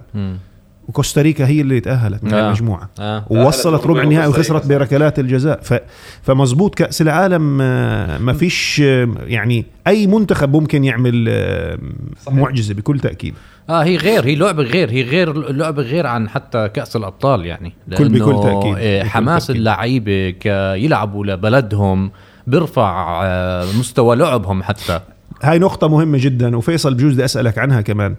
وكوستاريكا 0.88 1.46
هي 1.46 1.60
اللي 1.60 1.80
تأهلت 1.80 2.24
من 2.24 2.34
آه. 2.34 2.46
المجموعة 2.46 2.90
آه. 3.00 3.24
ووصلت 3.30 3.86
ربع 3.86 4.02
النهائي 4.02 4.28
وخسرت. 4.28 4.66
بركلات 4.66 5.18
الجزاء 5.18 5.60
ف... 5.62 5.74
فمزبوط 6.22 6.74
كأس 6.74 7.02
العالم 7.02 7.58
آه، 7.62 8.18
ما 8.18 8.32
فيش 8.32 8.82
آه، 8.84 9.08
يعني 9.26 9.64
أي 9.86 10.06
منتخب 10.06 10.52
ممكن 10.56 10.84
يعمل 10.84 11.26
آه، 11.28 11.78
صحيح. 12.22 12.38
معجزة 12.38 12.74
بكل 12.74 13.00
تأكيد 13.00 13.34
آه 13.70 13.82
هي 13.84 13.96
غير 13.96 14.24
هي 14.24 14.34
لعبة 14.34 14.62
غير 14.62 14.90
هي 14.90 15.02
غير 15.02 15.32
لعبة 15.52 15.82
غير 15.82 16.06
عن 16.06 16.28
حتى 16.28 16.68
كأس 16.68 16.96
الأبطال 16.96 17.46
يعني 17.46 17.72
كل- 17.98 18.08
بكل. 18.08 18.32
آه، 18.32 18.60
بكل 19.02 19.08
حماس. 19.08 19.50
اللعيبة 19.50 20.34
يلعبوا 20.76 21.26
لبلدهم 21.26 22.10
بيرفع 22.48 23.20
آه، 23.24 23.66
مستوى 23.78 24.16
لعبهم 24.16 24.62
حتى. 24.62 25.00
هاي 25.42 25.58
نقطة 25.58 25.88
مهمة 25.88 26.18
جدا 26.20 26.56
وفيصل 26.56 26.94
بجوز 26.94 27.12
بدي 27.12 27.24
أسألك 27.24 27.58
عنها 27.58 27.80
كمان. 27.80 28.14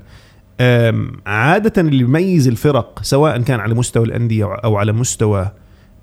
عادة 1.26 1.82
اللي 1.82 2.04
بيميز 2.04 2.48
الفرق 2.48 3.00
سواء 3.02 3.42
كان 3.42 3.60
على 3.60 3.74
مستوى 3.74 4.06
الأندية 4.06 4.46
أو 4.46 4.78
على 4.78 4.92
مستوى 4.92 5.52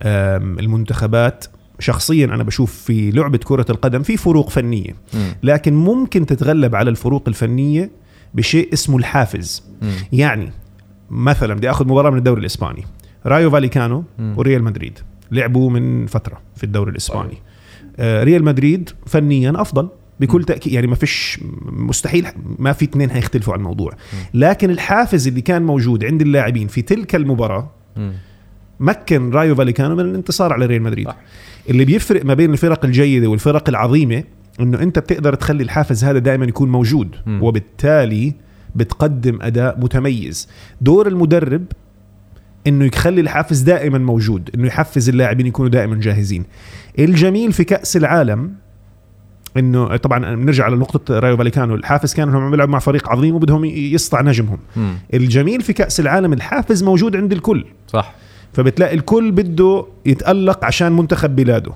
المنتخبات 0.02 1.44
شخصيا 1.78 2.26
أنا 2.26 2.42
بشوف 2.42 2.72
في 2.72 3.10
لعبة 3.10 3.38
كرة 3.44 3.66
القدم 3.70 4.02
في 4.02 4.16
فروق 4.16 4.50
فنية. 4.50 4.94
مم. 5.14 5.34
لكن 5.42 5.74
ممكن 5.74 6.26
تتغلب 6.26 6.74
على 6.74 6.90
الفروق 6.90 7.24
الفنية 7.28 7.90
بشيء 8.34 8.72
اسمه 8.72 8.96
الحافز. 8.96 9.64
يعني 10.12 10.50
مثلا 11.10 11.54
بدي 11.54 11.70
أخذ 11.70 11.84
مباراة 11.88 12.10
من 12.10 12.18
الدوري 12.18 12.40
الإسباني. 12.40 12.84
رايو 13.26 13.50
فاليكانو. 13.50 14.04
وريال 14.36 14.64
مدريد 14.64 14.98
لعبوا 15.30 15.70
من 15.70 16.06
فترة 16.06 16.38
في 16.56 16.64
الدوري 16.64 16.90
الإسباني. 16.90 17.32
آه 17.32 17.55
ريال 18.00 18.44
مدريد 18.44 18.90
فنيا 19.06 19.52
أفضل 19.56 19.88
بكل 20.20 20.44
تأكيد 20.44 20.72
يعني 20.72 20.87
ما 20.87 20.94
فيش 20.94 21.40
مستحيل 21.66 22.26
ما 22.59 22.72
في 22.72 22.85
اثنين 22.85 23.11
هيختلفوا 23.11 23.52
عن 23.52 23.59
الموضوع 23.59 23.92
لكن 24.35 24.70
الحافز 24.70 25.28
اللي 25.28 25.40
كان 25.40 25.62
موجود 25.62 26.04
عند 26.04 26.22
اللاعبين 26.22 26.66
في 26.68 26.82
تلك 26.82 27.14
المباراة. 27.14 27.70
مكن 28.80 29.30
رايو 29.30 29.54
فاليكانو 29.54 29.94
من 29.94 30.00
الانتصار 30.00 30.52
على 30.52 30.66
ريال 30.66 30.82
مدريد 30.82 31.06
صح. 31.06 31.16
اللي 31.70 31.85
بيفرق 31.85 32.24
ما 32.24 32.35
بين 32.35 32.52
الفرق 32.52 32.85
الجيدة 32.85 33.26
والفرق 33.28 33.68
العظيمة 33.68 34.24
إنه 34.61 34.82
أنت 34.82 34.98
بتقدر 34.98 35.35
تخلي 35.35 35.62
الحافز 35.62 36.04
هذا 36.04 36.18
دائما 36.18 36.46
يكون 36.46 36.68
موجود 36.68 37.16
مم. 37.26 37.42
وبالتالي 37.42 38.35
بتقدم 38.74 39.38
أداء 39.42 39.80
متميز 39.80 40.48
دور 40.80 41.09
المدرب 41.09 41.64
إنه 42.66 42.85
يخلي 42.85 43.20
الحافز 43.20 43.61
دائما 43.61 43.98
موجود 43.98 44.50
إنه 44.55 44.66
يحفز 44.66 45.09
اللاعبين 45.09 45.46
يكونوا 45.46 45.70
دائما 45.70 45.96
جاهزين. 46.00 46.44
الجميل 46.98 47.52
في 47.52 47.64
كأس 47.64 47.96
العالم 47.96 48.52
إنه 49.57 49.96
طبعا 49.96 50.35
بنرجع 50.35 50.64
على 50.64 50.76
نقطة 50.76 51.18
رايو 51.18 51.37
فاليكانو 51.37 51.74
الحافز 51.74 52.14
كان 52.14 52.29
انهم 52.29 52.42
عم 52.42 52.55
يلعبوا 52.55 52.72
مع 52.72 52.79
فريق 52.79 53.09
عظيم 53.09 53.35
وبدهم 53.35 53.64
يسطع 53.64 54.20
نجمهم. 54.20 54.59
مم. 54.76 54.94
الجميل 55.14 55.61
في 55.61 55.72
كأس 55.72 56.00
العالم 56.00 56.33
الحافز 56.33 56.83
موجود 56.83 57.16
عند 57.16 57.33
الكل. 57.33 57.64
صح. 57.88 58.14
فبتلاقي 58.52 58.94
الكل 58.94 59.31
بده 59.33 59.87
يتألق 60.07 60.64
عشان 60.64 60.92
منتخب 60.92 61.37
بلاده. 61.37 61.72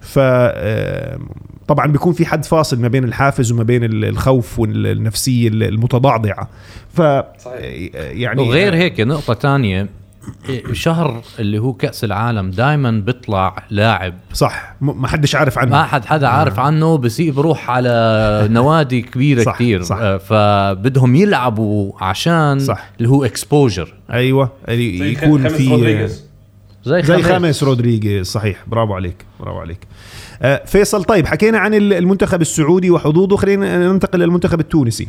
ف 0.00 0.18
آه، 0.18 1.18
طبعا 1.68 1.86
بيكون 1.86 2.12
في 2.12 2.26
حد 2.26 2.44
فاصل 2.44 2.80
ما 2.80 2.88
بين 2.88 3.04
الحافز 3.04 3.52
وما 3.52 3.62
بين 3.62 3.84
ال- 3.84 4.04
الخوف 4.04 4.58
والنفسية 4.58 5.48
المتضعضعة. 5.48 6.48
ف 6.88 7.00
صحيح. 7.44 7.90
يعني 7.94 8.42
وغير 8.42 8.74
هيك 8.74 9.00
نقطة 9.00 9.34
تانية. 9.34 9.80
إيه، 9.82 10.01
شهر 10.72 11.22
اللي 11.38 11.58
هو 11.58 11.72
كأس 11.72 12.04
العالم 12.04 12.50
دائما 12.50 12.90
بيطلع 12.90 13.64
لاعب. 13.70 14.14
صح. 14.32 14.74
ما 14.80 15.08
حدش 15.08 15.34
عارف 15.34 15.58
عنه. 15.58 15.70
ما 15.70 15.82
حد 15.84 16.04
حدا 16.04 16.28
عارف 16.28 16.58
عنه 16.58 16.96
بصير 16.98 17.32
بروح 17.32 17.70
على 17.70 18.46
نوادي 18.50 19.02
كبيرة 19.02 19.42
صح، 19.44 19.54
كتير. 19.54 19.82
صح. 19.82 19.96
آه، 20.00 20.16
فبدهم 20.18 21.14
يلعبوا 21.16 21.92
عشان 22.00 22.58
صح. 22.58 22.90
اللي 22.98 23.08
هو 23.08 23.24
exposure 23.24 23.94
أيوه. 24.12 24.50
اللي 24.68 24.98
زي 24.98 25.12
يكون 25.12 25.42
خاميس 25.42 25.68
رودريغيز. 25.68 26.24
زي, 26.84 27.02
زي 27.02 27.14
خاميس. 27.14 27.26
خاميس 27.26 27.62
رودريغيز. 27.62 28.26
صحيح. 28.26 28.64
برافو 28.66 28.94
عليك. 28.94 29.24
برافو 29.40 29.58
عليك. 29.58 29.78
آه، 30.42 30.62
فيصل 30.66 31.04
طيب 31.04 31.26
حكينا 31.26 31.58
عن 31.58 31.74
ال- 31.74 31.92
المنتخب 31.92 32.40
السعودي 32.40 32.90
وحظوظه. 32.90 33.36
خلينا 33.36 33.78
ننتقل 33.92 34.18
للمنتخب 34.18 34.60
التونسي. 34.60 35.08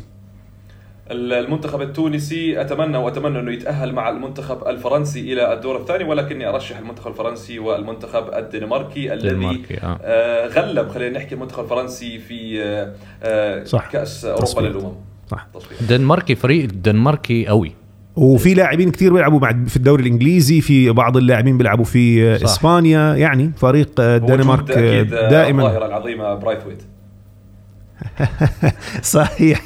المنتخب 1.11 1.81
التونسي 1.81 2.61
أتمنى 2.61 2.97
وأتمنى 2.97 3.39
أنه 3.39 3.51
يتأهل 3.51 3.93
مع 3.93 4.09
المنتخب 4.09 4.67
الفرنسي 4.67 5.33
إلى 5.33 5.53
الدور 5.53 5.77
الثاني 5.77 6.03
ولكني 6.03 6.49
أرشح 6.49 6.77
المنتخب 6.77 7.11
الفرنسي 7.11 7.59
والمنتخب 7.59 8.33
الدنماركي 8.33 9.13
الذي 9.13 9.61
آه. 9.83 9.99
آه، 10.01 10.47
غلب 10.47 10.89
خلينا 10.89 11.19
نحكي 11.19 11.35
المنتخب 11.35 11.63
الفرنسي 11.63 12.19
في 12.19 12.63
آه، 12.63 12.93
آه، 13.23 13.63
صح. 13.63 13.89
كأس 13.91 14.25
أوروبا 14.25 14.45
تصفيات. 14.45 14.71
للأمم 14.71 14.93
صح 15.27 15.47
تصفيات. 15.53 15.81
الدنماركي 15.81 16.35
فريق 16.35 16.63
الدنماركي 16.63 17.47
قوي 17.47 17.71
وفي 18.15 18.53
لاعبين 18.53 18.91
كثير 18.91 19.13
بيلعبوا 19.13 19.39
بعد 19.39 19.67
في 19.67 19.75
الدوري 19.77 20.01
الإنجليزي 20.03 20.61
في 20.61 20.89
بعض 20.91 21.17
اللاعبين 21.17 21.57
بيلعبوا 21.57 21.85
في 21.85 22.37
صح. 22.37 22.43
إسبانيا 22.43 23.15
يعني 23.15 23.51
فريق 23.57 23.89
آه، 23.99 24.17
الدنمارك 24.17 24.71
دائما 25.11 25.63
الظاهرة 25.63 25.85
العظيمة 25.85 26.35
برايثويت 26.35 26.83
صحيح. 29.01 29.61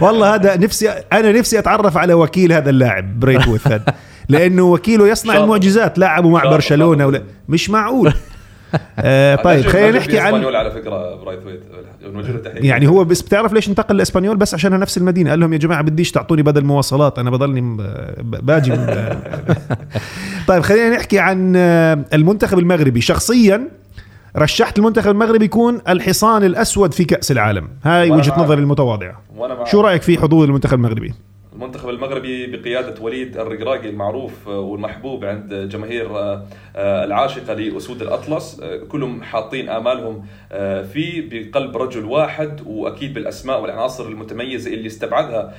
والله 0.00 0.34
هذا 0.34 0.56
نفسي 0.56 0.88
أنا 0.90 1.32
نفسي 1.32 1.58
أتعرف 1.58 1.96
على 1.96 2.14
وكيل 2.14 2.52
هذا 2.52 2.70
اللاعب 2.70 3.20
برايثويت 3.20 3.68
لأنه 4.28 4.62
وكيله 4.62 5.08
يصنع. 5.08 5.36
المعجزات 5.36 5.98
لعبه 5.98 6.30
مع 6.30 6.44
برشلونة. 6.44 7.06
ولا 7.06 7.22
مش 7.48 7.70
معقول. 7.70 8.12
آه 8.98 9.36
طيب 9.36 9.66
خلينا 9.66 9.98
نحكي 9.98 10.18
عن 10.18 10.26
اسبانيول 10.26 10.56
على 10.56 10.70
فكرة 10.70 11.14
برايثويت 11.16 11.60
يعني 12.54 12.88
هو 12.88 13.04
بس 13.04 13.22
بتعرف 13.22 13.52
ليش 13.52 13.68
انتقل 13.68 13.96
لإسبانيول؟ 13.96 14.36
بس 14.36 14.54
عشانها 14.54 14.78
نفس 14.78 14.98
المدينة. 14.98 15.30
قال 15.30 15.40
لهم 15.40 15.52
يا 15.52 15.58
جماعة 15.58 15.82
بديش 15.82 16.10
تعطوني 16.12 16.42
بدل 16.42 16.64
مواصلات 16.64 17.18
أنا 17.18 17.30
بضلني 17.30 17.76
باجي 18.22 18.70
من 18.70 18.86
طيب 20.48 20.62
خلينا 20.62 20.96
نحكي 20.96 21.18
عن 21.18 21.52
آه، 21.56 21.98
المنتخب 22.14 22.58
المغربي. 22.58 23.00
شخصيا 23.00 23.68
رشحت 24.36 24.78
المنتخب 24.78 25.10
المغربي 25.10 25.44
يكون 25.44 25.80
الحصان 25.88 26.44
الأسود 26.44 26.94
في 26.94 27.04
كأس 27.04 27.30
العالم 27.30 27.68
هاي 27.84 28.10
وجهة. 28.10 28.42
نظري 28.42 28.60
المتواضعة 28.60 29.22
شو 29.64 29.80
رأيك 29.80 30.02
في 30.02 30.18
حضور 30.18 30.44
المنتخب 30.44 30.74
المغربي 30.74 31.14
المنتخب 31.60 31.88
المغربي 31.88 32.46
بقيادة 32.46 33.02
وليد 33.02 33.36
الرقراقي 33.36 33.88
المعروف 33.88 34.48
والمحبوب 34.48 35.24
عند 35.24 35.54
جماهير 35.72 36.18
آه، 36.18 36.46
آه، 36.76 37.04
العاشقة 37.04 37.54
لأسود 37.54 38.02
الأطلس. 38.02 38.60
آه، 38.62 38.76
كلهم 38.84 39.22
حاطين 39.22 39.68
آمالهم 39.68 40.24
فيه 40.92 41.28
بقلب 41.30 41.76
رجل 41.76 42.04
واحد 42.04 42.60
وأكيد 42.66 43.14
بالأسماء 43.14 43.62
والعناصر 43.62 44.08
المتميزة 44.08 44.72
اللي 44.74 44.86
استبعدها 44.86 45.54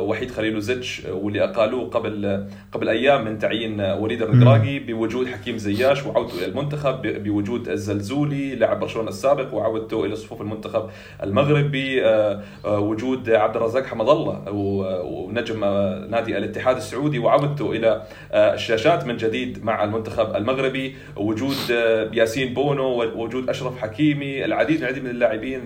وحيد 0.00 0.30
خليلوزيتش 0.30 1.02
واللي 1.10 1.44
أقالوه 1.44 1.88
قبل 1.90 2.46
قبل 2.72 2.88
أيام 2.88 3.24
من 3.24 3.38
تعيين 3.38 3.80
وليد 3.80 4.22
الرقراقي 4.22 4.78
بوجود 4.78 5.26
حكيم 5.26 5.56
زياش 5.58 6.06
وعودته 6.06 6.38
إلى 6.38 6.46
المنتخب 6.46 7.02
بوجود 7.02 7.68
الزلزولي 7.68 8.54
لاعب 8.54 8.80
برشلونة 8.80 9.08
السابق 9.08 9.54
وعودته 9.54 10.04
إلى 10.04 10.16
صفوف 10.16 10.40
المنتخب 10.40 10.90
المغربي 11.22 12.02
وجود 12.66 13.30
عبد 13.30 13.56
الرزاق 13.56 13.84
حمد 13.86 14.08
الله 14.08 14.50
و- 14.52 15.09
ونجم 15.10 15.60
نادي 16.10 16.38
الاتحاد 16.38 16.76
السعودي 16.76 17.18
وعودته 17.18 17.72
إلى 17.72 18.02
آه، 18.32 18.54
الشاشات 18.54 19.06
من 19.06 19.16
جديد 19.16 19.64
مع 19.64 19.84
المنتخب 19.84 20.36
المغربي 20.36 20.94
وجود 21.16 21.56
آه، 21.72 22.10
ياسين 22.12 22.54
بونو 22.54 22.84
ووجود 22.88 23.48
أشرف 23.48 23.78
حكيمي 23.78 24.44
العديد 24.44 24.78
العديد 24.82 25.04
من 25.04 25.10
اللاعبين 25.10 25.60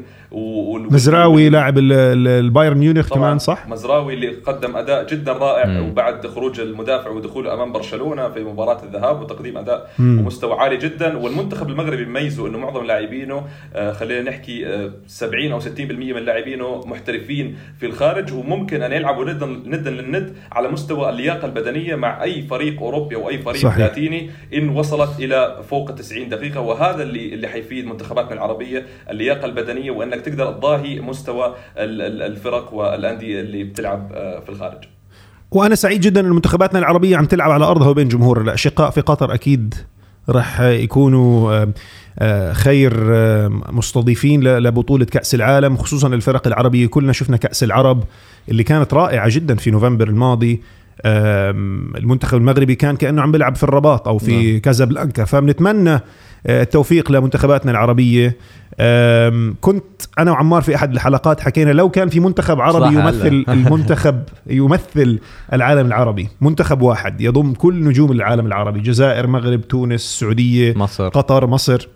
مزراوي 0.90 1.48
لاعب 1.48 1.78
ال- 1.78 1.92
ال- 1.92 2.28
البايرن 2.28 2.78
ميونخ 2.78 3.14
كمان 3.14 3.38
صح 3.38 3.68
مزراوي 3.68 4.14
اللي 4.14 4.28
قدم 4.28 4.76
أداء 4.76 5.06
جدا 5.06 5.32
رائع 5.32 5.66
مم. 5.66 5.88
وبعد 5.88 6.26
خروج 6.26 6.60
المدافع 6.60 7.10
ودخوله 7.10 7.54
أمام 7.54 7.72
برشلونة 7.72 8.28
في 8.28 8.44
مباراة 8.44 8.82
الذهاب 8.84 9.20
وتقديم 9.22 9.58
أداء 9.58 9.90
مم. 9.98 10.18
ومستوى 10.20 10.52
عالي 10.54 10.76
جدا 10.76 11.16
والمنتخب 11.16 11.68
المغربي 11.70 12.04
بيميزه 12.04 12.46
إنه 12.46 12.58
معظم 12.58 12.84
لاعبينه 12.84 13.46
آه، 13.74 13.92
خلينا 13.92 14.30
نحكي 14.30 14.66
آه، 14.66 14.90
70 15.06 15.52
أو 15.52 15.60
60% 15.60 15.66
من 16.12 16.22
لاعبينه 16.24 16.80
محترفين 16.86 17.56
في 17.80 17.86
الخارج 17.86 18.32
وممكن 18.34 18.82
أن 18.82 18.92
يلعبوا 18.92 19.24
ندا 19.34 19.46
ندا 19.76 19.90
للند 19.90 20.36
على 20.52 20.68
مستوى 20.68 21.10
اللياقة 21.10 21.46
البدنية 21.46 21.94
مع 21.94 22.22
أي 22.22 22.42
فريق 22.42 22.82
أوروبي 22.82 23.16
أو 23.16 23.28
أي 23.28 23.38
فريق 23.38 23.62
صحيح. 23.62 23.78
لاتيني 23.78 24.30
إن 24.54 24.68
وصلت 24.68 25.10
إلى 25.20 25.60
فوق 25.70 25.90
90 25.94 26.28
دقيقة 26.28 26.60
وهذا 26.60 27.02
اللي 27.02 27.34
اللي 27.34 27.48
حيفيد 27.48 27.86
منتخباتنا 27.86 28.32
العربية 28.32 28.86
اللياقة 29.10 29.44
البدنية 29.44 29.90
وإنك 29.90 30.20
تقدر 30.20 30.52
تضاهي 30.52 31.00
مستوى 31.00 31.54
ال- 31.78 32.02
ال- 32.02 32.22
الفرق 32.22 32.74
والأندية 32.74 33.40
اللي 33.40 33.64
بتلعب 33.64 34.12
آه، 34.14 34.40
في 34.40 34.48
الخارج 34.48 34.84
وأنا 35.50 35.74
سعيد 35.74 36.00
جدا 36.00 36.20
إن 36.20 36.30
منتخباتنا 36.30 36.78
العربية 36.78 37.16
عم 37.16 37.24
تلعب 37.24 37.50
على 37.50 37.64
أرضها 37.64 37.88
وبين 37.88 38.08
جمهورها 38.08 38.42
الأشقاء 38.42 38.90
في 38.90 39.00
قطر 39.00 39.34
أكيد 39.34 39.74
راح 40.28 40.60
يكونوا 40.60 41.66
آه، 42.18 42.52
خير 42.52 42.92
مستضيفين 43.72 44.40
ل- 44.44 44.62
لبطولة 44.62 45.04
كأس 45.04 45.34
العالم 45.34 45.76
خصوصا 45.76 46.08
الفرق 46.08 46.46
العربية. 46.46 46.86
كلنا 46.86 47.12
شفنا 47.12 47.36
كأس 47.36 47.64
العرب 47.64 48.04
اللي 48.48 48.62
كانت 48.62 48.94
رائعة 48.94 49.28
جدا 49.30 49.54
في 49.54 49.70
نوفمبر 49.70 50.08
الماضي. 50.08 50.62
المنتخب 51.04 52.38
المغربي 52.38 52.74
كان 52.74 52.96
كأنه 52.96 53.22
عم 53.22 53.32
بيلعب 53.32 53.56
في 53.56 53.62
الرباط 53.62 54.08
أو 54.08 54.18
في 54.18 54.50
نعم. 54.52 54.60
كازابلانكا. 54.60 55.24
فبنتمنى 55.24 56.00
آه، 56.46 56.62
التوفيق 56.62 57.12
لمنتخباتنا 57.12 57.70
العربية. 57.70 58.36
كنت 59.60 59.84
أنا 60.18 60.30
وعمار 60.30 60.62
في 60.62 60.74
أحد 60.74 60.92
الحلقات 60.92 61.40
حكينا 61.40 61.70
لو 61.70 61.88
كان 61.90 62.08
في 62.08 62.20
منتخب 62.20 62.60
عربي. 62.60 62.94
يمثل 62.94 63.44
المنتخب 63.48 64.22
يمثل 64.46 65.18
العالم 65.52 65.86
العربي 65.86 66.28
منتخب 66.40 66.82
واحد 66.82 67.20
يضم 67.20 67.52
كل 67.52 67.84
نجوم 67.84 68.12
العالم 68.12 68.46
العربي 68.46 68.80
جزائر 68.80 69.26
مغرب 69.26 69.68
تونس 69.68 70.02
السعوديه 70.02 70.78
مصر. 70.78 71.08
قطر 71.08 71.46
مصر. 71.46 71.88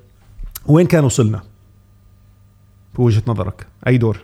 وين 0.66 0.86
كان 0.86 1.04
وصلنا؟ 1.04 1.40
بوجهة 2.94 3.22
نظرك 3.26 3.66
أي 3.86 3.98
دور؟ 3.98 4.20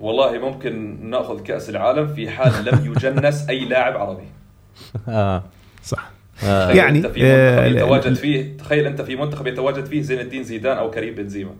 والله 0.00 0.38
ممكن 0.38 0.96
نأخذ 1.10 1.40
كأس 1.42 1.70
العالم 1.70 2.06
في 2.14 2.30
حال 2.30 2.52
لم 2.64 2.92
يجنس 2.96 3.48
أي 3.48 3.64
لاعب 3.64 3.96
عربي. 3.96 4.22
آه. 5.08 5.42
صح. 5.84 6.10
آه. 6.44 6.64
تخيل 6.66 6.76
يعني، 6.76 6.98
أنت 6.98 7.06
في 7.06 7.20
آه، 7.24 7.60
منتخب 7.68 7.76
يتواجد 7.76 8.06
ال- 8.06 8.16
فيه 8.16 8.56
تخيل 8.58 8.86
أنت 8.86 9.02
في 9.02 9.16
منتخب 9.16 9.46
يتواجد 9.46 9.84
فيه 9.84 10.02
زين 10.02 10.20
الدين 10.20 10.42
زيدان 10.44 10.76
أو 10.78 10.90
كريم 10.90 11.14
بنزيما. 11.14 11.50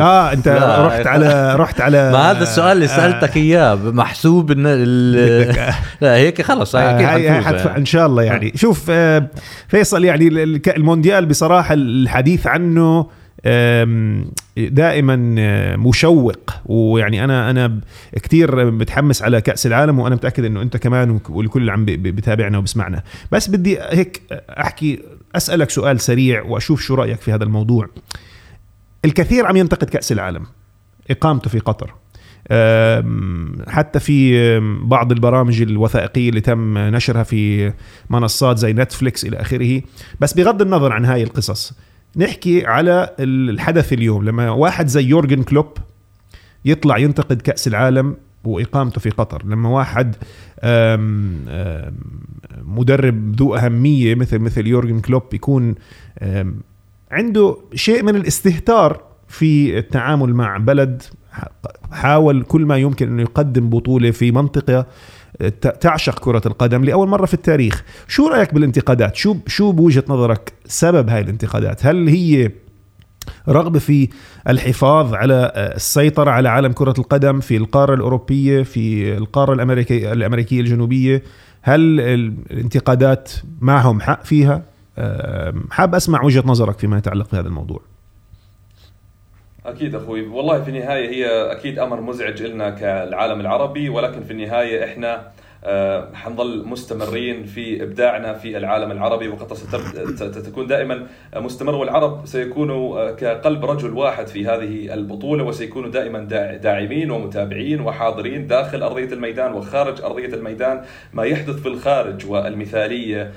آه 0.00 0.32
أنت 0.32 0.48
لا، 0.48 0.86
رحت 0.86 1.06
على 1.06 1.54
رحت 1.56 1.80
على 1.80 2.12
ما 2.12 2.30
هذا 2.30 2.42
السؤال 2.42 2.72
اللي 2.72 2.84
آه، 2.84 2.88
سألتك 2.88 3.36
إياه 3.36 3.74
محسوب 3.74 4.50
إن 4.50 4.66
آه. 4.66 5.74
لا 6.00 6.14
هيك 6.16 6.42
خلص 6.42 6.76
هاي 6.76 7.04
هاي 7.04 7.32
حنفوز 7.42 7.60
حتف... 7.60 7.76
إن 7.76 7.84
شاء 7.84 8.06
الله 8.06 8.22
يعني. 8.22 8.52
شوف 8.56 8.86
آه، 8.90 9.26
فيصل 9.68 10.04
يعني 10.04 10.28
المونديال 10.76 11.26
بصراحة 11.26 11.74
الحديث 11.74 12.46
عنه 12.46 13.06
دائما 14.56 15.34
آه، 15.38 15.76
مشوق. 15.76 16.50
ويعني 16.66 17.24
أنا 17.24 17.50
أنا 17.50 17.80
كثير 18.22 18.70
متحمس 18.70 19.22
على 19.22 19.40
كأس 19.40 19.66
العالم 19.66 19.98
وأنا 19.98 20.14
متأكد 20.14 20.44
إنه 20.44 20.62
أنت 20.62 20.76
كمان 20.76 21.20
والكل 21.28 21.60
اللي 21.60 21.72
عم 21.72 21.84
بتابعنا 21.88 22.58
وبسمعنا. 22.58 23.02
بس 23.32 23.48
بدي 23.50 23.78
هيك 23.80 24.22
أحكي 24.50 25.00
أسألك 25.34 25.70
سؤال 25.70 26.00
سريع 26.00 26.42
وأشوف 26.42 26.80
شو 26.80 26.94
رأيك 26.94 27.20
في 27.20 27.32
هذا 27.32 27.44
الموضوع. 27.44 27.88
الكثير 29.04 29.46
عم 29.46 29.56
ينتقد 29.56 29.88
كأس 29.88 30.12
العالم 30.12 30.46
إقامته 31.10 31.50
في 31.50 31.58
قطر. 31.58 31.94
حتى 33.68 34.00
في 34.00 34.58
بعض 34.84 35.12
البرامج 35.12 35.62
الوثائقية 35.62 36.28
اللي 36.28 36.40
تم 36.40 36.78
نشرها 36.78 37.22
في 37.22 37.72
منصات 38.10 38.58
زي 38.58 38.72
نتفليكس 38.72 39.24
إلى 39.24 39.36
آخره. 39.36 39.82
بس 40.20 40.34
بغض 40.34 40.62
النظر 40.62 40.92
عن 40.92 41.04
هاي 41.04 41.22
القصص 41.22 41.72
نحكي 42.16 42.66
على 42.66 43.10
الحدث 43.20 43.92
اليوم. 43.92 44.24
لما 44.24 44.50
واحد 44.50 44.86
زي 44.86 45.04
يورجن 45.04 45.42
كلوب 45.42 45.68
يطلع 46.64 46.98
ينتقد 46.98 47.42
كأس 47.42 47.68
العالم 47.68 48.16
وإقامته 48.44 49.00
في 49.00 49.10
قطر. 49.10 49.42
لما 49.46 49.68
واحد 49.68 50.16
أم، 50.62 51.36
أم، 51.48 51.94
مدرب 52.62 53.36
ذو 53.36 53.54
أهمية 53.54 54.14
مثل 54.14 54.38
مثل 54.38 54.66
يورجن 54.66 55.00
كلوب 55.00 55.22
يكون 55.34 55.74
عنده 57.10 57.56
شيء 57.74 58.02
من 58.02 58.16
الاستهتار 58.16 59.02
في 59.28 59.78
التعامل 59.78 60.34
مع 60.34 60.56
بلد. 60.56 61.02
حاول 61.92 62.42
كل 62.42 62.64
ما 62.64 62.76
يمكن 62.76 63.08
انه 63.08 63.22
يقدم 63.22 63.70
بطولة 63.70 64.10
في 64.10 64.32
منطقة 64.32 64.86
تعشق 65.80 66.18
كرة 66.18 66.42
القدم 66.46 66.84
لأول 66.84 67.08
مرة 67.08 67.26
في 67.26 67.34
التاريخ. 67.34 67.84
شو 68.08 68.28
رأيك 68.28 68.54
بالانتقادات؟ 68.54 69.16
شو 69.16 69.36
شو 69.46 69.72
بوجهة 69.72 70.04
نظرك 70.08 70.52
سبب 70.66 71.08
هاي 71.08 71.20
الانتقادات؟ 71.20 71.86
هل 71.86 72.08
هي 72.08 72.50
رغبة 73.48 73.78
في 73.78 74.08
الحفاظ 74.48 75.14
على 75.14 75.52
السيطرة 75.56 76.30
على 76.30 76.48
عالم 76.48 76.72
كرة 76.72 76.94
القدم 76.98 77.40
في 77.40 77.56
القارة 77.56 77.94
الأوروبية 77.94 78.62
في 78.62 79.16
القارة 79.16 79.52
الأمريكية, 79.52 80.12
الأمريكية 80.12 80.60
الجنوبية؟ 80.60 81.22
هل 81.62 82.00
الانتقادات 82.00 83.32
معهم 83.60 84.00
حق 84.00 84.24
فيها؟ 84.24 84.62
حاب 85.70 85.94
أسمع 85.94 86.22
وجهة 86.22 86.42
نظرك 86.46 86.78
فيما 86.78 86.98
يتعلق 86.98 87.32
بهذا 87.32 87.48
الموضوع. 87.48 87.80
أكيد 89.66 89.94
أخوي. 89.94 90.26
والله 90.26 90.62
في 90.62 90.68
النهاية 90.70 91.08
هي 91.08 91.52
أكيد 91.52 91.78
أمر 91.78 92.00
مزعج 92.00 92.42
لنا 92.42 92.70
كالعالم 92.70 93.40
العربي 93.40 93.88
ولكن 93.88 94.22
في 94.22 94.30
النهاية 94.30 94.84
إحنا 94.84 95.32
حنظل 96.14 96.64
مستمرين 96.66 97.44
في 97.44 97.82
إبداعنا 97.82 98.34
في 98.34 98.56
العالم 98.56 98.90
العربي 98.90 99.28
وقطر 99.28 99.54
ستكون 100.14 100.66
دائما 100.66 101.06
مستمر 101.36 101.74
والعرب 101.74 102.26
سيكونوا 102.26 103.10
كقلب 103.10 103.64
رجل 103.64 103.92
واحد 103.92 104.26
في 104.26 104.46
هذه 104.46 104.94
البطولة 104.94 105.44
وسيكونوا 105.44 105.90
دائما 105.90 106.18
داعمين 106.62 107.10
ومتابعين 107.10 107.80
وحاضرين 107.80 108.46
داخل 108.46 108.82
أرضية 108.82 109.12
الميدان 109.12 109.52
وخارج 109.52 110.02
أرضية 110.02 110.34
الميدان. 110.34 110.82
ما 111.12 111.24
يحدث 111.24 111.56
في 111.56 111.68
الخارج 111.68 112.26
والمثالية 112.26 113.32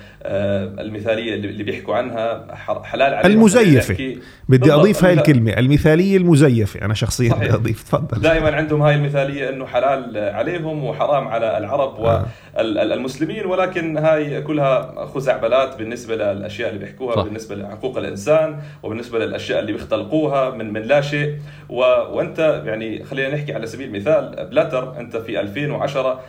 المثالية 0.80 1.36
اللي 1.36 1.64
بيحكوا 1.64 1.96
عنها 1.96 2.56
حلال 2.84 3.14
عليهم. 3.14 3.32
المزيفة. 3.32 4.16
بدي 4.50 4.74
أضيف 4.74 5.06
هاي 5.06 5.14
الكلمة 5.14 5.52
المثالية 5.52 6.18
المزيفة. 6.18 6.86
أنا 6.86 6.94
شخصيا 6.94 7.34
بدي 7.34 7.54
أضيف 7.54 7.84
تفضل. 7.84 8.22
دائما 8.22 8.56
عندهم 8.56 8.82
هاي 8.82 8.96
المثالية 8.96 9.50
إنه 9.50 9.66
حلال 9.66 10.18
عليهم 10.18 10.84
وحرام 10.84 11.28
على 11.28 11.58
العرب 11.58 12.17
آه. 12.18 12.62
والمسلمين 12.62 13.46
ولكن 13.46 13.98
هاي 13.98 14.42
كلها 14.42 15.06
خزعبلات 15.06 15.78
بالنسبة 15.78 16.16
للأشياء 16.16 16.70
اللي 16.70 16.80
بيحكوها 16.80 17.16
صح. 17.16 17.24
بالنسبة 17.24 17.56
لحقوق 17.56 17.98
الإنسان 17.98 18.60
وبالنسبة 18.84 19.20
للأشياء 19.20 19.60
اللي 19.60 19.72
بيختلقوها 19.74 20.50
من 20.50 20.74
من 20.74 20.82
لا 20.82 21.02
شيء 21.02 21.36
و... 21.70 21.80
وأنت 22.12 22.64
يعني 22.66 23.04
خلينا 23.04 23.36
نحكي 23.36 23.54
على 23.54 23.68
سبيل 23.68 23.88
المثال 23.88 24.48
بلاتر 24.52 25.00
أنت 25.00 25.18
في 25.18 25.40
2010 25.40 26.20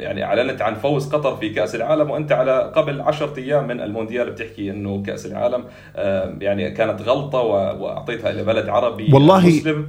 يعني 0.00 0.24
أعلنت 0.24 0.62
عن 0.62 0.74
فوز 0.74 1.08
قطر 1.08 1.36
في 1.36 1.48
كأس 1.48 1.74
العالم 1.74 2.10
وأنت 2.10 2.32
على 2.32 2.72
قبل 2.74 3.00
10 3.00 3.38
أيام 3.38 3.66
من 3.66 3.80
المونديال 3.80 4.30
بتحكي 4.30 4.70
إنه 4.70 5.02
كأس 5.02 5.26
العالم 5.26 5.64
يعني 6.40 6.70
كانت 6.70 7.02
غلطة 7.02 7.38
وأعطيتها 7.38 8.30
إلى 8.30 8.44
بلد 8.44 8.68
عربي 8.68 9.08
والله 9.12 9.46
مسلم 9.46 9.86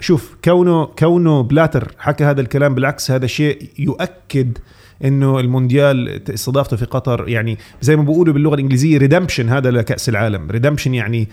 شوف 0.00 0.36
كونه 0.44 0.84
كونه 0.84 1.42
بلاتر 1.42 1.92
حكى 1.98 2.24
هذا 2.24 2.40
الكلام 2.40 2.74
بالعكس 2.74 3.10
هذا 3.10 3.26
شيء 3.26 3.70
يؤكد 3.78 4.58
إنه 5.04 5.40
المونديال 5.40 6.22
استضافته 6.34 6.76
في 6.76 6.84
قطر 6.84 7.28
يعني 7.28 7.58
زي 7.80 7.96
ما 7.96 8.02
بيقولوا 8.02 8.34
باللغة 8.34 8.54
الإنجليزية 8.54 8.98
redemption 8.98 9.48
هذا 9.48 9.70
لكأس 9.70 10.08
العالم. 10.08 10.50
redemption 10.50 10.94
يعني 10.94 11.28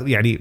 يعني 0.00 0.40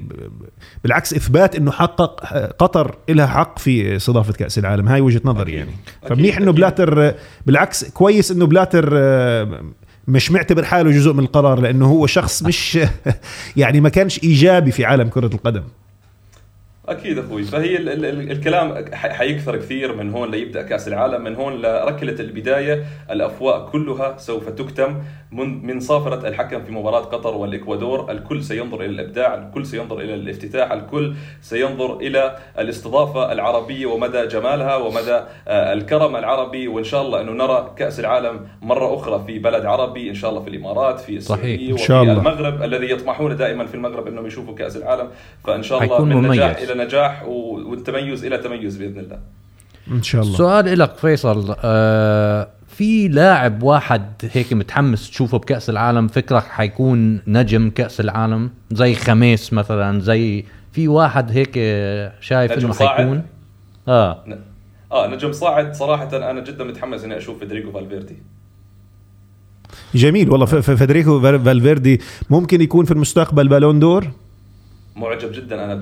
بالعكس 0.84 1.14
إثبات 1.14 1.56
إنه 1.56 1.72
حقق 1.72 2.26
قطر 2.60 2.98
لها 3.10 3.28
حق 3.28 3.60
في 3.60 3.96
استضافة 3.96 4.34
كأس 4.34 4.58
العالم. 4.58 4.88
هاي 4.88 5.02
وجهة 5.02 5.22
نظري 5.26 5.54
يعني. 5.54 5.72
فمنيح 6.10 6.38
إنه 6.38 6.52
بلاتر 6.52 7.14
بالعكس 7.46 7.90
كويس 7.90 8.32
إنه 8.32 8.46
بلاتر 8.46 8.90
مش 10.08 10.32
معتبر 10.32 10.64
حاله 10.64 10.92
جزء 10.92 11.14
من 11.14 11.20
القرار 11.20 11.60
لأنه 11.60 11.86
هو 11.86 12.08
شخص 12.08 12.44
مش 12.44 12.80
يعني 13.58 13.82
ما 13.82 13.90
كانش 13.90 14.24
إيجابي 14.24 14.72
في 14.72 14.86
عالم 14.86 15.08
كرة 15.08 15.30
القدم. 15.34 15.64
أكيد 16.90 17.18
أخوي. 17.18 17.44
فهي 17.44 17.78
ال 17.78 17.90
ال 17.90 18.06
ال 18.06 18.32
الكلام 18.32 18.86
حيكثر 18.94 19.58
كثير 19.58 19.96
من 19.96 20.12
هون 20.12 20.32
ليبدأ 20.32 20.62
كأس 20.62 20.88
العالم 20.88 21.24
من 21.24 21.36
هون 21.36 21.62
لركلة 21.62 22.20
البداية. 22.20 22.84
الافواه 23.12 23.70
كلها 23.70 24.18
سوف 24.18 24.50
تكتم 24.50 24.96
من 25.32 25.66
من 25.66 25.80
صافرة 25.80 26.28
الحكم 26.28 26.64
في 26.64 26.72
مباراة 26.72 27.00
قطر 27.00 27.36
والإكوادور. 27.36 28.12
الكل 28.12 28.44
سينظر 28.44 28.82
إلى 28.82 28.86
الإبداع 28.86 29.34
الكل 29.34 29.66
سينظر 29.66 30.00
إلى 30.00 30.14
الافتتاح 30.14 30.72
الكل 30.72 31.14
سينظر 31.42 31.98
إلى 31.98 32.36
الاستضافة 32.60 33.32
العربية 33.32 33.86
ومدى 33.86 34.28
جمالها 34.28 34.76
ومدى 34.76 35.20
آه، 35.48 35.74
الكرم 35.74 36.16
العربي. 36.16 36.68
وإن 36.68 36.84
شاء 36.84 37.02
الله 37.02 37.22
أنه 37.22 37.32
نرى 37.32 37.74
كأس 37.78 38.00
العالم 38.00 38.48
مرة 38.62 38.96
أخرى 38.96 39.24
في 39.28 39.40
بلد 39.40 39.66
عربي 39.66 40.10
إن 40.10 40.16
شاء 40.16 40.30
الله 40.30 40.42
في 40.42 40.50
الإمارات 40.50 41.00
في 41.00 41.16
السعودية 41.18 41.74
وفي 41.74 41.94
الله. 41.94 42.14
المغرب. 42.14 42.64
الذي 42.64 42.92
يطمحون 42.92 43.36
دائما 43.36 43.66
في 43.66 43.76
المغرب 43.76 44.08
أنهم 44.08 44.26
يشوفوا 44.26 44.56
كأس 44.56 44.78
العالم. 44.78 45.08
فإن 45.44 45.64
شاء 45.64 45.84
الله 45.84 46.06
من 46.06 46.28
نجاح 46.28 46.58
إلى 46.58 46.75
نجاح 46.78 47.24
والتميز 47.24 48.26
إلى 48.26 48.38
تميز 48.38 48.78
بإذن 48.78 49.00
الله. 49.00 49.20
إن 49.92 50.04
شاء 50.04 50.22
الله. 50.22 50.38
سؤال 50.38 50.80
لك 50.80 50.96
فيصل 50.96 51.56
آه 51.64 52.48
في 52.68 53.08
لاعب 53.08 53.64
واحد 53.64 54.12
هيك 54.32 54.54
متحمس 54.54 55.10
تشوفه 55.10 55.38
بكأس 55.38 55.70
العالم 55.70 56.08
فكرك 56.08 56.44
حيكون 56.44 57.22
نجم 57.28 57.70
كأس 57.70 58.00
العالم؟ 58.00 58.50
زي 58.72 58.96
خميس 58.96 59.54
مثلا 59.54 60.00
زي 60.00 60.46
في 60.72 60.88
واحد 60.88 61.32
هيك 61.32 61.54
شايف 62.22 62.52
إنه 62.52 62.74
حيكون؟ 62.74 63.24
آه. 63.88 64.26
آه 64.92 65.08
نجم 65.08 65.32
صاعد 65.32 65.74
صراحة 65.76 66.32
أنا 66.32 66.44
جدا 66.44 66.64
متحمس 66.64 67.04
إني 67.04 67.18
أشوف 67.18 67.40
فيدريكو 67.40 67.72
فالفيردي. 67.72 68.16
جميل 69.96 70.30
والله 70.30 70.46
فيدريكو 70.46 71.22
فالفيردي 71.22 72.02
ممكن 72.30 72.62
يكون 72.62 72.86
في 72.86 72.92
المستقبل 72.92 73.48
Ballon 73.48 73.80
d'Or 73.80 74.08
معجب 74.96 75.32
جدا 75.32 75.66
أنا 75.66 75.76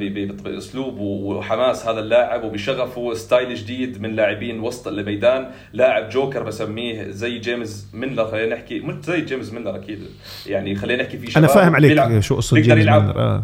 باسلوب 0.43 0.99
وحماس 0.99 1.87
هذا 1.87 1.99
اللاعب 1.99 2.43
وبشغفه 2.43 3.13
style 3.13 3.55
جديد 3.55 4.01
من 4.01 4.15
لاعبين 4.15 4.59
وسط 4.59 4.87
الميدان. 4.87 5.47
لاعب 5.73 6.09
جوكر 6.09 6.43
بسميه 6.43 7.07
زي 7.07 7.39
جيمس 7.39 7.87
ميلنر 7.93 8.25
خلينا 8.25 8.55
نحكي 8.55 8.79
مش 8.79 9.05
زي 9.05 9.21
جيمس 9.21 9.53
ميلنر 9.53 9.75
أكيد. 9.75 9.99
يعني 10.47 10.75
خلينا 10.75 11.03
نحكي 11.03 11.17
في 11.17 11.31
شباب 11.31 11.43
أنا 11.43 11.53
فاهم 11.53 11.75
عليك 11.75 12.19
شو 12.19 12.35
قصدك 12.35 12.55
بيقدر 12.55 12.77
يلعب 12.77 13.01
ميلنر. 13.01 13.19
آه. 13.19 13.43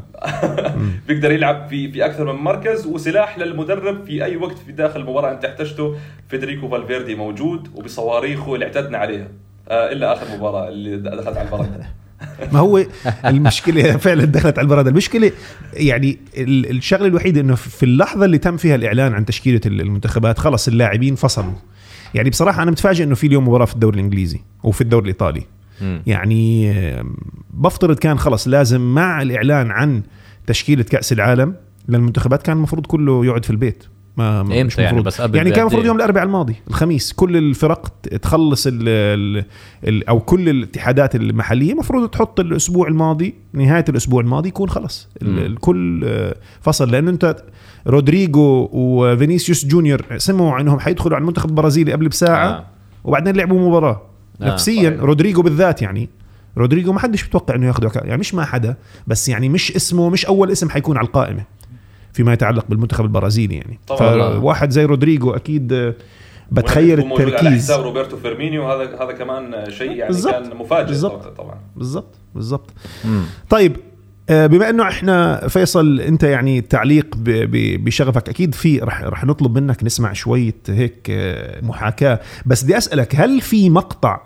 بيقدر 1.07 1.31
يلعب 1.31 1.67
في 1.69 1.91
في 1.91 2.05
أكثر 2.05 2.33
من 2.33 2.39
مركز 2.39 2.87
وسلاح 2.87 3.37
للمدرب 3.39 4.03
في 4.05 4.23
أي 4.23 4.37
وقت 4.37 4.57
في 4.57 4.71
داخل 4.71 4.99
المباراة 4.99 5.31
أنت 5.31 5.45
احتجته. 5.45 5.95
فيدريكو 6.29 6.69
فالفيردي 6.69 7.15
موجود 7.15 7.67
وبصواريخه 7.75 8.53
اللي 8.55 8.65
اعتدنا 8.65 8.97
عليها. 8.97 9.27
آه 9.69 9.91
إلا 9.91 10.13
آخر 10.13 10.37
مباراة 10.37 10.67
اللي 10.69 10.97
دخلت 10.97 11.37
على 11.37 11.47
البركة. 11.47 11.85
ما 12.51 12.59
هو 12.59 12.85
المشكلة 13.25 13.97
فعلا 13.97 14.25
دخلت 14.25 14.57
على 14.57 14.65
البرادة. 14.65 14.89
المشكلة 14.89 15.31
يعني 15.73 16.17
الشغلة 16.37 17.07
الوحيدة 17.07 17.41
إنه 17.41 17.55
في 17.55 17.83
اللحظة 17.83 18.25
اللي 18.25 18.37
تم 18.37 18.57
فيها 18.57 18.75
الإعلان 18.75 19.13
عن 19.13 19.25
تشكيلة 19.25 19.61
المنتخبات 19.65 20.39
خلص 20.39 20.67
اللاعبين 20.67 21.15
فصلوا. 21.15 21.53
يعني 22.13 22.29
بصراحة 22.29 22.63
أنا 22.63 22.71
متفاجئ 22.71 23.03
إنه 23.03 23.15
في 23.15 23.27
اليوم 23.27 23.47
مباراة 23.47 23.65
في 23.65 23.73
الدوري 23.73 23.99
الإنجليزي 23.99 24.39
وفي 24.63 24.81
الدوري 24.81 25.03
الإيطالي. 25.03 25.43
يعني 26.07 26.73
بفترض 27.53 27.99
كان 27.99 28.19
خلص 28.19 28.47
لازم 28.47 28.93
مع 28.93 29.21
الإعلان 29.21 29.71
عن 29.71 30.01
تشكيلة 30.47 30.83
كأس 30.83 31.13
العالم 31.13 31.55
للمنتخبات 31.87 32.43
كان 32.43 32.57
المفروض 32.57 32.85
كله 32.85 33.25
يقعد 33.25 33.45
في 33.45 33.49
البيت. 33.49 33.83
ما 34.43 34.43
مش 34.43 34.53
يعني؟ 34.53 34.65
مفروض. 34.65 34.81
يعني 34.81 35.01
بس 35.01 35.21
قبل 35.21 35.37
يعني 35.37 35.51
كان 35.51 35.59
المفروض 35.59 35.85
يوم 35.85 35.95
الأربعاء 35.95 36.25
الماضي 36.25 36.55
الخميس. 36.67 37.13
كل 37.13 37.37
الفرق 37.37 37.87
تخلص 38.21 38.67
ال 38.67 38.75
ال 38.89 39.45
ال 39.87 40.09
أو 40.09 40.19
كل 40.19 40.49
الاتحادات 40.49 41.15
المحلية 41.15 41.73
المفروض 41.73 42.09
تحط 42.09 42.39
الأسبوع 42.39 42.87
الماضي 42.87 43.33
نهاية 43.53 43.85
الأسبوع 43.89 44.21
الماضي 44.21 44.49
يكون 44.49 44.69
خلص. 44.69 45.07
الكل 45.21 46.01
آه، 46.05 46.35
فصل. 46.61 46.91
لأنه 46.91 47.09
أنت 47.11 47.35
رودريجو 47.87 48.69
وفينيسيوس 48.71 49.65
جونيور 49.65 50.05
سمعوا 50.17 50.61
إنهم 50.61 50.79
حيدخلوا 50.79 51.15
على 51.15 51.21
المنتخب 51.21 51.49
البرازيلي 51.49 51.91
قبل 51.91 52.07
بساعة 52.07 52.47
آه. 52.49 52.65
وبعدين 53.03 53.35
لعبوا 53.35 53.69
مباراة. 53.69 54.01
آه. 54.41 54.45
نفسيا 54.53 54.89
صحيح. 54.89 55.03
رودريجو 55.03 55.41
بالذات 55.41 55.81
يعني 55.81 56.09
رودريجو 56.57 56.93
ما 56.93 56.99
حدش 56.99 57.23
بتوقع 57.23 57.55
إنه 57.55 57.67
ياخذه 57.67 57.91
يعني 57.95 58.19
مش 58.19 58.33
ما 58.33 58.45
حدا 58.45 58.75
بس 59.07 59.29
يعني 59.29 59.49
مش 59.49 59.75
اسمه 59.75 60.09
مش 60.09 60.25
أول 60.25 60.51
اسم 60.51 60.69
حيكون 60.69 60.97
على 60.97 61.07
القائمة. 61.07 61.43
فيما 62.19 62.33
يتعلق 62.33 62.65
بالمنتخب 62.69 63.05
البرازيلي 63.05 63.55
يعني. 63.55 63.79
فواحد 63.87 64.69
زي 64.69 64.85
رودريجو 64.85 65.31
أكيد 65.31 65.93
بتخيل 66.51 66.99
التركيز 66.99 67.45
على 67.45 67.55
حساب 67.55 67.81
روبرتو 67.81 68.17
فيرمينيو. 68.17 68.71
هذا 68.71 69.03
هذا 69.03 69.11
كمان 69.11 69.71
شيء 69.71 69.91
يعني 69.91 70.07
بالزبط. 70.07 70.33
كان 70.33 70.57
مفاجئ 70.57 70.87
بالزبط. 70.87 71.37
طبعا. 71.37 71.55
بالضبط. 71.75 72.15
بالضبط. 72.35 72.69
طيب 73.49 73.77
آه، 74.29 74.47
بما 74.47 74.69
إنه 74.69 74.87
إحنا 74.87 75.47
فيصل 75.47 75.99
أنت 75.99 76.23
يعني 76.23 76.61
تعليق 76.61 77.15
بشغفك 77.83 78.29
أكيد 78.29 78.55
في 78.55 78.79
رح 78.79 79.01
رح 79.01 79.25
نطلب 79.25 79.57
منك 79.57 79.83
نسمع 79.83 80.13
شوية 80.13 80.55
هيك 80.69 81.07
آه، 81.09 81.61
محاكاة. 81.61 82.19
بس 82.45 82.63
بدي 82.63 82.77
أسألك 82.77 83.15
هل 83.15 83.41
في 83.41 83.69
مقطع 83.69 84.21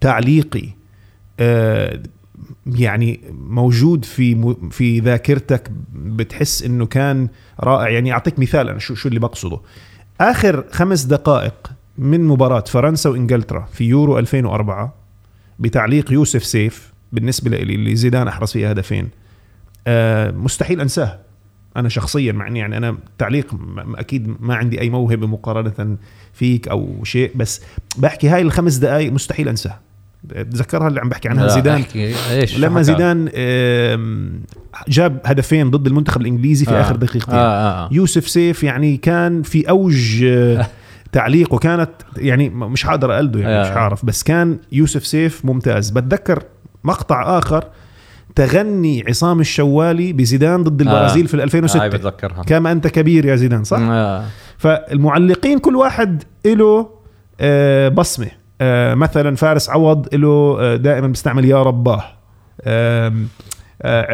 تعليقي 0.00 0.68
آه، 1.40 2.00
يعني 2.66 3.20
موجود 3.48 4.04
في 4.04 4.54
في 4.70 5.00
ذاكرتك 5.00 5.70
بتحس 5.94 6.62
إنه 6.62 6.86
كان 6.86 7.28
رائع. 7.60 7.88
يعني 7.88 8.12
أعطيك 8.12 8.38
مثال 8.38 8.68
أنا 8.68 8.78
شو 8.78 8.94
شو 8.94 9.08
اللي 9.08 9.20
بقصده. 9.20 9.60
آخر 10.20 10.64
خمس 10.70 11.02
دقائق 11.02 11.72
من 11.98 12.24
مباراة 12.24 12.64
فرنسا 12.66 13.10
وإنجلترا 13.10 13.68
في 13.72 13.84
يورو 13.84 14.18
2004 14.18 14.94
بتعليق 15.58 16.12
يوسف 16.12 16.44
سيف 16.44 16.92
بالنسبة 17.12 17.50
لي 17.50 17.74
اللي 17.74 17.96
زيدان 17.96 18.28
أحرز 18.28 18.52
فيها 18.52 18.72
هدفين 18.72 19.08
آه 19.86 20.30
مستحيل 20.30 20.80
أنساه 20.80 21.18
أنا 21.76 21.88
شخصيا 21.88 22.32
مع 22.32 22.48
إني 22.48 22.58
يعني 22.58 22.76
أنا 22.76 22.96
تعليق 23.18 23.54
أكيد 23.94 24.36
ما 24.40 24.54
عندي 24.54 24.80
أي 24.80 24.90
موهبة 24.90 25.26
مقارنة 25.26 25.96
فيك 26.32 26.68
أو 26.68 27.04
شيء 27.04 27.32
بس 27.34 27.60
بحكي 27.98 28.28
هاي 28.28 28.42
الخمس 28.42 28.76
دقائق 28.76 29.12
مستحيل 29.12 29.48
انساها 29.48 29.80
تذكرها 30.28 30.88
اللي 30.88 31.00
عم 31.00 31.08
بحكي 31.08 31.28
عنها 31.28 31.48
زيدان 31.48 31.84
إيش 32.30 32.58
لما 32.58 32.82
زيدان 32.82 33.28
جاب 34.88 35.20
هدفين 35.24 35.70
ضد 35.70 35.86
المنتخب 35.86 36.20
الإنجليزي 36.20 36.64
في 36.64 36.74
آه. 36.74 36.80
آخر 36.80 36.96
دقيقتين 36.96 37.34
آه 37.34 37.38
آه. 37.38 37.84
آه. 37.84 37.88
يوسف 37.92 38.28
سيف 38.28 38.62
يعني 38.62 38.96
كان 38.96 39.42
في 39.42 39.68
أوج 39.70 40.24
آه، 40.24 40.66
تعليقه 41.12 41.58
كانت 41.58 41.90
يعني 42.16 42.48
مش 42.48 42.84
حقدر 42.84 43.14
اقلده 43.14 43.40
يعني 43.40 43.54
آه. 43.54 43.62
مش 43.62 43.70
حعرف 43.70 44.04
بس 44.04 44.22
كان 44.22 44.58
يوسف 44.72 45.06
سيف 45.06 45.44
ممتاز 45.44 45.90
بتذكر 45.90 46.42
مقطع 46.84 47.38
آخر 47.38 47.64
تغني 48.34 49.04
عصام 49.08 49.40
الشوالي 49.40 50.12
بزيدان 50.12 50.62
ضد 50.62 50.80
البرازيل 50.80 51.28
في 51.28 51.36
هاي 51.36 51.44
2006 51.44 51.86
بتذكرها 51.86 52.42
كما 52.42 52.72
أنت 52.72 52.86
كبير 52.86 53.24
يا 53.26 53.36
زيدان 53.36 53.64
صح 53.64 53.78
آه. 53.80 54.24
فالمعلقين 54.58 55.58
كل 55.58 55.76
واحد 55.76 56.22
له 56.46 56.88
آه، 57.40 57.88
بصمة 57.88 58.26
آه، 58.26 58.43
مثلا 58.94 59.36
فارس 59.36 59.70
عوض 59.70 60.14
له 60.14 60.56
آه، 60.60 60.76
دائما 60.76 61.06
بيستعمل 61.06 61.44
يا 61.44 61.62
رباه 61.62 62.04
آه، 62.62 63.12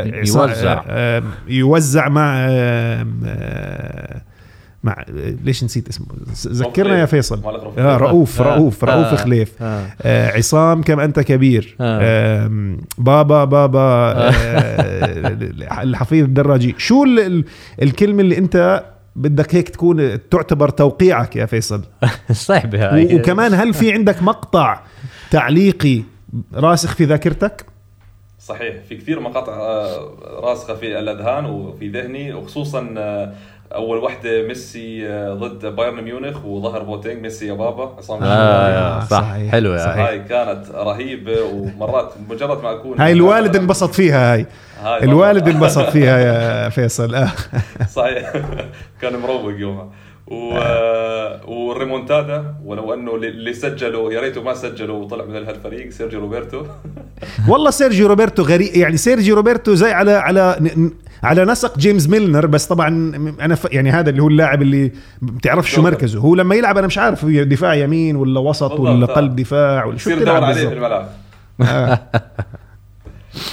يوزع. 0.05 0.82
آه، 0.88 1.22
يوزع 1.49 2.09
مع 2.09 2.36
آه، 2.49 3.07
مع 4.84 5.05
ليش 5.45 5.64
نسيت 5.64 5.88
اسمه 5.88 6.07
ذكرنا 6.47 6.99
يا 6.99 7.07
فيصل 7.07 7.41
معلق 7.43 7.62
رؤوف. 7.64 7.78
آه 7.78 7.97
رؤوف 7.97 8.43
آه. 8.43 8.55
رؤوف 8.57 8.84
رؤوف 8.84 9.07
آه. 9.07 9.14
خليف 9.16 9.62
آه. 9.62 9.86
آه 10.03 10.36
عصام 10.36 10.82
كم 10.82 11.01
أنت 11.01 11.20
كبير 11.20 11.76
آه. 11.80 12.47
آم، 12.47 12.76
بابا 12.99 13.45
بابا 13.45 13.80
آه 13.80 14.30
الحفيظ 15.82 16.24
الدراجي 16.24 16.74
شو 16.78 17.05
ال- 17.05 17.20
ال- 17.20 17.45
الكلمة 17.82 18.20
اللي 18.20 18.38
أنت 18.38 18.84
بدك 19.17 19.55
هيك 19.55 19.69
تكون 19.69 20.29
تعتبر 20.31 20.69
توقيعك 20.69 21.37
يا 21.37 21.47
فيصل 21.47 21.83
صعبة 22.33 22.95
هاي 22.95 23.15
وكمان 23.15 23.55
هل 23.55 23.75
في 23.75 23.93
عندك 23.93 24.23
مقطع 24.23 24.81
تعليقي 25.31 26.03
راسخ 26.55 26.95
في 26.95 27.05
ذاكرتك 27.05 27.67
صحيح 28.41 28.75
في 28.89 28.97
كثير 28.97 29.21
مقاطع 29.21 29.53
آه، 29.53 30.11
راسخة 30.43 30.75
في 30.75 30.99
الأذهان 30.99 31.45
وفي 31.45 31.89
ذهني 31.89 32.35
وخصوصا 32.35 32.95
آه، 32.99 33.33
أول 33.75 33.99
واحدة 33.99 34.43
ميسي 34.43 35.09
آه، 35.09 35.35
ضد 35.35 35.67
بايرن 35.67 36.05
ميونخ 36.05 36.45
وظهر 36.45 36.83
بواتينج 36.83 37.23
ميسي 37.23 37.47
يا 37.47 37.53
بابا 37.53 37.95
عصام 37.99 38.23
آه. 38.23 39.01
صح 39.01 39.21
صحيح. 39.21 39.53
حلوة 39.53 39.79
صحيح. 39.79 40.07
هاي 40.07 40.19
كانت 40.19 40.71
رهيبة 40.71 41.43
ومرات 41.43 42.13
مجرد 42.29 42.63
ما 42.63 42.73
أكون 42.73 43.01
هاي 43.01 43.13
الوالد 43.13 43.57
انبسط 43.57 43.91
فيها 43.91 44.35
هاي 44.35 44.47
الوالد. 45.03 45.49
انبسط 45.49 45.89
فيها 45.89 46.18
يا 46.18 46.68
فيصل 46.68 47.14
آه. 47.14 47.33
صحيح 47.89 48.33
كان 49.03 49.16
مروق 49.16 49.53
يومها 49.59 49.89
و... 50.26 50.55
والريمونتادا 51.47 52.55
ولو 52.64 52.95
أنه 52.95 53.14
اللي 53.14 53.53
سجلوا 53.55 54.12
يا 54.12 54.20
ريته 54.20 54.43
ما 54.43 54.55
سجلوا 54.55 55.05
وطلع 55.05 55.24
من 55.24 55.37
هالفريق 55.37 55.91
سيرجيو 55.91 56.20
روبرتو 56.20 56.62
والله 57.49 57.70
سيرجيو 57.70 58.07
روبرتو 58.07 58.43
غريب 58.43 58.76
يعني 58.76 58.97
سيرجيو 58.97 59.37
روبرتو 59.37 59.74
زي 59.74 59.93
على 59.93 60.12
على 60.12 60.57
على 61.22 61.45
نسق 61.45 61.78
جيمس 61.78 62.09
ميلنر 62.09 62.47
بس 62.47 62.66
طبعا 62.66 62.89
أنا 63.41 63.55
ف 63.55 63.66
يعني 63.72 63.91
هذا 63.91 64.11
اللي 64.11 64.22
هو 64.22 64.28
اللاعب 64.28 64.62
اللي 64.62 64.93
بتعرفش 65.22 65.70
شو. 65.70 65.83
مركزه 65.83 66.20
هو 66.20 66.35
لما 66.35 66.55
يلعب 66.55 66.78
أنا 66.78 66.87
مش 66.87 66.99
عارف 66.99 67.24
دفاع 67.26 67.74
يمين 67.74 68.16
ولا 68.16 68.41
وسط. 68.41 68.81
ولا 68.81 69.07
قلب 69.07 69.37
دفاع 69.37 69.85
ولا 69.85 69.99
شو 69.99 70.16
بتلعب 70.16 70.45
عليه 70.45 70.68
في 70.68 70.74
الملعب 70.74 71.09
آه. 71.61 71.99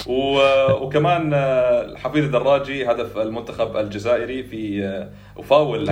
وكمان 0.10 1.34
آه، 1.34 1.82
حفيظ 1.86 2.24
الدراجي 2.24 2.86
هدف 2.91 3.18
المنتخب 3.18 3.78
الجزائري 3.78 4.43
في 4.43 4.84
آه، 4.86 5.10
وفاول. 5.39 5.86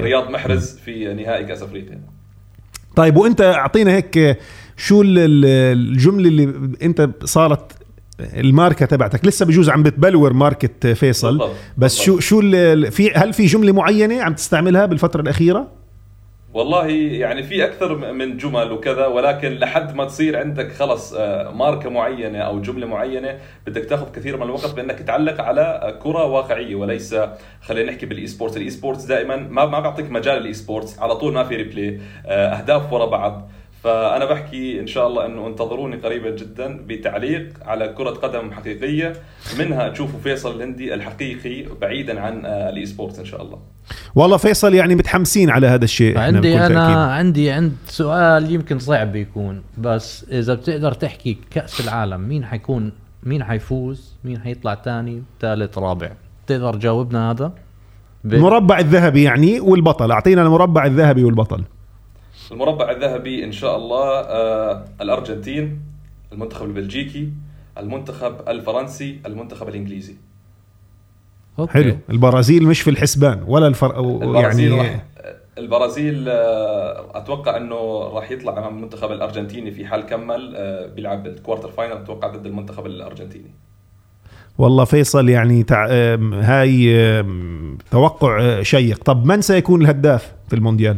رياض 0.00 0.30
محرز 0.30 0.78
في 0.84 1.14
نهائي 1.14 1.44
كأس 1.44 1.62
أفريقيا 1.62 2.00
طيب 2.96 3.16
وأنت 3.16 3.40
أعطينا 3.40 3.92
هيك 3.96 4.38
شو 4.76 5.02
ال- 5.02 5.18
ال- 5.18 5.44
الجملة 5.78 6.28
اللي 6.28 6.70
أنت 6.82 7.08
صارت 7.24 7.72
الماركة 8.20 8.86
تبعتك 8.86 9.24
لسه 9.24 9.46
بجوز 9.46 9.70
عم 9.70 9.82
بتبلور 9.82 10.32
ماركة 10.32 10.94
فيصل. 10.94 11.50
بس. 11.78 12.00
شو 12.00 12.18
شو 12.20 12.40
في 12.90 13.12
هل 13.14 13.32
في 13.32 13.46
جملة 13.46 13.72
معينة 13.72 14.22
عم 14.22 14.34
تستعملها 14.34 14.86
بالفترة 14.86 15.20
الأخيرة 15.20 15.77
والله 16.54 16.86
يعني 16.90 17.42
في 17.42 17.64
أكثر 17.64 18.12
من 18.12 18.36
جمل 18.36 18.72
وكذا 18.72 19.06
ولكن 19.06 19.48
لحد 19.52 19.94
ما 19.96 20.04
تصير 20.04 20.38
عندك 20.38 20.72
خلص 20.72 21.14
آه، 21.14 21.50
ماركة 21.50 21.90
معينة 21.90 22.38
أو 22.38 22.60
جملة 22.60 22.86
معينة 22.86 23.38
بدك 23.66 23.84
تاخذ 23.84 24.12
كثير 24.12 24.36
من 24.36 24.42
الوقت 24.42 24.74
بأنك 24.74 24.98
تعلق 24.98 25.40
على 25.40 25.98
كرة 26.02 26.24
واقعية 26.24 26.74
وليس 26.74 27.16
خلينا 27.60 27.92
نحكي 27.92 28.06
بال 28.06 28.26
e-sports 28.26 28.56
ال 28.56 28.70
e-sports 28.70 29.04
دائما 29.04 29.36
ما 29.36 29.66
ما 29.66 29.80
بيعطيك 29.80 30.10
مجال 30.10 30.36
ال 30.36 30.52
e-sports 30.52 30.98
على 30.98 31.16
طول 31.16 31.32
ما 31.32 31.44
في 31.44 31.56
replay 31.56 32.00
آه، 32.26 32.48
أهداف 32.48 32.92
ورا 32.92 33.06
بعض. 33.06 33.50
فأنا 33.88 34.24
بحكي 34.24 34.80
إن 34.80 34.86
شاء 34.86 35.06
الله 35.06 35.26
إنه 35.26 35.46
انتظروني 35.46 35.96
قريبا 35.96 36.30
جدا 36.30 36.80
بتعليق 36.86 37.48
على 37.66 37.88
كرة 37.88 38.10
قدم 38.10 38.52
حقيقية 38.52 39.12
منها 39.58 39.88
تشوفوا 39.88 40.20
فيصل 40.20 40.56
الهندي 40.56 40.94
الحقيقي 40.94 41.64
بعيدا 41.80 42.20
عن 42.20 42.44
آه، 42.46 42.70
ال 42.70 42.86
e-sports 42.86 43.18
إن 43.18 43.24
شاء 43.24 43.42
الله 43.42 43.58
والله 44.14 44.36
فيصل 44.36 44.74
يعني 44.74 44.94
متحمسين 44.94 45.50
على 45.50 45.66
هذا 45.66 45.84
الشيء 45.84 46.18
عندي 46.18 46.56
أنا 46.56 46.68
تأكيد. 46.68 46.96
عندي 46.96 47.50
عند 47.50 47.72
سؤال 47.86 48.52
يمكن 48.52 48.78
صعب 48.78 49.16
يكون 49.16 49.62
بس 49.78 50.26
إذا 50.30 50.54
بتقدر 50.54 50.92
تحكي 50.92 51.38
كأس 51.50 51.80
العالم 51.80 52.20
مين 52.20 52.44
حيكون 52.44 52.92
مين 53.22 53.44
حيفوز 53.44 54.14
مين 54.24 54.40
حيطلع 54.40 54.74
ثاني 54.74 55.22
ثالث 55.40 55.78
رابع 55.78 56.10
تقدر 56.46 56.74
تجاوبنا 56.74 57.30
هذا. 57.30 57.52
المربع 58.24 58.78
الذهبي 58.78 59.22
يعني 59.22 59.60
والبطل 59.60 60.10
أعطينا 60.10 60.42
المربع 60.42 60.86
الذهبي 60.86 61.24
والبطل 61.24 61.64
المربع 62.52 62.90
الذهبي 62.90 63.44
إن 63.44 63.52
شاء 63.52 63.76
الله 63.76 64.20
آه 64.20 64.84
الأرجنتين 65.00 65.80
المنتخب 66.32 66.66
البلجيكي 66.66 67.32
المنتخب 67.78 68.48
الفرنسي 68.48 69.20
المنتخب 69.26 69.68
الإنجليزي. 69.68 70.14
okay. 71.58 71.72
حلو. 71.72 71.96
البرازيل 72.10 72.66
مش 72.66 72.80
في 72.80 72.90
الحسبان 72.90 73.44
ولا 73.46 73.66
الفرق 73.66 73.98
البرازيل 73.98 74.72
يعني 74.72 74.88
راح 74.88 75.04
البرازيل 75.58 76.28
آه، 76.28 77.06
أتوقع 77.14 77.56
إنه 77.56 78.02
راح 78.02 78.30
يطلع 78.30 78.58
أمام 78.58 78.76
المنتخب 78.76 79.12
الأرجنتيني 79.12 79.70
في 79.70 79.86
حال 79.86 80.06
كمل 80.06 80.54
آه، 80.56 80.86
بيلعب 80.86 81.26
ال 81.26 81.32
quarter 81.32 81.70
final 81.70 81.92
أتوقع 81.92 82.28
ضد 82.28 82.46
المنتخب 82.46 82.86
الأرجنتيني. 82.86 83.50
والله 84.58 84.84
فيصل 84.84 85.28
يعني 85.28 85.62
تع... 85.62 85.86
هاي 86.32 87.24
توقع 87.90 88.40
آه، 88.40 88.62
شيق. 88.62 89.04
طب 89.04 89.26
من 89.26 89.40
سيكون 89.40 89.82
الهداف 89.82 90.32
في 90.48 90.56
المونديال؟ 90.56 90.96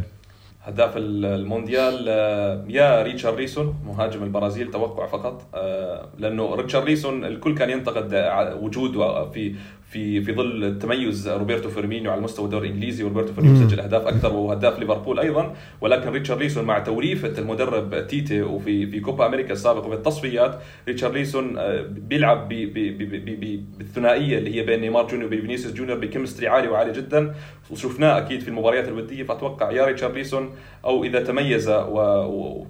هداف 0.63 0.97
ال- 0.97 1.25
المونديال 1.25 2.05
آه، 2.09 2.65
يا 2.67 3.03
ريتشارليسون 3.03 3.75
مهاجم 3.85 4.23
البرازيل 4.23 4.71
توقع 4.71 5.05
فقط 5.07 5.41
آه، 5.55 6.09
لأنه 6.19 6.55
ريتشارليسون 6.55 7.25
الكل 7.25 7.55
كان 7.55 7.69
ينتقد 7.69 8.13
آه، 8.13 8.55
وجوده 8.55 9.29
في 9.29 9.55
في 9.91 10.21
في 10.21 10.33
ظل 10.33 10.79
تميز 10.79 11.29
روبرتو 11.29 11.69
فيرمينيو 11.69 12.11
على 12.11 12.21
مستوى 12.21 12.45
الدوري 12.45 12.67
الإنجليزي 12.67 13.03
وروبرتو 13.03 13.33
فيرمينيو 13.33 13.69
سجل 13.69 13.79
أهداف 13.79 14.07
أكثر 14.07 14.27
وهو 14.33 14.51
هداف 14.51 14.79
ليفربول 14.79 15.19
أيضا 15.19 15.53
ولكن 15.81 16.09
ريتشارليسون 16.09 16.65
مع 16.65 16.79
توليفه 16.79 17.39
المدرب 17.39 18.07
تيتي 18.07 18.41
وفي 18.41 18.87
في 18.87 18.99
كوبا 18.99 19.25
أمريكا 19.25 19.53
السابق 19.53 19.85
وفي 19.85 19.95
التصفيات 19.95 20.59
ريتشارليسون 20.87 21.57
آه، 21.57 21.81
بيلعب 21.89 22.49
ب- 22.49 22.53
ب- 22.53 22.97
ب- 22.97 23.25
ب- 23.25 23.39
ب- 23.39 23.63
بالثنائية 23.77 24.37
اللي 24.37 24.55
هي 24.55 24.63
بين 24.65 24.81
نيمار 24.81 25.07
جونيور 25.07 25.27
وفينيسيوس 25.33 25.73
جونيور 25.73 25.97
ب 25.99 26.04
chemistry 26.04 26.47
عالي 26.47 26.67
وعالي 26.67 26.93
جدا 26.93 27.33
وشفناه 27.71 28.17
أكيد 28.17 28.41
في 28.41 28.47
المباريات 28.47 28.87
الودية 28.87 29.23
فأتوقع 29.23 29.71
يا 29.71 29.85
ريتشارليسون 29.85 30.49
أو 30.85 31.03
إذا 31.03 31.23
تميز 31.23 31.69
و, 31.69 31.97
و... 31.99 32.65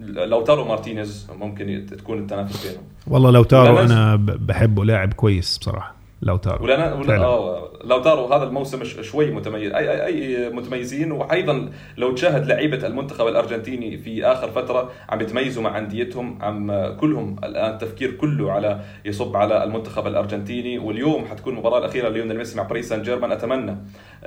لاوتارو 0.00 0.64
مارتينيز 0.64 1.26
ممكن 1.40 1.86
تكون 1.98 2.18
التنافس 2.18 2.66
بينهم. 2.66 2.84
والله 3.06 3.30
لاوتارو 3.30 3.78
أنا 3.78 4.16
بحبه 4.16 4.84
لاعب 4.84 5.12
كويس 5.12 5.58
بصراحة. 5.58 6.01
لاوتارو 6.22 6.64
ولا 6.64 6.94
ولا. 6.94 7.24
آه 7.24 7.68
لاوتارو 7.84 8.26
هذا 8.26 8.44
الموسم 8.44 8.84
شوي 8.84 9.30
متميز. 9.30 9.72
اي 9.72 9.90
اي, 9.90 10.06
أي 10.06 10.50
متميزين 10.50 11.12
وأيضا 11.12 11.70
لو 11.96 12.12
تشاهد 12.12 12.46
لعيبة 12.46 12.86
المنتخب 12.86 13.26
الأرجنتيني 13.26 13.98
في 13.98 14.24
آخر 14.24 14.50
فترة 14.50 14.90
عم 15.08 15.20
يتميزوا 15.20 15.62
مع 15.62 15.78
أنديتهم 15.78 16.38
عم 16.42 16.94
كلهم 16.96 17.36
الآن 17.44 17.70
التفكير 17.70 18.10
كله 18.10 18.52
على 18.52 18.80
يصب 19.04 19.36
على 19.36 19.64
المنتخب 19.64 20.06
الأرجنتيني 20.06 20.78
واليوم 20.78 21.24
حتكون 21.24 21.52
المباراة 21.52 21.78
الأخيرة 21.78 22.08
ليونيل 22.08 22.38
ميسي 22.38 22.56
مع 22.56 22.62
باريس 22.62 22.88
سان 22.88 23.02
جيرمان. 23.02 23.32
أتمنى 23.32 23.76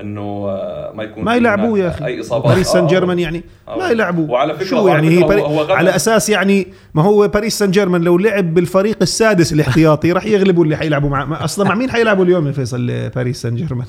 إنه 0.01 0.21
آه، 0.49 0.91
ما 0.95 1.03
يكون 1.03 1.23
ما 1.23 1.35
يلعبوه 1.35 1.79
يا 1.79 1.87
أخي. 1.89 2.05
أي 2.05 2.19
اصابات 2.19 2.47
باريس 2.51 2.67
سان 2.67 2.83
آه، 2.83 2.87
جيرمان 2.87 3.19
يعني 3.19 3.43
آه. 3.67 3.77
ما 3.77 3.89
يلعبوا 3.89 4.27
وعلى 4.31 4.57
فكرة- 4.57 4.63
شو 4.63 4.87
يعني؟ 4.87 5.09
هي 5.09 5.23
باري... 5.23 5.41
هو- 5.41 5.73
على 5.73 5.95
أساس 5.95 6.29
يعني 6.29 6.67
ما 6.93 7.01
هو 7.03 7.27
باريس 7.27 7.59
سان 7.59 7.71
جيرمان 7.71 8.01
لو 8.01 8.17
لعب 8.17 8.53
بالفريق 8.53 8.97
السادس 9.01 9.53
الاحتياطي 9.53 10.11
راح 10.11 10.25
يغلبوا 10.25 10.63
اللي 10.63 10.75
حيلعبوا 10.77 11.09
مع 11.09 11.43
أصلا 11.43 11.69
مع 11.69 11.75
مين 11.75 11.91
حيلعبوا 11.91 12.23
اليوم 12.25 12.47
يا 12.47 12.51
فيصل 12.51 13.09
باريس 13.15 13.41
سان 13.41 13.55
جيرمان 13.55 13.87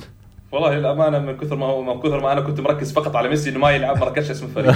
والله 0.51 0.77
الامانه 0.77 1.19
من 1.19 1.37
كثر 1.37 1.55
ما 1.55 1.65
هو 1.65 1.81
من 1.95 2.01
كثر 2.01 2.19
ما 2.21 2.31
أنا 2.33 2.41
كنت 2.41 2.59
مركز 2.59 2.91
فقط 2.93 3.15
على 3.15 3.29
ميسي 3.29 3.49
إنه 3.49 3.59
ما 3.59 3.71
يلعب 3.71 3.99
ما 3.99 4.05
ركزش 4.05 4.31
اسم 4.31 4.45
الفريق. 4.45 4.75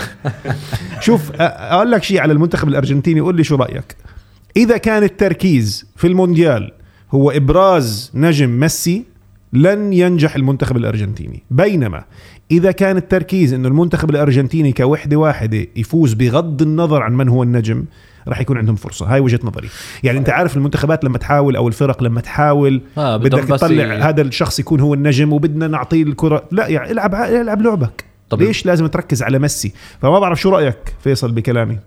شوف 1.06 1.32
أقول 1.42 1.92
لك 1.92 2.04
شيء 2.04 2.20
على 2.20 2.34
المنتخب 2.34 2.68
الأرجنتيني 2.68 3.20
قول 3.20 3.36
لي 3.36 3.44
شو 3.44 3.56
رأيك. 3.56 3.96
إذا 4.58 4.78
كان 4.78 5.04
التركيز 5.04 5.86
في 5.96 6.08
المونديال 6.08 6.72
هو 7.12 7.32
إبراز 7.32 8.12
نجم 8.16 8.50
ميسي 8.50 9.04
لن 9.54 9.94
ينجح 9.94 10.36
المنتخب 10.36 10.78
الأرجنتيني. 10.78 11.44
بينما 11.52 12.04
إذا 12.52 12.72
كان 12.72 12.98
التركيز 12.98 13.54
إنه 13.54 13.68
المنتخب 13.68 14.10
الأرجنتيني 14.10 14.72
كوحدة 14.74 15.18
واحدة 15.18 15.68
يفوز 15.76 16.14
بغض 16.14 16.62
النظر 16.62 17.02
عن 17.04 17.14
من 17.14 17.30
هو 17.30 17.44
النجم 17.44 17.86
راح 18.28 18.42
يكون 18.42 18.58
عندهم 18.58 18.76
فرصة. 18.76 19.06
هاي 19.14 19.20
وجهة 19.20 19.40
نظري. 19.44 19.68
يعني 20.04 20.18
أنت 20.20 20.30
عارف 20.30 20.58
المنتخبات 20.58 21.04
لما 21.04 21.18
تحاول 21.18 21.56
أو 21.56 21.68
الفرق 21.68 22.04
لما 22.04 22.22
تحاول 22.22 22.82
آه 22.98 23.18
بدك 23.18 23.44
تطلع 23.44 23.94
ي- 23.96 24.02
هذا 24.02 24.22
الشخص 24.22 24.60
يكون 24.60 24.80
هو 24.80 24.94
النجم 24.94 25.34
وبدنا 25.34 25.68
نعطيه 25.68 26.04
الكرة. 26.04 26.44
لا 26.52 26.68
يعني 26.68 26.92
العب 26.92 27.16
العب 27.16 27.62
لعبك. 27.62 28.04
طب- 28.30 28.42
ليش 28.42 28.66
لازم 28.66 28.88
تركز 28.88 29.24
على 29.24 29.40
ميسي؟ 29.40 29.74
فما 30.02 30.20
بعرف 30.20 30.42
شو 30.42 30.50
رأيك 30.50 30.78
فيصل 31.04 31.32
بكلامي؟ 31.32 31.78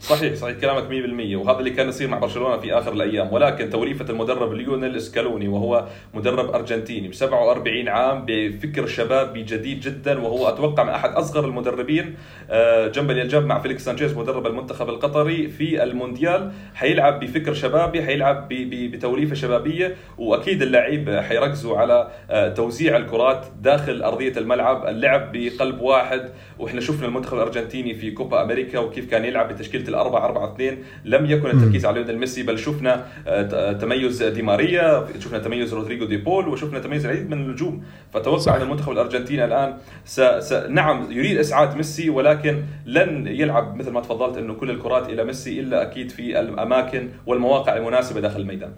صحيح 0.00 0.34
صحيح 0.34 0.56
كلامك 0.58 0.82
100% 0.88 1.36
وهذا 1.36 1.58
اللي 1.58 1.70
كان 1.70 1.88
يصير 1.88 2.08
مع 2.08 2.18
برشلونة 2.18 2.56
في 2.56 2.72
آخر 2.78 2.92
الأيام. 2.92 3.32
ولكن 3.32 3.70
توليفة 3.70 4.10
المدرب 4.10 4.52
ليونيل 4.52 4.96
سكالوني 4.96 5.48
وهو 5.48 5.86
مدرب 6.14 6.54
أرجنتيني 6.54 7.08
ب 7.08 7.14
47 7.14 7.88
عام 7.88 8.24
بفكر 8.28 8.86
شبابي 8.86 9.42
جديد 9.42 9.80
جدا 9.80 10.18
وهو 10.20 10.48
أتوقع 10.48 10.82
من 10.84 10.90
أحد 10.90 11.10
أصغر 11.10 11.44
المدربين 11.44 12.16
آه، 12.50 12.86
جنب 12.86 13.46
مع 13.46 13.58
فيليكس 13.58 13.84
سانشيز 13.84 14.16
مدرب 14.16 14.46
المنتخب 14.46 14.88
القطري 14.88 15.48
في 15.48 15.82
المونديال. 15.82 16.52
حيلعب 16.74 17.20
بفكر 17.20 17.54
شبابي 17.54 18.02
حيلعب 18.02 18.48
بتوليفة 18.50 19.34
شبابية 19.34 19.96
وأكيد 20.18 20.62
اللعيب 20.62 21.10
حيركزوا 21.10 21.78
على 21.78 22.10
آه، 22.30 22.48
توزيع 22.48 22.96
الكرات 22.96 23.46
داخل 23.60 24.02
أرضية 24.02 24.32
الملعب. 24.36 24.86
اللعب 24.86 25.32
بقلب 25.32 25.80
واحد 25.80 26.30
وإحنا 26.58 26.80
شفنا 26.80 27.06
المنتخب 27.06 27.36
الأرجنتيني 27.36 27.94
في 27.94 28.10
كوبا 28.10 28.42
أمريكا 28.42 28.78
وكيف 28.78 29.10
كان 29.10 29.24
يلعب 29.24 29.52
بتشكيلة 29.52 29.87
الأربعة 29.88 30.24
أربعة 30.24 30.54
اثنين 30.54 30.78
لم 31.04 31.26
يكن 31.26 31.50
التركيز 31.50 31.86
على 31.86 31.98
ليونيل 31.98 32.18
ميسي 32.18 32.42
بل 32.42 32.58
شفنا 32.58 33.06
آه، 33.26 33.72
تميز 33.72 34.22
دي 34.22 34.42
ماريا 34.42 35.06
شفنا 35.18 35.38
تميز 35.38 35.74
رودريجو 35.74 36.04
دي 36.04 36.16
بول 36.16 36.48
وشفنا 36.48 36.78
تميز 36.78 37.04
العديد 37.06 37.26
من 37.30 37.32
النجوم. 37.32 37.82
فتوقع 38.12 38.56
إن 38.56 38.62
المنتخب 38.62 38.92
الأرجنتيني 38.92 39.44
الآن 39.44 39.74
س... 40.04 40.20
س... 40.20 40.52
نعم 40.52 41.12
يريد 41.12 41.38
إسعاد 41.38 41.76
ميسي 41.76 42.10
ولكن 42.10 42.62
لن 42.86 43.26
يلعب 43.26 43.76
مثل 43.76 43.90
ما 43.90 44.00
تفضلت 44.00 44.36
إنه 44.36 44.54
كل 44.54 44.70
الكرات 44.70 45.08
إلى 45.08 45.24
ميسي 45.24 45.60
إلا 45.60 45.82
أكيد 45.82 46.10
في 46.10 46.40
الأماكن 46.40 47.08
والمواقع 47.26 47.76
المناسبة 47.76 48.20
داخل 48.20 48.40
الميدان. 48.40 48.70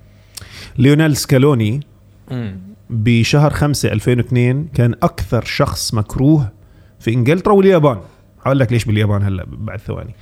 ليونيل 0.78 1.16
سكالوني 1.16 1.80
بشهر 2.90 3.50
5 3.50 3.92
2002 3.92 4.68
كان 4.74 4.94
أكثر 5.02 5.44
شخص 5.44 5.94
مكروه 5.94 6.52
في 7.00 7.14
إنجلترا 7.14 7.52
واليابان. 7.52 7.98
هقول 8.42 8.58
لك 8.58 8.72
ليش 8.72 8.84
باليابان 8.84 9.22
هلا 9.22 9.46
بعد 9.48 9.78
ثواني. 9.78 10.14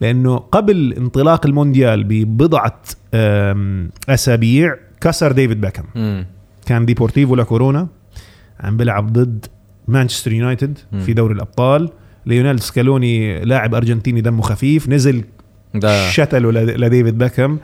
لأنه 0.00 0.36
قبل 0.36 0.94
انطلاق 0.98 1.46
المونديال 1.46 2.04
ببضعة 2.04 2.82
أسابيع 4.08 4.76
كسر 5.00 5.32
ديفيد 5.32 5.60
بيكهام 5.60 5.84
كان 6.66 6.86
ديبورتيفو 6.86 7.34
لا 7.34 7.86
عم 8.60 8.76
بيلعب 8.76 9.12
ضد 9.12 9.46
مانشستر 9.88 10.32
يونايتد 10.32 10.78
في 11.04 11.12
دوري 11.12 11.34
الأبطال. 11.34 11.90
ليونيل 12.26 12.60
سكالوني 12.60 13.40
لاعب 13.44 13.74
أرجنتيني 13.74 14.20
دمه 14.20 14.42
خفيف 14.42 14.88
نزل 14.88 15.24
شتله 16.10 16.50
لديفيد 16.50 17.18
بيكهام 17.18 17.58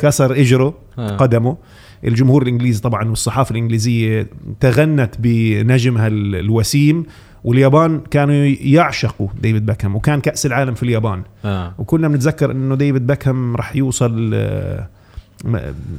كسر 0.00 0.32
إجره 0.32 0.74
آه. 0.98 1.16
قدمه. 1.16 1.56
الجمهور 2.04 2.42
الإنجليزي 2.42 2.80
طبعا 2.80 3.08
والصحافة 3.08 3.52
الإنجليزية 3.52 4.26
تغنت 4.60 5.14
بنجمها 5.18 6.06
الوسيم. 6.06 7.04
واليابان 7.44 8.00
كانوا 8.10 8.34
يعشقوا 8.60 9.28
ديفيد 9.42 9.66
بيكهام 9.66 9.96
وكان 9.96 10.20
كأس 10.20 10.46
العالم 10.46 10.74
في 10.74 10.82
اليابان. 10.82 11.22
آه. 11.44 11.74
وكلنا 11.78 12.08
بنتذكر 12.08 12.50
إنه 12.50 12.74
ديفيد 12.74 13.06
بيكهام 13.06 13.56
راح 13.56 13.76
يوصل 13.76 14.30
آه، 14.34 14.88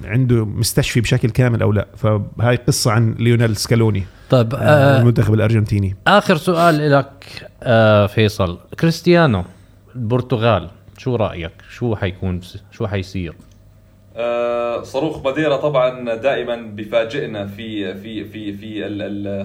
عنده 0.05 0.45
مستشفي 0.45 1.01
بشكل 1.01 1.29
كامل 1.29 1.61
أو 1.61 1.71
لا. 1.71 1.87
فهاي 1.97 2.55
قصة 2.55 2.91
عن 2.91 3.15
ليونيل 3.19 3.55
سكالوني 3.55 4.03
طيب 4.29 4.53
آه 4.55 5.01
المنتخب 5.01 5.33
الأرجنتيني. 5.33 5.95
آخر 6.07 6.35
سؤال 6.37 6.91
لك 6.91 7.49
آه 7.63 8.07
فيصل. 8.07 8.59
كريستيانو 8.79 9.43
البرتغال 9.95 10.69
شو 10.97 11.15
رأيك؟ 11.15 11.51
شو 11.69 11.95
حيكون؟ 11.95 12.41
شو 12.71 12.87
حيصير؟ 12.87 13.31
آه، 13.31 13.50
صاروخ 14.83 15.17
باديرا 15.17 15.57
طبعا 15.57 16.15
دائما 16.15 16.55
بفاجئنا 16.55 17.47
في 17.47 17.95
في 17.95 18.23
في 18.23 18.53
في 18.53 18.83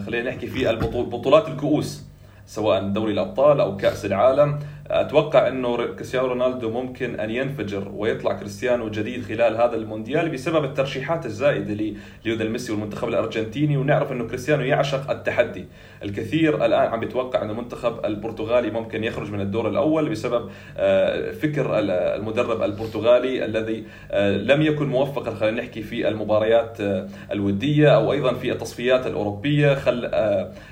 خلينا 0.07 0.31
نحكي 0.31 0.47
في 0.47 0.71
البطولات 0.71 1.49
الكؤوس 1.49 2.03
سواء 2.47 2.89
دوري 2.89 3.13
الأبطال 3.13 3.61
أو 3.61 3.77
كأس 3.77 4.05
العالم. 4.05 4.59
أتوقع 4.91 5.49
إنه 5.49 5.87
كريستيانو 5.87 6.27
رونالدو 6.27 6.71
ممكن 6.71 7.21
أن 7.21 7.31
ينفجر 7.31 7.89
ويطلع 7.95 8.33
كريستيانو 8.33 8.89
جديد 8.89 9.23
خلال 9.23 9.57
هذا 9.57 9.77
المونديال 9.77 10.29
بسبب 10.29 10.65
الترشيحات 10.65 11.27
الزائدة 11.27 11.95
ليودل 12.25 12.51
ميسي 12.51 12.73
والمنتخب 12.73 13.09
الأرجنتيني 13.09 13.77
ونعرف 13.77 14.13
إنه 14.13 14.27
كريستيانو 14.27 14.63
يعشق 14.63 15.11
التحدي. 15.11 15.67
الكثير 16.03 16.65
الآن 16.67 16.89
عم 16.89 17.03
يتوقع 17.03 17.43
ان 17.43 17.51
المنتخب 17.51 18.05
البرتغالي 18.05 18.71
ممكن 18.71 19.05
يخرج 19.05 19.31
من 19.31 19.41
الدور 19.41 19.69
الأول 19.69 20.09
بسبب 20.09 20.51
آه، 20.77 21.31
فكر 21.31 21.79
المدرب 21.79 22.63
البرتغالي 22.63 23.45
الذي 23.45 23.85
آه، 24.11 24.37
لم 24.37 24.63
يكن 24.63 24.87
موفقا 24.87 25.35
خلينا 25.35 25.63
نحكي 25.63 25.83
في 25.83 26.09
المباريات 26.09 26.81
آه، 26.81 27.09
الودية 27.33 27.89
أو 27.89 28.13
أيضا 28.13 28.35
في 28.35 28.53
التصفيات 28.53 29.07
الأوروبية 29.07 29.75
خل 29.75 30.11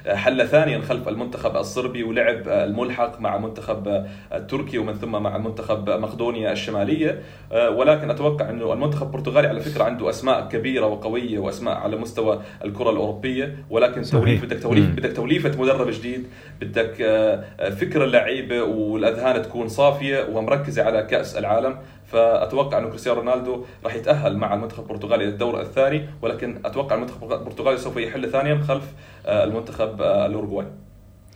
حل 0.07 0.49
ثانيا 0.49 0.81
خلف 0.81 1.09
المنتخب 1.09 1.57
الصربي 1.57 2.03
ولعب 2.03 2.49
الملحق 2.49 3.21
مع 3.21 3.39
منتخب 3.39 4.04
التركي 4.33 4.79
ومن 4.79 4.95
ثم 4.95 5.11
مع 5.23 5.39
منتخب 5.39 5.91
مقدونيا 5.91 6.53
الشمالية. 6.53 7.23
آه، 7.53 7.71
ولكن 7.71 8.11
أتوقع 8.11 8.51
إنه 8.51 8.73
المنتخب 8.73 9.07
البرتغالي 9.07 9.49
على 9.49 9.61
فكرة 9.61 9.85
عنده 9.85 10.11
أسماء 10.11 10.49
كبيرة 10.49 10.87
وقوية 10.87 11.39
وأسماء 11.39 11.75
على 11.75 11.97
مستوى 11.97 12.41
الكرة 12.65 12.91
الأوروبية. 12.91 13.57
ولكن 13.71 14.03
توليف 14.03 14.45
بدك 14.45 14.63
توليف 14.63 14.91
بدك 14.91 15.17
توليفة 15.17 15.63
مدرب 15.63 15.91
جديد. 15.91 16.27
بدك 16.61 17.01
آه، 17.01 17.71
فكر 17.71 18.05
اللعيبة 18.05 18.63
والأذهان 18.63 19.43
تكون 19.43 19.69
صافية 19.69 20.29
ومركزة 20.33 20.83
على 20.83 21.03
كأس 21.03 21.37
العالم. 21.37 21.77
فأتوقع 22.07 22.79
إنه 22.79 22.89
كريستيانو 22.89 23.21
رونالدو 23.21 23.65
راح 23.85 23.95
يتأهل 23.95 24.37
مع 24.37 24.55
المنتخب 24.55 24.83
البرتغالي 24.83 25.27
للدور 25.27 25.61
الثاني. 25.61 26.09
ولكن 26.23 26.61
أتوقع 26.65 26.95
المنتخب 26.95 27.33
البرتغالي 27.33 27.79
سوف 27.79 27.97
يحل 27.97 28.31
ثانيا 28.31 28.61
خلف 28.69 28.85
آه، 29.27 29.45
المنتخب 29.45 30.03
الأوروجواي 30.03 30.67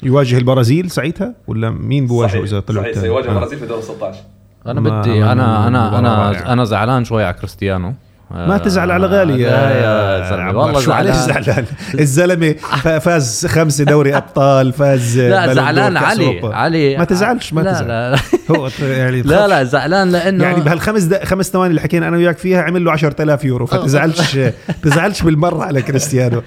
يواجه 0.02 0.38
البرازيل 0.38 0.90
ساعتها 0.90 1.34
ولا 1.46 1.70
مين 1.70 2.06
بواجهه 2.06 2.44
إذا 2.44 2.60
طلعوا 2.60 2.84
صحيح 2.84 2.98
سيواجه 2.98 3.28
البرازيل 3.28 3.58
في 3.58 3.66
دور 3.66 3.80
16 3.80 4.18
أنا 4.66 4.80
بدي 4.80 5.24
أنا 5.24 5.68
أنا 5.68 5.98
أنا 5.98 6.52
أنا 6.52 6.64
زعلان 6.64 7.04
شوي 7.04 7.24
على 7.24 7.34
كريستيانو. 7.34 7.94
ما 8.30 8.58
تزعل 8.58 8.90
على 8.90 9.06
غالي 9.06 9.42
يا, 9.42 9.50
يا 9.50 10.30
زلمة. 10.30 10.58
والله 10.58 10.80
شو 10.80 10.92
عليش 10.92 11.16
زعلان؟ 11.16 11.64
الزلمة 12.00 12.52
فاز 13.00 13.46
خمسه 13.46 13.84
دوري 13.84 14.16
أبطال 14.16 14.72
فاز 14.72 15.18
لا 15.18 15.54
زعلان 15.54 15.96
علي. 15.96 16.40
علي 16.44 16.96
ما 16.96 17.04
تزعلش 17.04 17.52
ما 17.52 17.60
لا 17.60 17.72
تزعل. 17.72 17.88
لا 17.88 18.10
لا. 18.10 18.18
هو 18.56 18.68
يعني 18.82 19.22
لا 19.22 19.48
لا 19.48 19.64
زعلان 19.64 20.12
لأنه 20.12 20.44
يعني 20.44 20.60
بهالخمس 20.60 21.14
خمس 21.14 21.50
ثواني 21.50 21.70
اللي 21.70 21.80
حكينا 21.80 22.08
أنا 22.08 22.16
وياك 22.16 22.38
فيها 22.38 22.62
عمل 22.62 22.84
له 22.84 22.92
10000 22.92 23.44
يورو. 23.44 23.66
فتزعلش 23.66 24.38
تزعلش 24.84 25.22
بالمرة 25.22 25.64
على 25.64 25.82
كريستيانو. 25.82 26.42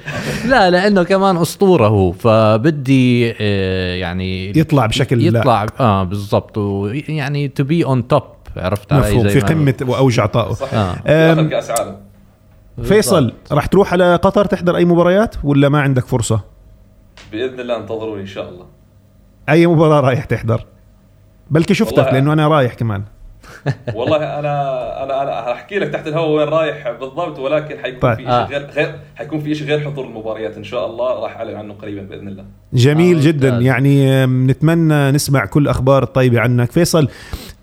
لا 0.48 0.70
لأنه 0.70 1.04
كمان 1.04 1.38
أسطورة 1.38 1.88
هو. 1.88 2.12
فبدي 2.12 3.34
آه، 3.42 3.96
يعني 3.96 4.58
يطلع 4.60 4.86
بشكل 4.86 5.28
يطلع 5.28 5.66
آه 5.80 6.04
بالضبط. 6.04 6.58
ويعني 6.58 7.48
to 7.48 7.64
be 7.64 7.86
on 7.86 8.08
top 8.08 8.24
عرفت 8.58 8.94
علي 8.94 9.02
مفهوم 9.02 9.28
في 9.28 9.40
قمة 9.40 9.76
واوج 9.82 10.20
عطائه 10.20 10.54
صحيح. 10.54 11.02
آه. 11.06 11.44
كأس 11.44 11.72
عالم. 11.72 11.98
فيصل 12.84 13.34
راح 13.52 13.66
تروح 13.66 13.94
على 13.94 14.16
قطر 14.16 14.46
تحضر 14.46 14.76
أي 14.76 14.86
مباريات 14.86 15.36
ولا 15.44 15.70
ما 15.70 15.82
عندك 15.82 16.06
فرصة؟ 16.06 16.42
بإذن 17.32 17.60
الله 17.60 17.78
انتظروني 17.78 18.22
إن 18.22 18.28
شاء 18.28 18.50
الله. 18.50 18.66
أي 19.50 19.68
مباراة 19.68 20.00
رايح 20.00 20.26
تحضر؟ 20.26 20.66
بلكي 21.52 21.74
شفتك 21.74 22.14
لأنه 22.14 22.34
أنا 22.34 22.48
رايح 22.48 22.74
كمان. 22.74 23.04
والله 23.96 24.18
أنا 24.18 25.04
أنا 25.04 25.22
أنا 25.22 25.52
أحكي 25.52 25.80
لك 25.80 25.90
تحت 25.90 26.08
الهواء 26.08 26.30
وين 26.30 26.48
رايح 26.48 26.92
بالضبط 26.92 27.40
ولكن 27.40 27.78
حيكون 27.80 28.00
طيب. 28.00 28.16
في 28.16 28.24
شيء 28.24 28.32
آه. 28.32 28.46
غير 28.46 28.66
غير 28.66 29.00
حيكون 29.16 29.40
في 29.40 29.56
شيء 29.56 29.68
غير 29.68 29.80
حضور 29.80 30.06
المباريات 30.06 30.58
إن 30.58 30.64
شاء 30.64 30.86
الله 30.86 31.24
راح 31.24 31.38
أعلن 31.38 31.56
عنه 31.56 31.74
قريبا 31.74 32.02
بإذن 32.02 32.28
الله. 32.28 32.46
جميل 32.74 33.18
آه 33.18 33.24
جدا. 33.24 33.50
يعني 33.50 34.26
نتمنى 34.26 35.12
نسمع 35.12 35.46
كل 35.46 35.68
أخبار 35.68 36.04
الطيبة 36.04 36.40
عنك. 36.40 36.72
فيصل 36.72 37.08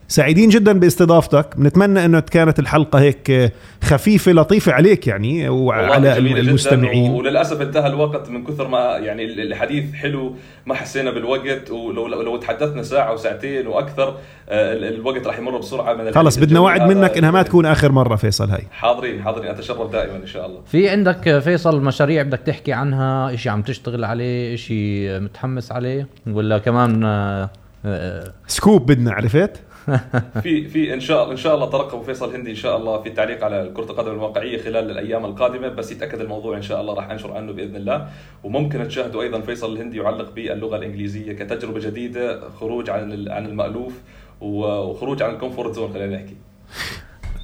سعيدين 0.09 0.49
جدا 0.49 0.73
باستضافتك. 0.79 1.57
بنتمنى 1.57 2.05
إنه 2.05 2.21
كانت 2.21 2.59
الحلقة 2.59 3.01
هيك 3.01 3.53
خفيفة 3.85 4.33
لطيفة 4.33 4.73
عليك 4.73 5.07
يعني 5.07 5.49
وعلى 5.49 6.19
المستمعين. 6.19 7.11
وللأسف 7.11 7.61
انتهى 7.61 7.87
الوقت 7.87 8.29
من 8.29 8.45
كثر 8.45 8.69
ما 8.69 8.79
يعني 8.79 9.25
الحديث 9.25 9.95
حلو 9.95 10.37
ما 10.67 10.75
حسينا 10.75 11.11
بالوقت 11.11 11.71
ولو 11.71 12.07
لو 12.07 12.37
تحدثنا 12.37 12.83
ساعة 12.83 13.13
وساعتين 13.13 13.67
وأكثر 13.67 14.17
آه، 14.49 14.73
الوقت 14.73 15.27
راح 15.27 15.39
يمر 15.39 15.59
بسرعة 15.59 15.95
من 15.95 16.13
خلص 16.13 16.37
بدنا 16.37 16.61
وعد 16.61 16.83
منك 16.83 17.19
إنها 17.19 17.31
ما 17.31 17.43
تكون 17.43 17.67
آخر 17.67 17.93
مرة 17.93 18.17
فيصل 18.17 18.51
هاي. 18.51 18.63
حاضرين 18.71 19.23
حاضرين. 19.23 19.51
أتشرف 19.51 19.93
دائما 19.93 20.17
إن 20.17 20.27
شاء 20.27 20.47
الله. 20.47 20.61
في 20.67 20.89
عندك 20.89 21.39
فيصل 21.39 21.81
مشاريع 21.81 22.23
بدك 22.23 22.41
تحكي 22.47 22.73
عنها؟ 22.73 23.37
شيء 23.37 23.53
عم 23.53 23.63
تشتغل 23.63 24.05
عليه؟ 24.05 24.57
شيء 24.57 25.21
متحمس 25.21 25.73
عليه؟ 25.73 26.09
ولا 26.27 26.59
كمان 26.59 27.05
آه، 27.05 27.51
آه، 27.85 28.33
سكوب 28.47 28.87
بدنا 28.87 29.13
عرفت؟ 29.13 29.68
في 30.43 30.69
في 30.69 30.95
إن 30.95 31.01
شاء 31.01 31.23
الله 31.23 31.33
إن 31.33 31.37
شاء 31.37 31.55
الله 31.55 31.67
ترقبوا 31.67 32.05
فيصل 32.05 32.35
هندي 32.35 32.51
إن 32.51 32.57
شاء 32.57 32.77
الله 32.77 33.03
في 33.03 33.09
التعليق 33.09 33.45
على 33.45 33.71
كرة 33.75 33.85
القدم 33.85 34.11
الواقعية 34.11 34.63
خلال 34.63 34.91
الأيام 34.91 35.25
القادمة. 35.25 35.69
بس 35.69 35.93
يتأكد 35.93 36.21
الموضوع 36.21 36.57
إن 36.57 36.63
شاء 36.63 36.81
الله 36.81 36.95
راح 36.95 37.11
أنشر 37.11 37.33
عنه 37.33 37.53
بإذن 37.53 37.77
الله. 37.77 38.09
وممكن 38.45 38.89
تشاهدوا 38.89 39.23
أيضا 39.23 39.41
فيصل 39.41 39.73
الهندي 39.73 39.97
يعلق 39.97 40.35
باللغة 40.35 40.77
الإنجليزية 40.77 41.33
كتجربة 41.33 41.81
جديدة 41.81 42.51
خروج 42.61 42.91
عن 42.91 43.29
عن 43.29 43.47
المألوف 43.47 43.93
وخروج 44.41 45.23
عن 45.23 45.35
ال 45.35 45.40
comfort 45.40 45.75
zone 45.75 45.93
خلينا 45.93 46.17
نحكي. 46.17 46.37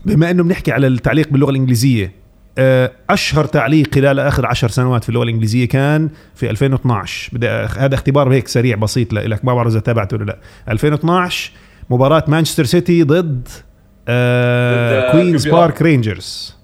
بما 0.04 0.30
إنه 0.30 0.42
بنحكي 0.42 0.72
على 0.72 0.86
التعليق 0.86 1.28
باللغة 1.28 1.50
الإنجليزية 1.50 2.24
آه، 2.58 2.92
أشهر 3.10 3.44
تعليق 3.44 3.94
خلال 3.94 4.20
آخر 4.20 4.46
عشر 4.46 4.68
سنوات 4.68 5.02
في 5.02 5.08
اللغة 5.08 5.22
الإنجليزية 5.22 5.68
كان 5.68 6.10
في 6.34 6.50
2012 6.50 7.30
بدي 7.32 7.48
هذا 7.48 7.94
اختبار 7.94 8.32
هيك 8.32 8.48
سريع 8.48 8.76
بسيط 8.76 9.12
لك 9.12 9.44
ما 9.44 9.54
بعرف 9.54 9.72
إذا 9.72 9.80
تابعته 9.80 10.16
ولا 10.16 10.24
لا. 10.24 10.38
2012 10.68 11.52
مباراة 11.90 12.24
مانشستر 12.28 12.64
سيتي 12.64 13.02
ضد 13.02 13.48
آه 14.08 15.12
كوينز. 15.12 15.48
بارك 15.48 15.82
رينجرز 15.82 16.54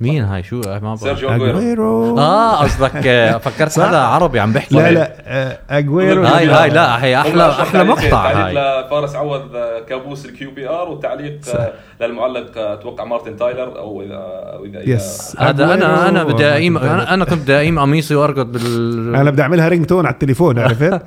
مين 0.00 0.24
هاي؟ 0.24 0.42
شو؟ 0.42 0.60
ما 0.66 0.78
بعرف. 0.78 1.00
سيرجيو 1.00 1.28
اجويرو 1.30 2.18
آه 2.18 2.56
قصدك 2.62 3.06
آه، 3.06 3.38
فكرت. 3.38 3.78
هذا 3.78 3.98
عربي 3.98 4.40
عم 4.40 4.52
بحكي 4.52 4.74
لا 4.74 4.90
لا 4.90 5.12
آه 5.26 5.58
اجويرو 5.70 6.24
هاي 6.24 6.46
هاي 6.48 6.70
لا 6.70 7.04
هي 7.04 7.16
أحلى 7.20 7.48
أحلى 7.50 7.64
تعليق- 7.84 7.90
مقطع 7.90 8.32
تعليق 8.32 8.60
هاي 8.60 8.84
لفارس 8.86 9.14
عوض 9.16 9.56
آه، 9.56 9.80
كابوس 9.88 10.26
ال 10.26 10.50
QPR 10.50 10.88
والتعليق 10.88 11.38
آه، 11.54 11.72
للمعلق 12.00 12.58
آه، 12.58 12.74
أتوقع 12.74 13.04
مارتن 13.04 13.36
تايلر 13.36 13.78
أو 13.78 14.02
اذا 14.02 14.22
اذا 14.64 14.90
yes. 14.94 15.36
هذا 15.38 15.74
أنا 15.74 16.08
أنا 16.08 16.24
بدي 16.24 16.44
أقيم 16.46 16.78
أنا 16.78 17.14
أنا 17.14 17.24
كنت 17.24 17.42
بدي 17.42 17.56
أقيم 17.56 17.78
قميصي 17.78 18.14
وأرقد 18.14 18.52
بال 18.52 19.16
أنا 19.16 19.30
بدي 19.30 19.42
أعملها 19.42 19.68
ringtone 19.68 20.06
على 20.06 20.12
التليفون 20.12 20.58
عرفت؟ 20.58 20.82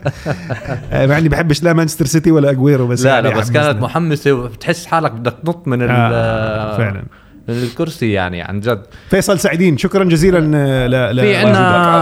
آه، 0.91 1.05
مع 1.05 1.17
إني 1.17 1.29
بحبش 1.29 1.63
لا 1.63 1.73
مانشستر 1.73 2.05
سيتي 2.05 2.31
ولا 2.31 2.49
اجويرو 2.51 2.87
بس 2.87 3.03
لا 3.05 3.09
يعني 3.11 3.27
لا 3.29 3.33
بس 3.35 3.47
حمسنا. 3.47 3.63
كانت 3.63 3.81
محمسة 3.81 4.31
وبتحس 4.33 4.85
حالك 4.85 5.11
بدك 5.11 5.33
تنط 5.45 5.67
من 5.67 5.81
ال 5.81 5.87
آه، 5.91 6.77
فعلا. 6.77 7.03
الكرسي 7.49 8.11
يعني 8.11 8.41
عن 8.41 8.59
جد 8.59 8.81
فيصل 9.09 9.39
سعيدين 9.39 9.77
شكرا 9.77 10.03
جزيلا 10.03 10.51
آه، 10.57 11.11
ل 11.11 11.21
في 11.21 11.35
عنا 11.35 11.49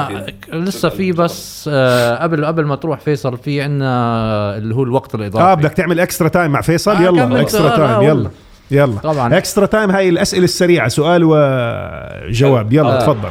العافية. 0.10 0.36
لسه 0.54 0.90
في. 0.90 1.12
بس 1.12 1.70
آه، 1.74 2.16
قبل 2.24 2.46
قبل 2.46 2.66
ما 2.66 2.76
تروح 2.76 3.00
فيصل 3.00 3.38
في 3.38 3.62
عنا 3.62 4.58
اللي 4.58 4.76
هو 4.76 4.84
الوقت 4.84 5.16
الإضافي 5.16 5.46
آه 5.46 5.54
بدك 5.54 5.74
تعمل 5.74 6.00
extra 6.00 6.28
time 6.28 6.52
مع 6.52 6.62
فيصل 6.62 6.96
آه، 6.96 7.02
يلا 7.02 7.42
extra 7.42 7.70
time 7.70 7.90
آه، 7.90 8.04
يلا. 8.04 8.30
يلا 8.72 8.96
طبعاً. 9.00 9.38
extra 9.38 9.66
time 9.66 9.92
هاي 9.92 10.10
الأسئلة 10.10 10.44
السريعة 10.44 10.88
سؤال 10.88 11.22
وجواب 11.24 12.74
يلا 12.74 12.98
آه. 12.98 13.00
تفضل 13.02 13.30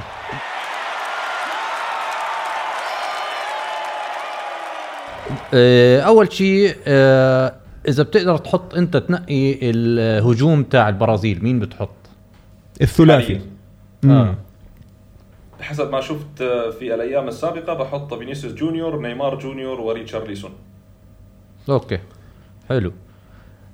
آه، 5.54 6.00
أول 6.00 6.32
شيء 6.32 6.74
آه، 6.86 7.52
إذا 7.88 8.02
بتقدر 8.02 8.36
تحط 8.36 8.74
أنت 8.74 8.96
تنقي 8.96 9.58
الهجوم 9.62 10.62
تاع 10.62 10.88
البرازيل 10.88 11.38
مين 11.44 11.58
بتحط 11.60 11.90
الثلاثي. 12.82 13.40
آه. 14.04 14.34
حسب 15.60 15.90
ما 15.92 16.00
شفت 16.00 16.42
آه، 16.42 16.70
في 16.70 16.94
الأيام 16.94 17.28
السابقة 17.28 17.74
بحط 17.74 18.14
فينيسيوس 18.14 18.52
جونيور 18.52 19.00
نيمار 19.00 19.38
جونيور 19.38 19.80
وريتشارليسون 19.80 20.50
okay. 21.68 21.98
حلو. 22.68 22.92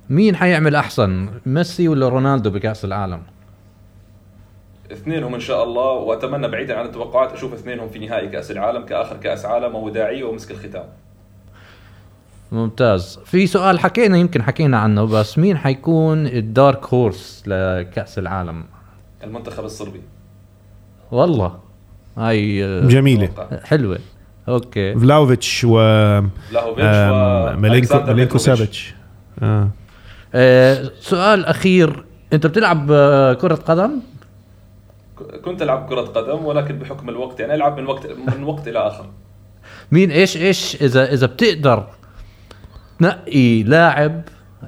مين 0.09 0.35
حيعمل 0.35 0.75
أحسن 0.75 1.29
ميسي 1.45 1.87
ولا 1.87 2.09
رونالدو 2.09 2.49
بكأس 2.49 2.85
العالم؟ 2.85 3.21
اثنينهم 4.91 5.33
إن 5.33 5.39
شاء 5.39 5.63
الله 5.63 5.91
وأتمنى 5.91 6.47
بعيدا 6.47 6.79
عن 6.79 6.85
التوقعات 6.85 7.31
أشوف 7.31 7.53
اثنينهم 7.53 7.89
في 7.89 7.99
نهائي 7.99 8.29
كأس 8.29 8.51
العالم 8.51 8.85
كآخر 8.85 9.17
كأس 9.17 9.45
عالم 9.45 9.75
وداعيه 9.75 10.23
ومسك 10.23 10.51
الختام. 10.51 10.85
ممتاز. 12.51 13.19
في 13.25 13.47
سؤال 13.47 13.79
حكينا 13.79 14.17
يمكن 14.17 14.43
حكينا 14.43 14.77
عنه 14.77 15.05
بس 15.05 15.37
مين 15.37 15.57
حيكون 15.57 16.27
ال 16.27 16.39
dark 16.39 16.85
horse 16.85 17.43
لكأس 17.47 18.19
العالم؟ 18.19 18.63
المنتخب 19.27 19.65
الصربي. 19.65 20.01
والله. 21.11 21.59
هاي 22.17 22.65
آه، 22.65 22.87
جميلة. 22.87 23.25
أتوقع. 23.25 23.59
حلوة. 23.63 23.99
okay. 24.49 24.99
فلاوفيتش 24.99 25.63
فلاهوفيتش 25.63 26.85
آم، 26.85 27.61
ميلينكو 27.61 27.99
ميلينكو. 28.07 28.37
سافيتش. 28.37 28.95
آه. 29.43 29.69
آه 30.35 30.91
سؤال 30.99 31.45
أخير. 31.45 32.03
أنت 32.33 32.47
بتلعب 32.47 32.87
آه، 32.91 33.33
كرة 33.33 33.55
قدم؟ 33.55 33.91
كنت 35.45 35.61
ألعب 35.61 35.89
كرة 35.89 36.01
قدم 36.01 36.45
ولكن 36.45 36.79
بحكم 36.79 37.09
الوقت 37.09 37.39
يعني 37.39 37.55
ألعب 37.55 37.79
من 37.79 37.85
وقت 37.87 38.07
من 38.37 38.43
وقت 38.43 38.67
إلى 38.67 38.79
آخر. 38.87 39.05
مين 39.91 40.11
إيش 40.11 40.37
إيش 40.37 40.75
إذا 40.81 41.13
إذا 41.13 41.27
بتقدر 41.27 41.87
تنقي 42.99 43.63
لاعب 43.63 44.21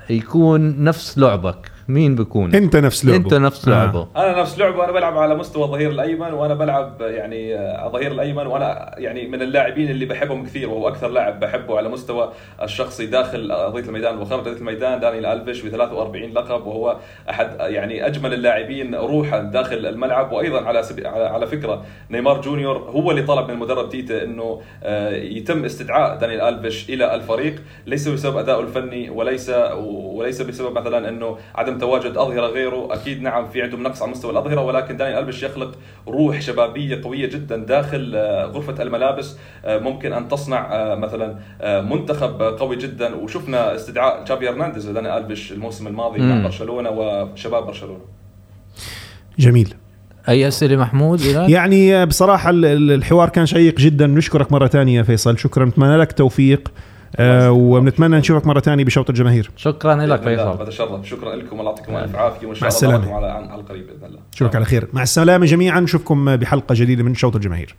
يكون 0.10 0.84
نفس 0.84 1.18
لعبك؟ 1.18 1.72
مين 1.90 2.16
بيكون؟ 2.16 2.56
انت 2.56 2.76
نفس 2.76 3.06
لعبه. 3.06 3.18
انت 3.18 3.34
نفس 3.34 3.68
آه. 3.68 3.72
لعبه. 3.72 4.08
أنا 4.16 4.42
نفس 4.42 4.60
لعبه 4.60 4.84
أنا 4.84 4.92
بلعب 4.92 5.18
على 5.18 5.36
مستوى 5.36 5.64
الظهير 5.64 5.92
الأيمن 5.92 6.34
وأنا 6.34 6.54
بلعب 6.54 7.02
يعني 7.02 7.56
آه، 7.56 7.88
الظهير 7.88 8.12
الأيمن 8.12 8.48
وأنا 8.48 8.96
يعني 8.98 9.28
من 9.28 9.42
اللاعبين 9.42 9.90
اللي 9.90 10.06
بحبهم 10.06 10.46
كثير 10.46 10.70
وهو 10.70 10.88
أكثر 10.88 11.08
لاعب 11.08 11.40
بحبه 11.40 11.78
على 11.78 11.90
مستوى 11.90 12.32
الشخصي 12.62 13.06
داخل 13.06 13.52
ارضيه 13.52 13.84
الميدان 13.84 14.18
وخارج 14.18 14.48
ارضيه 14.48 14.60
الميدان. 14.60 15.00
دانيال 15.00 15.26
ألفيش 15.26 15.62
ب 15.62 15.70
43 15.70 16.24
لقب 16.32 16.68
وهو 16.68 16.98
أحد 17.30 17.50
يعني 17.60 18.06
أجمل 18.06 18.34
اللاعبين 18.34 18.96
روحا 18.96 19.40
داخل 19.40 19.86
الملعب. 19.86 20.32
وأيضا 20.32 20.62
على 20.62 20.84
سب... 20.84 21.06
على 21.06 21.24
على 21.24 21.48
فكرة 21.48 21.84
نيمار 22.12 22.42
جونيور 22.42 22.78
هو 22.78 23.12
اللي 23.12 23.22
طلب 23.22 23.48
من 23.48 23.54
المدرب 23.54 23.90
تيتا 23.90 24.24
إنه 24.24 24.62
آه، 24.84 25.10
يتم 25.16 25.66
استدعاء 25.66 26.18
دانيال 26.18 26.42
ألفيش 26.42 26.90
إلى 26.90 27.16
الفريق 27.16 27.62
ليس 27.86 28.08
بسبب 28.08 28.38
ادائه 28.38 28.60
الفني 28.60 29.10
وليس 29.10 29.52
وليس 29.80 30.42
بسبب 30.42 30.78
مثلا 30.78 31.10
إنه 31.10 31.38
عدم 31.56 31.79
تواجد 31.80 32.18
أظهرة 32.18 32.48
غيره. 32.48 32.88
أكيد 32.94 33.22
نعم 33.22 33.48
في 33.50 33.62
عندهم 33.62 33.84
نقص 33.84 34.02
على 34.02 34.12
مستوى 34.12 34.32
الأظهرة 34.32 34.62
ولكن 34.62 34.98
دانيال 34.98 35.20
الفيش 35.20 35.44
يخلق 35.44 35.72
روح 36.08 36.42
شبابية 36.42 37.02
قوية 37.04 37.26
جدا 37.30 37.58
داخل 37.58 38.12
آه، 38.16 38.46
غرفة 38.46 38.84
الملابس. 38.84 39.38
آه، 39.66 39.80
ممكن 39.80 40.14
أن 40.14 40.28
تصنع 40.28 40.70
آه، 40.76 40.96
مثلا 40.96 41.36
منتخب 41.82 42.42
قوي 42.42 42.76
جدا. 42.76 43.16
وشفنا 43.16 43.76
استدعاء 43.76 44.24
تشافي 44.24 44.50
هرنانديز 44.50 44.90
لدانيال 44.90 45.14
الفيش 45.24 45.52
الموسم 45.52 45.88
الماضي. 45.88 46.20
مع 46.20 46.44
برشلونة 46.44 46.90
وشباب 46.90 47.66
برشلونة. 47.66 48.02
جميل. 49.40 49.74
أي 50.30 50.48
أسئلة 50.48 50.76
محمود؟ 50.78 51.22
يعني 51.22 52.06
بصراحة 52.06 52.50
ال- 52.50 52.66
ال- 52.66 52.92
الحوار 52.92 53.30
كان 53.30 53.46
شيق 53.46 53.78
جدا. 53.78 54.08
نشكرك 54.08 54.52
مرة 54.52 54.68
ثانية 54.68 55.02
فيصل. 55.02 55.38
شكرا. 55.38 55.66
نتمنى 55.66 55.98
لك 55.98 56.12
توفيق. 56.12 56.72
آه 57.16 57.52
ونتمنى 57.52 58.18
نشوفك 58.18 58.48
مرة 58.48 58.60
ثانية 58.60 58.84
بشوط 58.86 59.10
الجماهير. 59.10 59.52
شكرا 59.56 59.96
لك 59.96 60.22
فيصل. 60.22 60.58
بتشرف 60.58 61.08
شكرا 61.08 61.36
لكم 61.36 61.60
الله 61.60 61.72
يعطيكم 61.72 61.96
ألف 61.96 62.16
عافية 62.16 62.48
وإن 62.48 62.58
مع 62.62 62.70
شاء 62.70 62.84
الله 62.84 62.98
السلامة. 62.98 63.22
نراكم 63.22 63.52
على 63.52 63.62
القريب 63.62 63.88
بإذن 63.88 64.06
الله. 64.06 64.20
نشوفك 64.34 64.56
على 64.56 64.66
خير. 64.66 64.88
مع 64.94 65.02
السلامة 65.02 65.46
جميعا. 65.46 65.80
نشوفكم 65.80 66.36
بحلقة 66.36 66.76
جديدة 66.76 67.04
من 67.04 67.16
شوط 67.16 67.36
الجماهير. 67.36 67.76